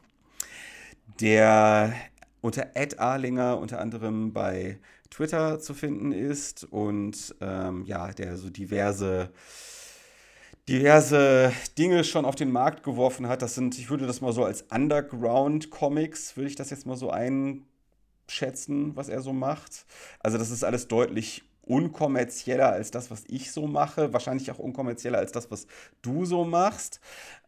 der 1.20 1.94
unter 2.42 2.76
Ed 2.76 3.00
Ahlinger 3.00 3.58
unter 3.60 3.80
anderem 3.80 4.34
bei 4.34 4.80
Twitter 5.10 5.60
zu 5.60 5.74
finden 5.74 6.12
ist 6.12 6.64
und 6.64 7.36
ähm, 7.42 7.84
ja, 7.86 8.12
der 8.12 8.38
so 8.38 8.50
diverse 8.50 9.32
diverse 10.70 11.52
Dinge 11.80 12.04
schon 12.04 12.26
auf 12.26 12.36
den 12.36 12.52
Markt 12.52 12.84
geworfen 12.84 13.28
hat. 13.28 13.42
Das 13.42 13.56
sind, 13.56 13.78
ich 13.80 13.90
würde 13.90 14.06
das 14.06 14.22
mal 14.22 14.32
so 14.32 14.44
als 14.46 14.66
Underground-Comics, 14.70 16.38
würde 16.38 16.48
ich 16.48 16.56
das 16.56 16.70
jetzt 16.70 16.86
mal 16.86 16.96
so 16.96 17.10
einschätzen, 17.10 18.96
was 18.96 19.10
er 19.10 19.22
so 19.22 19.34
macht. 19.34 19.86
Also 20.20 20.38
das 20.38 20.52
ist 20.52 20.64
alles 20.64 20.88
deutlich 20.88 21.44
unkommerzieller 21.70 22.72
als 22.72 22.92
das, 22.92 23.12
was 23.12 23.24
ich 23.28 23.52
so 23.52 23.68
mache. 23.68 24.12
Wahrscheinlich 24.12 24.52
auch 24.52 24.60
unkommerzieller 24.60 25.20
als 25.20 25.32
das, 25.32 25.52
was 25.52 25.68
du 26.02 26.26
so 26.26 26.44
machst. 26.44 27.00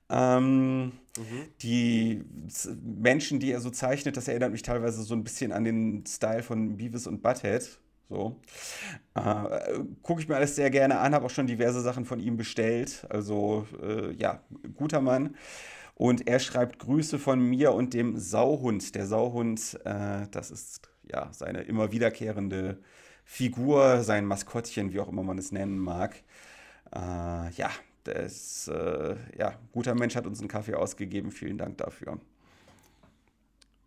Ähm, 0.09 0.85
mhm. 0.85 0.91
Die 1.61 2.23
Menschen, 2.83 3.39
die 3.39 3.51
er 3.51 3.61
so 3.61 3.71
zeichnet, 3.71 4.17
das 4.17 4.27
erinnert 4.27 4.51
mich 4.51 4.61
teilweise 4.61 5.01
so 5.03 5.15
ein 5.15 5.23
bisschen 5.23 5.51
an 5.51 5.63
den 5.63 6.05
Style 6.05 6.43
von 6.43 6.77
Beavis 6.77 7.07
und 7.07 7.21
Butthead. 7.21 7.79
So. 8.09 8.39
Äh, 9.15 9.79
Gucke 10.03 10.21
ich 10.21 10.27
mir 10.27 10.35
alles 10.35 10.55
sehr 10.55 10.69
gerne 10.69 10.99
an, 10.99 11.15
habe 11.15 11.25
auch 11.25 11.29
schon 11.29 11.47
diverse 11.47 11.81
Sachen 11.81 12.05
von 12.05 12.19
ihm 12.19 12.37
bestellt. 12.37 13.07
Also 13.09 13.65
äh, 13.81 14.11
ja, 14.13 14.43
guter 14.75 15.01
Mann. 15.01 15.35
Und 15.95 16.27
er 16.27 16.39
schreibt 16.39 16.79
Grüße 16.79 17.19
von 17.19 17.39
mir 17.39 17.73
und 17.73 17.93
dem 17.93 18.17
Sauhund. 18.17 18.95
Der 18.95 19.07
Sauhund, 19.07 19.79
äh, 19.85 20.27
das 20.29 20.51
ist 20.51 20.89
ja 21.03 21.29
seine 21.31 21.61
immer 21.61 21.91
wiederkehrende 21.91 22.79
Figur, 23.23 24.03
sein 24.03 24.25
Maskottchen, 24.25 24.91
wie 24.93 24.99
auch 24.99 25.07
immer 25.09 25.23
man 25.23 25.37
es 25.37 25.51
nennen 25.51 25.77
mag. 25.77 26.15
Äh, 26.93 26.99
ja, 27.51 27.69
ist, 28.05 28.67
äh, 28.67 29.15
ja, 29.37 29.53
guter 29.71 29.95
Mensch 29.95 30.15
hat 30.15 30.25
uns 30.25 30.39
einen 30.39 30.47
Kaffee 30.47 30.75
ausgegeben. 30.75 31.31
Vielen 31.31 31.57
Dank 31.57 31.77
dafür. 31.77 32.19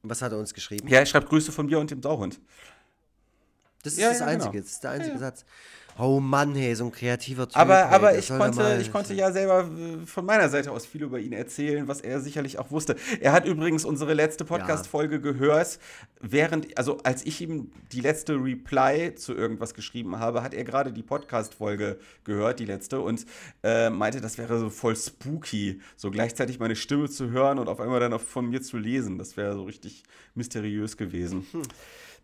Was 0.03 0.23
hat 0.23 0.33
er 0.33 0.39
uns 0.39 0.55
geschrieben? 0.55 0.87
Ja, 0.89 1.01
er 1.01 1.07
schreibt 1.07 1.29
Grüße 1.29 1.51
von 1.51 1.67
mir 1.67 1.79
und 1.79 1.91
dem 1.91 2.03
Sauhund. 2.03 2.41
Das 3.83 3.95
ist 3.95 3.99
ja, 3.99 4.09
das 4.09 4.21
ja, 4.21 4.27
Einzige, 4.27 4.53
genau. 4.53 4.63
das 4.65 4.73
ist 4.73 4.85
der 4.85 4.91
einzige 4.93 5.15
ja, 5.15 5.19
Satz. 5.19 5.45
Oh 5.97 6.19
Mann, 6.19 6.57
hey, 6.57 6.75
so 6.75 6.87
ein 6.87 6.93
kreativer 6.93 7.49
Typ. 7.49 7.57
Aber, 7.57 7.87
aber 7.87 8.13
ey, 8.13 8.19
ich, 8.19 8.29
konnte, 8.29 8.79
ich 8.81 8.91
konnte 8.91 9.15
ja 9.15 9.31
selber 9.31 9.61
äh, 9.61 10.05
von 10.07 10.27
meiner 10.27 10.49
Seite 10.49 10.73
aus 10.73 10.87
viel 10.87 11.03
über 11.03 11.21
ihn 11.21 11.33
erzählen, 11.33 11.87
was 11.87 12.01
er 12.01 12.21
sicherlich 12.21 12.59
auch 12.59 12.73
wusste. 12.73 12.97
Er 13.21 13.33
hat 13.33 13.47
übrigens 13.47 13.85
unsere 13.85 14.13
letzte 14.13 14.45
Podcast-Folge 14.45 15.21
gehört, 15.21 15.79
während, 16.21 16.77
also 16.77 16.99
als 17.05 17.25
ich 17.25 17.41
ihm 17.41 17.71
die 17.93 18.01
letzte 18.01 18.35
Reply 18.35 19.15
zu 19.15 19.35
irgendwas 19.35 19.75
geschrieben 19.75 20.19
habe, 20.19 20.43
hat 20.43 20.53
er 20.53 20.65
gerade 20.65 20.93
die 20.93 21.03
Podcast-Folge 21.03 21.99
gehört, 22.25 22.59
die 22.59 22.67
letzte, 22.67 23.01
und 23.01 23.25
äh, 23.63 23.89
meinte, 23.89 24.21
das 24.21 24.37
wäre 24.37 24.59
so 24.59 24.71
voll 24.71 24.97
spooky, 24.97 25.81
so 25.97 26.11
gleichzeitig 26.11 26.59
meine 26.59 26.75
Stimme 26.75 27.09
zu 27.09 27.31
hören 27.31 27.61
und 27.61 27.69
auf 27.69 27.81
einmal 27.81 28.01
dann 28.01 28.13
auch 28.13 28.21
von 28.21 28.51
mir 28.51 28.63
zu 28.63 28.79
lesen. 28.79 29.17
Das 29.17 29.37
wäre 29.37 29.55
so 29.55 29.63
richtig 29.63 30.03
mysteriös 30.35 30.97
gewesen. 30.97 31.47
Hm. 31.53 31.63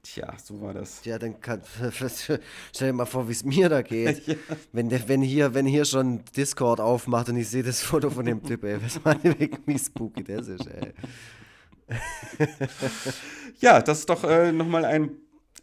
Tja, 0.03 0.35
so 0.43 0.61
war 0.63 0.73
das. 0.73 1.05
Ja, 1.05 1.19
dann 1.19 1.41
kann, 1.41 1.61
stell 2.09 2.41
dir 2.79 2.93
mal 2.93 3.05
vor, 3.05 3.29
wie 3.29 3.33
es 3.33 3.45
mir 3.45 3.69
da 3.69 3.83
geht. 3.83 4.27
ja. 4.27 4.35
wenn, 4.73 4.89
der, 4.89 5.07
wenn, 5.09 5.21
hier, 5.21 5.53
wenn 5.53 5.67
hier 5.67 5.85
schon 5.85 6.25
Discord 6.37 6.81
aufmacht 6.81 7.29
und 7.29 7.37
ich 7.37 7.49
sehe 7.49 7.63
das 7.63 7.83
Foto 7.83 8.11
von 8.11 8.25
dem 8.25 8.43
Typ, 8.43 8.65
ey, 8.65 8.83
was 8.83 9.03
meine 9.05 9.37
ich, 9.39 9.51
wie 9.67 9.79
spooky 9.79 10.25
das 10.25 10.49
ist, 10.49 10.67
ey. 10.67 10.93
ja, 13.61 13.83
das 13.83 14.01
ist 14.01 14.09
doch 14.09 14.25
äh, 14.25 14.53
nochmal 14.53 14.85
ein 14.85 15.11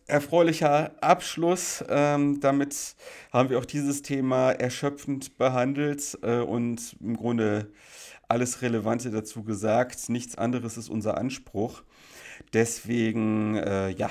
erfreulicher 0.08 0.92
Abschluss. 1.02 1.84
Ähm, 1.90 2.40
damit 2.40 2.96
haben 3.32 3.50
wir 3.50 3.58
auch 3.60 3.66
dieses 3.66 4.02
Thema 4.02 4.52
erschöpfend 4.52 5.38
behandelt 5.38 6.18
äh, 6.22 6.40
und 6.40 6.96
im 7.02 7.18
Grunde 7.18 7.72
alles 8.28 8.62
Relevante 8.62 9.10
dazu 9.10 9.44
gesagt. 9.44 10.10
Nichts 10.10 10.38
anderes 10.38 10.78
ist 10.78 10.90
unser 10.90 11.18
Anspruch. 11.18 11.84
Deswegen, 12.54 13.56
äh, 13.56 13.90
ja, 13.90 14.10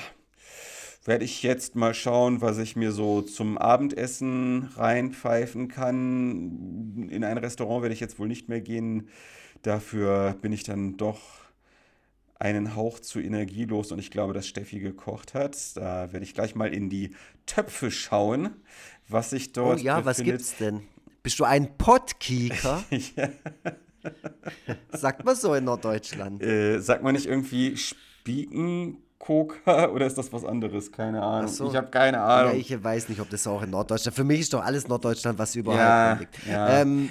werde 1.07 1.23
ich 1.23 1.41
jetzt 1.41 1.75
mal 1.75 1.93
schauen, 1.93 2.41
was 2.41 2.57
ich 2.57 2.75
mir 2.75 2.91
so 2.91 3.21
zum 3.21 3.57
Abendessen 3.57 4.69
reinpfeifen 4.75 5.69
kann. 5.69 7.07
In 7.09 7.23
ein 7.23 7.37
Restaurant 7.37 7.81
werde 7.81 7.93
ich 7.93 8.01
jetzt 8.01 8.19
wohl 8.19 8.27
nicht 8.27 8.49
mehr 8.49 8.59
gehen. 8.59 9.07
Dafür 9.61 10.35
bin 10.41 10.51
ich 10.51 10.63
dann 10.63 10.97
doch 10.97 11.21
einen 12.39 12.75
Hauch 12.75 12.99
zu 12.99 13.21
energielos 13.21 13.93
und 13.93 13.99
ich 13.99 14.11
glaube, 14.11 14.33
dass 14.33 14.47
Steffi 14.47 14.79
gekocht 14.79 15.33
hat. 15.33 15.77
Da 15.77 16.11
werde 16.11 16.25
ich 16.25 16.33
gleich 16.33 16.55
mal 16.55 16.73
in 16.73 16.89
die 16.89 17.15
Töpfe 17.45 17.89
schauen, 17.89 18.49
was 19.07 19.29
sich 19.29 19.53
dort. 19.53 19.79
Oh 19.79 19.83
ja, 19.83 20.01
befindet. 20.01 20.05
was 20.05 20.23
gibt's 20.23 20.57
denn? 20.57 20.81
Bist 21.23 21.39
du 21.39 21.45
ein 21.45 21.77
Pottkieker? 21.77 22.83
ja. 23.15 23.29
Sagt 24.91 25.23
man 25.23 25.35
so 25.37 25.53
in 25.53 25.63
Norddeutschland. 25.63 26.43
Äh, 26.43 26.79
sagt 26.79 27.01
man 27.01 27.15
nicht 27.15 27.27
irgendwie 27.27 27.77
Spieken 27.77 28.97
Coca 29.19 29.89
oder 29.91 30.05
ist 30.05 30.17
das 30.17 30.31
was 30.31 30.45
anderes? 30.45 30.91
Keine 30.91 31.21
Ahnung. 31.21 31.47
So. 31.49 31.69
Ich 31.69 31.75
habe 31.75 31.87
keine 31.87 32.21
Ahnung. 32.21 32.53
Ja, 32.53 32.57
ich 32.57 32.83
weiß 32.83 33.09
nicht, 33.09 33.19
ob 33.19 33.29
das 33.29 33.45
auch 33.47 33.61
in 33.61 33.71
Norddeutschland. 33.71 34.15
Für 34.15 34.23
mich 34.23 34.41
ist 34.41 34.53
doch 34.53 34.63
alles 34.63 34.87
Norddeutschland, 34.87 35.39
was 35.39 35.55
überall 35.55 35.77
ja, 35.77 36.13
liegt. 36.13 36.47
Ja. 36.47 36.81
Ähm, 36.81 37.09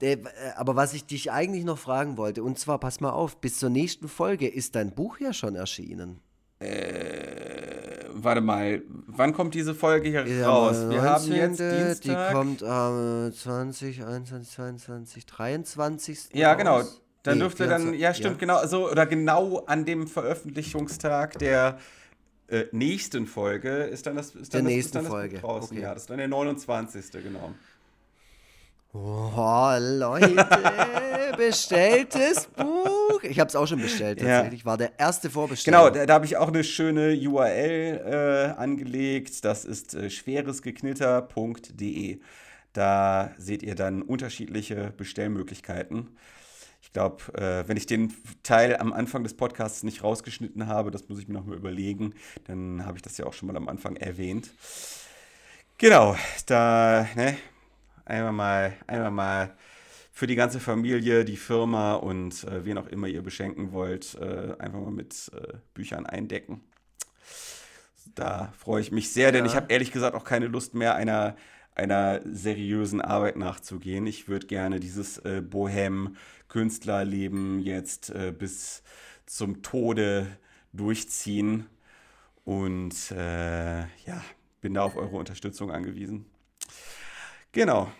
äh, 0.00 0.16
aber 0.56 0.76
was 0.76 0.92
ich 0.92 1.06
dich 1.06 1.30
eigentlich 1.30 1.64
noch 1.64 1.78
fragen 1.78 2.16
wollte, 2.16 2.42
und 2.42 2.58
zwar, 2.58 2.78
pass 2.78 3.00
mal 3.00 3.10
auf, 3.10 3.40
bis 3.40 3.58
zur 3.58 3.70
nächsten 3.70 4.08
Folge 4.08 4.48
ist 4.48 4.74
dein 4.74 4.94
Buch 4.94 5.18
ja 5.18 5.32
schon 5.32 5.54
erschienen. 5.54 6.20
Äh, 6.58 8.04
warte 8.12 8.40
mal, 8.40 8.82
wann 8.88 9.32
kommt 9.32 9.54
diese 9.54 9.74
Folge 9.74 10.08
hier 10.08 10.26
ja, 10.26 10.48
raus? 10.48 10.76
Wir 10.88 11.02
19. 11.02 11.04
haben 11.04 11.32
jetzt 11.32 11.60
Dienstag. 11.60 12.28
Die 12.28 12.34
kommt 12.34 12.62
am 12.62 13.28
äh, 13.28 13.32
20, 13.32 14.04
21, 14.04 14.54
22, 14.54 15.26
23. 15.26 16.28
Ja, 16.32 16.54
genau. 16.54 16.82
Dann 17.26 17.38
nee, 17.38 17.44
dürfte 17.44 17.66
dann, 17.66 17.94
ja 17.94 18.14
stimmt, 18.14 18.36
ja. 18.36 18.38
genau, 18.38 18.66
so, 18.66 18.90
oder 18.90 19.06
genau 19.06 19.64
an 19.66 19.84
dem 19.84 20.06
Veröffentlichungstag 20.06 21.38
der 21.38 21.78
äh, 22.48 22.64
nächsten 22.70 23.26
Folge 23.26 23.84
ist 23.84 24.06
dann 24.06 24.14
das, 24.14 24.32
ist 24.34 24.54
dann 24.54 24.64
der 24.64 24.70
das, 24.70 24.76
nächsten 24.76 24.98
das 24.98 25.08
Folge. 25.08 25.38
draußen. 25.38 25.76
Okay. 25.76 25.82
Ja, 25.82 25.92
das 25.92 26.04
ist 26.04 26.10
dann 26.10 26.18
der 26.18 26.28
29. 26.28 27.10
genau. 27.22 27.52
Oh, 28.92 29.74
Leute, 29.78 30.36
bestelltes 31.36 32.46
Buch. 32.46 33.20
Ich 33.22 33.40
habe 33.40 33.48
es 33.48 33.56
auch 33.56 33.66
schon 33.66 33.82
bestellt, 33.82 34.20
tatsächlich. 34.20 34.60
Ja. 34.60 34.66
War 34.66 34.78
der 34.78 34.92
erste 34.98 35.28
Vorbesteller. 35.28 35.78
Genau, 35.78 35.90
da, 35.90 36.06
da 36.06 36.14
habe 36.14 36.24
ich 36.24 36.36
auch 36.36 36.46
eine 36.48 36.62
schöne 36.64 37.14
URL 37.14 38.00
äh, 38.06 38.54
angelegt. 38.56 39.44
Das 39.44 39.66
ist 39.66 39.94
äh, 39.94 40.08
schweresgeknitter.de. 40.08 42.20
Da 42.72 43.32
seht 43.38 43.62
ihr 43.62 43.74
dann 43.74 44.00
unterschiedliche 44.02 44.94
Bestellmöglichkeiten. 44.96 46.16
Ich 46.96 46.98
glaube, 46.98 47.34
äh, 47.34 47.68
wenn 47.68 47.76
ich 47.76 47.84
den 47.84 48.14
Teil 48.42 48.74
am 48.78 48.94
Anfang 48.94 49.22
des 49.22 49.34
Podcasts 49.34 49.82
nicht 49.82 50.02
rausgeschnitten 50.02 50.66
habe, 50.66 50.90
das 50.90 51.10
muss 51.10 51.18
ich 51.18 51.28
mir 51.28 51.34
nochmal 51.34 51.58
überlegen, 51.58 52.14
dann 52.44 52.86
habe 52.86 52.96
ich 52.96 53.02
das 53.02 53.18
ja 53.18 53.26
auch 53.26 53.34
schon 53.34 53.48
mal 53.48 53.56
am 53.58 53.68
Anfang 53.68 53.96
erwähnt. 53.96 54.50
Genau, 55.76 56.16
da, 56.46 57.06
ne, 57.14 57.36
einmal 58.06 58.32
mal, 58.32 58.72
einmal 58.86 59.10
mal 59.10 59.56
für 60.10 60.26
die 60.26 60.36
ganze 60.36 60.58
Familie, 60.58 61.26
die 61.26 61.36
Firma 61.36 61.96
und 61.96 62.44
äh, 62.44 62.64
wen 62.64 62.78
auch 62.78 62.86
immer 62.86 63.08
ihr 63.08 63.22
beschenken 63.22 63.72
wollt, 63.72 64.14
äh, 64.14 64.56
einfach 64.58 64.80
mal 64.80 64.90
mit 64.90 65.30
äh, 65.34 65.58
Büchern 65.74 66.06
eindecken. 66.06 66.62
Da 68.14 68.54
freue 68.58 68.80
ich 68.80 68.90
mich 68.90 69.12
sehr, 69.12 69.32
denn 69.32 69.44
ja. 69.44 69.50
ich 69.50 69.54
habe 69.54 69.70
ehrlich 69.70 69.92
gesagt 69.92 70.16
auch 70.16 70.24
keine 70.24 70.46
Lust 70.46 70.72
mehr, 70.72 70.94
einer, 70.94 71.36
einer 71.76 72.20
seriösen 72.24 73.00
Arbeit 73.00 73.36
nachzugehen. 73.36 74.06
Ich 74.06 74.28
würde 74.28 74.46
gerne 74.46 74.80
dieses 74.80 75.18
äh, 75.18 75.42
Bohem 75.42 76.16
Künstlerleben 76.48 77.60
jetzt 77.60 78.10
äh, 78.10 78.32
bis 78.36 78.82
zum 79.26 79.62
Tode 79.62 80.26
durchziehen. 80.72 81.66
Und 82.44 83.10
äh, 83.10 83.80
ja, 83.80 84.24
bin 84.60 84.74
da 84.74 84.82
auf 84.82 84.96
eure 84.96 85.16
Unterstützung 85.16 85.70
angewiesen. 85.70 86.26
Genau. 87.52 87.92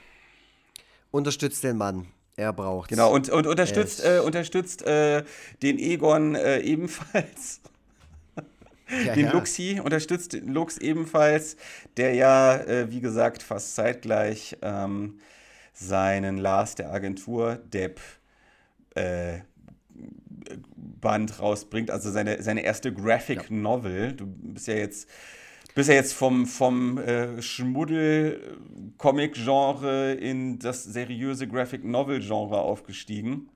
Unterstützt 1.10 1.62
den 1.62 1.76
Mann. 1.76 2.08
Er 2.36 2.52
braucht 2.52 2.90
Genau, 2.90 3.12
und, 3.12 3.30
und 3.30 3.46
unterstützt, 3.46 4.04
äh, 4.04 4.20
unterstützt 4.20 4.82
äh, 4.82 5.24
den 5.62 5.78
Egon 5.78 6.34
äh, 6.34 6.60
ebenfalls. 6.60 7.60
Ja, 9.04 9.14
den 9.14 9.26
ja. 9.26 9.32
Luxi, 9.32 9.80
unterstützt 9.82 10.32
den 10.32 10.48
Lux 10.48 10.78
ebenfalls, 10.78 11.56
der 11.96 12.14
ja, 12.14 12.56
äh, 12.56 12.90
wie 12.90 13.00
gesagt, 13.00 13.42
fast 13.42 13.74
zeitgleich 13.74 14.56
ähm, 14.62 15.18
seinen 15.72 16.38
Lars 16.38 16.76
der 16.76 16.92
Agentur, 16.92 17.56
Depp, 17.56 18.00
äh, 18.94 19.40
Band 21.00 21.40
rausbringt, 21.40 21.90
also 21.90 22.10
seine, 22.10 22.42
seine 22.42 22.62
erste 22.62 22.92
Graphic 22.92 23.50
ja. 23.50 23.56
Novel. 23.56 24.12
Du 24.12 24.26
bist 24.26 24.66
ja 24.68 24.74
jetzt, 24.74 25.08
bist 25.74 25.88
ja 25.88 25.94
jetzt 25.94 26.12
vom, 26.14 26.46
vom 26.46 26.98
äh, 26.98 27.40
Schmuddel-Comic-Genre 27.42 30.12
in 30.14 30.58
das 30.58 30.84
seriöse 30.84 31.48
Graphic 31.48 31.84
Novel-Genre 31.84 32.58
aufgestiegen. 32.58 33.48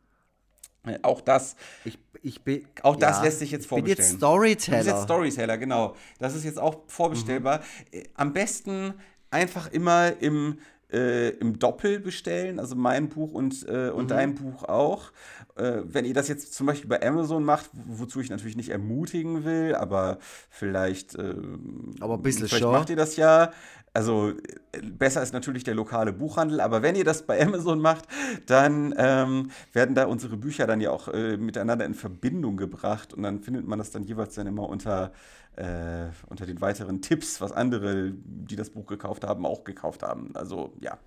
Äh, 0.86 0.98
Auch 1.02 1.20
das, 1.20 1.56
Ich, 1.84 1.98
ich 2.22 2.42
bin, 2.42 2.66
auch 2.82 2.96
das 2.96 3.18
ja, 3.18 3.24
lässt 3.24 3.38
sich 3.40 3.50
jetzt 3.50 3.64
Ich 3.64 3.68
bin 3.70 3.78
vorbestellen. 3.78 3.98
jetzt 3.98 4.08
Du 4.12 4.14
bist 4.14 4.62
Storyteller. 4.62 4.82
jetzt 4.84 5.02
Storyteller, 5.04 5.58
genau. 5.58 5.94
Das 6.18 6.34
ist 6.34 6.44
jetzt 6.44 6.58
auch 6.58 6.80
vorbestellbar. 6.86 7.60
Äh, 7.92 8.04
Am 8.14 8.32
besten 8.32 8.94
einfach 9.30 9.70
immer 9.72 10.12
im, 10.20 10.58
äh, 10.92 11.28
im 11.36 11.58
Doppel 11.58 12.00
bestellen, 12.00 12.58
also 12.58 12.74
mein 12.74 13.08
Buch 13.08 13.32
und, 13.32 13.66
äh, 13.68 13.90
und 13.90 14.10
dein 14.10 14.34
Buch 14.34 14.64
auch. 14.64 15.12
Äh, 15.56 15.82
wenn 15.84 16.04
ihr 16.04 16.14
das 16.14 16.26
jetzt 16.28 16.52
zum 16.54 16.66
Beispiel 16.66 16.88
bei 16.88 17.00
Amazon 17.06 17.44
macht, 17.44 17.70
wo- 17.72 18.00
wozu 18.00 18.20
ich 18.20 18.30
natürlich 18.30 18.56
nicht 18.56 18.70
ermutigen 18.70 19.44
will, 19.44 19.74
aber 19.76 20.18
vielleicht, 20.48 21.16
ähm, 21.16 21.94
Aber 22.00 22.14
ein 22.14 22.22
bisschen 22.22 22.48
vielleicht 22.48 22.62
schon. 22.62 22.72
macht 22.72 22.90
ihr 22.90 22.96
das 22.96 23.16
ja. 23.16 23.52
Also 23.92 24.30
äh, 24.72 24.82
besser 24.82 25.22
ist 25.22 25.32
natürlich 25.32 25.64
der 25.64 25.74
lokale 25.74 26.12
Buchhandel, 26.12 26.60
aber 26.60 26.82
wenn 26.82 26.94
ihr 26.94 27.04
das 27.04 27.22
bei 27.22 27.40
Amazon 27.42 27.80
macht, 27.80 28.06
dann 28.46 28.94
ähm, 28.96 29.50
werden 29.72 29.94
da 29.94 30.06
unsere 30.06 30.36
Bücher 30.36 30.66
dann 30.66 30.80
ja 30.80 30.90
auch 30.90 31.08
äh, 31.08 31.36
miteinander 31.36 31.84
in 31.84 31.94
Verbindung 31.94 32.56
gebracht 32.56 33.12
und 33.12 33.22
dann 33.22 33.40
findet 33.40 33.66
man 33.66 33.78
das 33.78 33.90
dann 33.90 34.04
jeweils 34.04 34.34
dann 34.34 34.46
immer 34.46 34.68
unter, 34.68 35.12
äh, 35.56 36.06
unter 36.28 36.46
den 36.46 36.60
weiteren 36.60 37.02
Tipps, 37.02 37.40
was 37.40 37.52
andere, 37.52 38.12
die 38.14 38.56
das 38.56 38.70
Buch 38.70 38.86
gekauft 38.86 39.24
haben, 39.24 39.44
auch 39.44 39.64
gekauft 39.64 40.04
haben. 40.04 40.30
Also 40.34 40.72
ja, 40.80 40.98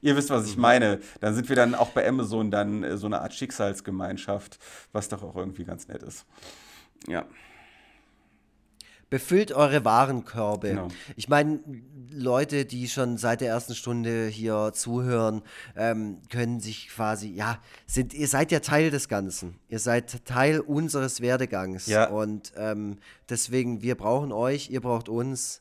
ihr 0.00 0.16
wisst, 0.16 0.30
was 0.30 0.46
ich 0.46 0.56
meine. 0.56 0.98
Dann 1.20 1.34
sind 1.34 1.48
wir 1.48 1.56
dann 1.56 1.76
auch 1.76 1.90
bei 1.90 2.06
Amazon 2.06 2.50
dann 2.50 2.82
äh, 2.82 2.96
so 2.96 3.06
eine 3.06 3.20
Art 3.20 3.34
Schicksalsgemeinschaft, 3.34 4.58
was 4.92 5.08
doch 5.08 5.22
auch 5.22 5.36
irgendwie 5.36 5.64
ganz 5.64 5.86
nett 5.86 6.02
ist. 6.02 6.26
Ja. 7.06 7.24
Befüllt 9.12 9.52
eure 9.52 9.84
Warenkörbe. 9.84 10.68
Genau. 10.70 10.88
Ich 11.16 11.28
meine, 11.28 11.60
Leute, 12.10 12.64
die 12.64 12.88
schon 12.88 13.18
seit 13.18 13.42
der 13.42 13.48
ersten 13.48 13.74
Stunde 13.74 14.26
hier 14.26 14.70
zuhören, 14.72 15.42
ähm, 15.76 16.22
können 16.30 16.60
sich 16.60 16.88
quasi, 16.88 17.28
ja, 17.28 17.58
sind, 17.86 18.14
ihr 18.14 18.26
seid 18.26 18.50
ja 18.52 18.60
Teil 18.60 18.90
des 18.90 19.08
Ganzen. 19.10 19.58
Ihr 19.68 19.80
seid 19.80 20.24
Teil 20.24 20.60
unseres 20.60 21.20
Werdegangs. 21.20 21.88
Ja. 21.88 22.08
Und 22.08 22.54
ähm, 22.56 22.96
deswegen, 23.28 23.82
wir 23.82 23.96
brauchen 23.96 24.32
euch, 24.32 24.70
ihr 24.70 24.80
braucht 24.80 25.10
uns. 25.10 25.60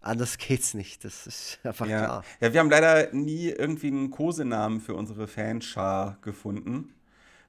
Anders 0.00 0.38
geht's 0.38 0.72
nicht. 0.72 1.04
Das 1.04 1.26
ist 1.26 1.58
einfach 1.64 1.86
Ja. 1.86 1.98
klar. 2.04 2.24
ja, 2.40 2.52
wir 2.54 2.60
haben 2.60 2.70
leider 2.70 3.12
nie 3.12 3.48
irgendwie 3.50 3.88
einen 3.88 4.10
Kosenamen 4.10 4.80
für 4.80 4.94
unsere 4.94 5.28
Fanschar 5.28 6.16
gefunden. 6.22 6.94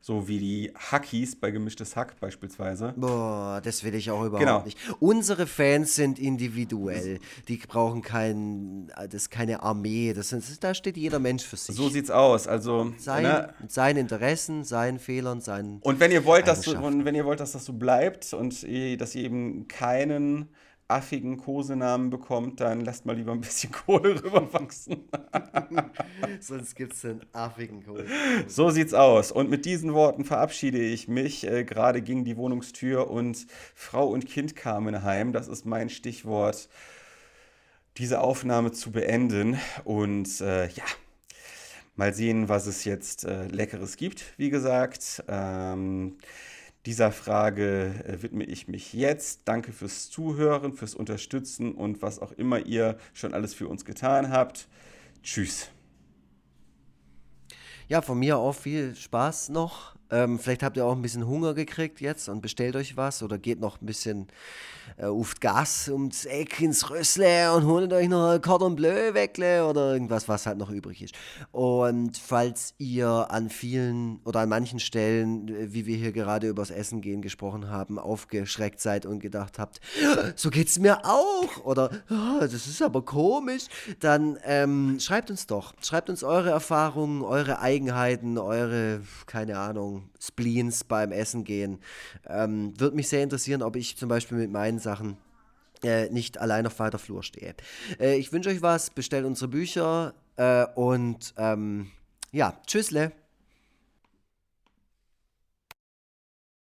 So 0.08 0.26
wie 0.30 0.40
die 0.40 0.72
Hackies 0.74 1.36
bei 1.36 1.52
Gemischtes 1.52 1.98
Hack 1.98 2.18
beispielsweise. 2.22 2.94
Boah, 2.96 3.60
das 3.62 3.84
will 3.84 3.94
ich 3.94 4.10
auch 4.10 4.24
überhaupt 4.24 4.40
Genau. 4.40 4.64
nicht. 4.64 4.78
Unsere 5.02 5.46
Fans 5.46 5.96
sind 5.96 6.18
individuell. 6.18 7.20
Die 7.50 7.58
brauchen 7.58 8.02
kein, 8.02 8.88
das 8.96 9.24
ist 9.24 9.32
keine 9.32 9.64
Armee. 9.64 10.14
Das 10.14 10.30
sind, 10.30 10.64
da 10.64 10.74
steht 10.74 10.96
jeder 10.96 11.20
Mensch 11.20 11.44
für 11.44 11.58
sich. 11.58 11.76
So 11.76 11.90
sieht's 11.90 12.10
aus. 12.10 12.48
Also, 12.48 12.94
sein, 12.98 13.24
ne? 13.24 13.54
seinen 13.68 13.98
Interessen, 13.98 14.64
seinen 14.64 15.00
Fehlern, 15.00 15.42
seinen. 15.42 15.80
Und 15.82 16.00
wenn 16.00 16.14
ihr 16.14 16.24
wollt, 16.24 16.48
dass 16.48 16.60
Eigenschaften. 16.60 17.00
und 17.00 17.04
wenn 17.04 17.14
ihr 17.16 17.26
wollt, 17.26 17.42
dass 17.42 17.52
das 17.52 17.66
so 17.66 17.74
bleibt 17.74 18.32
und 18.34 18.64
ihr, 18.64 18.96
dass 18.96 19.14
ihr 19.14 19.26
eben 19.26 19.68
keinen 19.68 20.48
affigen 20.88 21.38
Kosenamen 21.38 22.10
bekommt, 22.10 22.62
dann 22.62 22.82
lasst 22.82 23.06
mal 23.06 23.16
lieber 23.16 23.34
ein 23.34 23.42
bisschen 23.42 23.72
Kohle 23.86 24.24
rüberwachsen. 24.24 25.10
Sonst 26.40 26.76
gibt 26.76 26.94
es 26.94 27.04
einen 27.04 27.26
affigen 27.34 27.86
Kohl. 27.86 28.06
So 28.48 28.70
sieht's 28.70 28.94
aus. 28.94 29.32
Und 29.32 29.50
mit 29.50 29.66
diesen 29.66 29.94
Worten 29.94 30.24
verabschiede 30.24 30.80
ich 30.80 31.08
mich. 31.08 31.46
Äh, 31.46 31.66
Gerade 31.66 32.02
ging 32.02 32.24
die 32.24 32.38
Wohnungstür 32.38 33.10
und 33.10 33.48
Frau 33.76 34.08
und 34.08 34.26
Kind 34.26 34.56
kamen 34.56 35.04
heim. 35.04 35.34
Das 35.34 35.48
ist 35.48 35.66
mein 35.66 35.90
Stichwort, 35.90 36.70
diese 37.98 38.22
Aufnahme 38.22 38.72
zu 38.72 38.92
beenden. 38.92 39.60
Und 39.84 40.40
äh, 40.40 40.68
ja, 40.68 40.86
mal 41.98 42.14
sehen, 42.14 42.48
was 42.48 42.66
es 42.66 42.86
jetzt 42.86 43.26
äh, 43.26 43.48
Leckeres 43.48 43.98
gibt. 43.98 44.24
Wie 44.38 44.50
gesagt, 44.50 45.24
ähm, 45.28 46.18
dieser 46.88 47.12
Frage 47.12 47.94
äh, 48.06 48.24
widme 48.24 48.46
ich 48.46 48.70
mich 48.70 48.94
jetzt. 48.94 49.42
Danke 49.44 49.74
fürs 49.74 50.10
Zuhören, 50.10 50.72
fürs 50.72 50.96
Unterstützen 50.96 51.74
und 51.74 52.02
was 52.02 52.20
auch 52.20 52.32
immer 52.32 52.66
ihr 52.66 52.98
schon 53.14 53.34
alles 53.34 53.54
für 53.54 53.68
uns 53.68 53.84
getan 53.84 54.32
habt. 54.32 54.70
Tschüss. 55.22 55.70
Ja, 57.90 58.02
von 58.02 58.18
mir 58.18 58.38
auch 58.38 58.54
viel 58.54 58.96
Spaß 58.96 59.50
noch. 59.50 59.96
Ähm, 60.10 60.40
vielleicht 60.40 60.64
habt 60.64 60.78
ihr 60.78 60.86
auch 60.86 60.96
ein 60.96 61.02
bisschen 61.02 61.28
Hunger 61.28 61.54
gekriegt 61.54 62.00
jetzt 62.00 62.30
und 62.30 62.40
bestellt 62.42 62.78
euch 62.78 62.96
was 62.96 63.22
oder 63.22 63.38
geht 63.38 63.60
noch 63.60 63.82
ein 63.82 63.86
bisschen 63.86 64.28
auf 65.02 65.36
die 65.36 65.42
Gas 65.42 65.90
ums 65.90 66.26
Eck 66.26 66.60
ins 66.60 66.90
Rössle 66.90 67.54
und 67.54 67.66
holt 67.66 67.94
euch 67.94 68.08
noch 68.10 68.30
ein 68.32 68.42
Cordon 68.42 68.76
Bleu 68.76 69.14
wegle 69.14 69.66
oder 69.68 69.94
irgendwas, 69.94 70.28
was 70.28 70.46
halt 70.48 70.58
noch 70.58 70.72
übrig 70.72 71.02
ist. 71.04 71.14
Und 71.52 72.18
falls 72.18 72.74
ihr 72.80 73.08
an 73.30 73.50
vielen 73.50 74.20
oder 74.26 74.40
an 74.40 74.50
manchen 74.50 74.80
Stellen, 74.80 75.48
äh, 75.50 75.74
wie 75.74 75.86
wir 75.86 75.98
hier 75.98 76.12
gerade 76.12 76.48
übers 76.48 76.72
Essen 76.72 77.02
gehen 77.02 77.22
gesprochen 77.22 77.70
haben, 77.70 78.00
aufgeschreckt 78.00 78.80
seid 78.80 79.06
und 79.06 79.20
gedacht 79.20 79.60
habt, 79.60 79.80
so 80.36 80.50
geht's 80.50 80.80
mir 80.80 81.06
auch 81.06 81.64
oder 81.64 81.92
"Ah, 82.10 82.40
das 82.40 82.54
ist 82.54 82.82
aber 82.82 83.04
komisch, 83.04 83.66
dann 84.00 84.38
ähm, 84.44 85.00
schreibt 85.00 85.30
uns 85.30 85.46
doch. 85.46 85.74
Schreibt 85.82 86.10
uns 86.10 86.24
eure 86.24 86.50
Erfahrungen, 86.50 87.22
eure 87.22 87.60
Eigenheiten, 87.60 88.38
eure, 88.38 89.02
keine 89.28 89.60
Ahnung, 89.60 90.10
Spleens 90.20 90.84
beim 90.84 91.12
Essen 91.12 91.44
gehen. 91.44 91.80
Ähm, 92.28 92.74
Würde 92.80 92.96
mich 92.96 93.08
sehr 93.08 93.22
interessieren, 93.22 93.62
ob 93.62 93.76
ich 93.76 93.96
zum 93.98 94.10
Beispiel 94.10 94.38
mit 94.38 94.52
meinen 94.52 94.80
Sachen 94.88 95.18
äh, 95.84 96.10
nicht 96.10 96.38
allein 96.38 96.66
auf 96.66 96.80
weiter 96.80 96.98
Flur 96.98 97.24
stehe. 97.24 97.56
Äh, 98.00 98.18
ich 98.18 98.32
wünsche 98.32 98.50
euch 98.50 98.62
was, 98.62 98.90
bestellt 98.90 99.26
unsere 99.26 99.50
Bücher 99.50 100.14
äh, 100.38 100.66
und 100.76 101.34
ähm, 101.38 101.92
ja, 102.32 102.54
tschüssle. 102.66 103.12